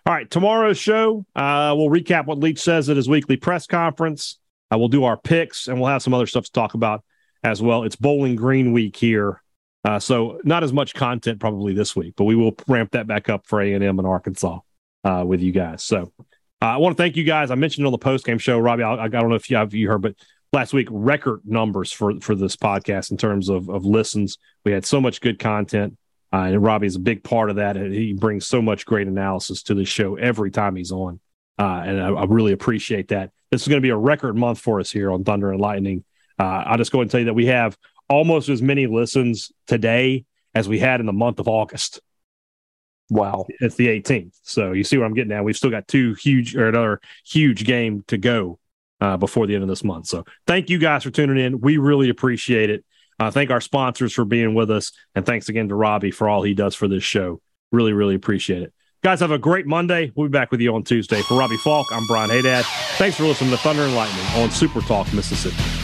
All 0.07 0.13
right, 0.13 0.31
tomorrow's 0.31 0.77
show, 0.79 1.25
uh, 1.35 1.75
we'll 1.77 1.89
recap 1.89 2.27
what 2.27 2.39
Leach 2.39 2.59
says 2.61 2.91
at 2.91 2.97
his 2.97 3.09
weekly 3.09 3.37
press 3.37 3.67
conference. 3.67 4.39
Uh, 4.73 4.79
we'll 4.79 4.89
do 4.89 5.05
our 5.05 5.17
picks, 5.17 5.69
and 5.69 5.81
we'll 5.81 5.91
have 5.91 6.03
some 6.03 6.15
other 6.15 6.27
stuff 6.27 6.45
to 6.45 6.53
talk 6.53 6.75
about 6.75 7.05
as 7.43 7.61
well. 7.61 7.85
It's 7.85 7.97
Bowling 7.97 8.37
Green 8.37 8.73
week 8.73 8.97
here, 8.97 9.43
uh, 9.85 9.99
so 9.99 10.41
not 10.45 10.65
as 10.65 10.73
much 10.73 10.95
content 10.95 11.41
probably 11.41 11.75
this 11.75 11.95
week, 11.95 12.15
but 12.17 12.25
we 12.25 12.35
will 12.35 12.57
ramp 12.67 12.93
that 12.93 13.07
back 13.07 13.29
up 13.29 13.47
for 13.47 13.61
A 13.61 13.73
and 13.75 14.01
Arkansas 14.01 14.61
uh, 15.05 15.25
with 15.27 15.41
you 15.41 15.53
guys. 15.53 15.83
So, 15.83 16.13
uh, 16.63 16.67
I 16.67 16.77
want 16.79 16.97
to 16.97 17.03
thank 17.03 17.17
you 17.17 17.25
guys. 17.25 17.51
I 17.51 17.55
mentioned 17.55 17.87
on 17.87 17.93
the 17.93 17.99
post 17.99 18.25
game 18.25 18.39
show, 18.39 18.59
Robbie. 18.59 18.83
I, 18.83 19.05
I 19.05 19.09
don't 19.09 19.29
know 19.29 19.35
if 19.35 19.51
you 19.51 19.69
you 19.71 19.89
heard, 19.89 20.03
but 20.03 20.15
last 20.53 20.73
week 20.73 20.89
record 20.91 21.43
numbers 21.45 21.93
for 21.93 22.19
for 22.21 22.35
this 22.35 22.57
podcast 22.57 23.11
in 23.11 23.17
terms 23.17 23.49
of 23.49 23.69
of 23.69 23.85
listens. 23.85 24.39
We 24.65 24.73
had 24.73 24.87
so 24.87 25.01
much 25.01 25.21
good 25.21 25.39
content. 25.39 25.97
Uh, 26.33 26.51
and 26.51 26.85
is 26.85 26.97
a 26.97 27.01
big 27.01 27.23
part 27.23 27.49
of 27.49 27.57
that. 27.57 27.77
He 27.77 28.13
brings 28.13 28.45
so 28.49 28.61
much 28.61 28.87
great 28.87 29.07
analysis 29.07 29.63
to 29.65 29.75
the 29.75 29.85
show 29.85 30.17
every 30.17 30.51
time 30.51 30.75
he's 30.75 30.91
on. 30.91 31.21
Uh, 31.61 31.83
and 31.87 32.01
I, 32.01 32.09
I 32.09 32.25
really 32.25 32.53
appreciate 32.53 33.07
that. 33.09 33.31
This 33.55 33.63
is 33.63 33.69
going 33.69 33.81
to 33.81 33.87
be 33.87 33.91
a 33.91 33.97
record 33.97 34.37
month 34.37 34.59
for 34.59 34.81
us 34.81 34.91
here 34.91 35.13
on 35.13 35.23
Thunder 35.23 35.53
and 35.53 35.61
Lightning. 35.61 36.03
Uh, 36.41 36.65
I'll 36.67 36.77
just 36.77 36.91
go 36.91 37.03
and 37.03 37.09
tell 37.09 37.21
you 37.21 37.27
that 37.27 37.35
we 37.35 37.47
have 37.47 37.79
almost 38.11 38.49
as 38.49 38.61
many 38.61 38.89
listens 38.89 39.53
today 39.69 40.25
as 40.57 40.69
we 40.69 40.81
had 40.81 40.99
in 40.99 41.07
the 41.07 41.13
month 41.13 41.39
of 41.39 41.47
August. 41.47 42.01
Wow. 43.11 43.47
It's 43.61 43.77
the 43.77 43.87
18th. 43.87 44.33
So 44.43 44.73
you 44.73 44.83
see 44.83 44.99
what 44.99 45.05
I'm 45.05 45.15
getting 45.15 45.31
at. 45.31 45.45
We've 45.45 45.57
still 45.57 45.71
got 45.71 45.87
two 45.87 46.15
huge 46.15 46.57
or 46.57 46.67
another 46.67 47.01
huge 47.25 47.65
game 47.65 48.03
to 48.09 48.19
go 48.19 48.59
uh, 49.01 49.19
before 49.19 49.47
the 49.47 49.55
end 49.55 49.63
of 49.63 49.69
this 49.69 49.85
month. 49.85 50.09
So 50.09 50.25
thank 50.49 50.69
you 50.69 50.79
guys 50.79 51.05
for 51.05 51.13
tuning 51.13 51.39
in. 51.39 51.61
We 51.61 51.77
really 51.77 52.09
appreciate 52.09 52.71
it. 52.71 52.85
Uh, 53.21 53.31
thank 53.31 53.53
our 53.53 53.61
sponsors 53.61 54.13
for 54.13 54.25
being 54.25 54.55
with 54.55 54.73
us. 54.73 54.91
And 55.15 55.25
thanks 55.25 55.49
again 55.49 55.69
to 55.69 55.77
Robbie 55.77 56.11
for 56.11 56.29
all 56.29 56.43
he 56.43 56.55
does 56.55 56.75
for 56.75 56.89
this 56.89 57.05
show. 57.05 57.41
Really, 57.71 57.93
really 57.93 58.17
appreciate 58.17 58.65
it. 58.65 58.74
Guys, 59.05 59.21
have 59.21 59.33
a 59.33 59.39
great 59.39 59.67
Monday. 59.67 60.11
We'll 60.15 60.29
be 60.29 60.33
back 60.33 60.51
with 60.51 60.63
you 60.63 60.75
on 60.75 60.83
Tuesday. 60.83 61.21
For 61.21 61.39
Robbie 61.39 61.59
Falk, 61.59 61.87
I'm 61.93 62.07
Brian 62.07 62.31
Hadad. 62.31 62.65
Thanks 62.97 63.19
for 63.19 63.25
listening 63.25 63.51
to 63.51 63.59
Thunder 63.59 63.83
and 63.83 63.95
Lightning 63.95 64.25
on 64.43 64.51
Super 64.51 64.81
Talk, 64.81 65.13
Mississippi. 65.13 65.84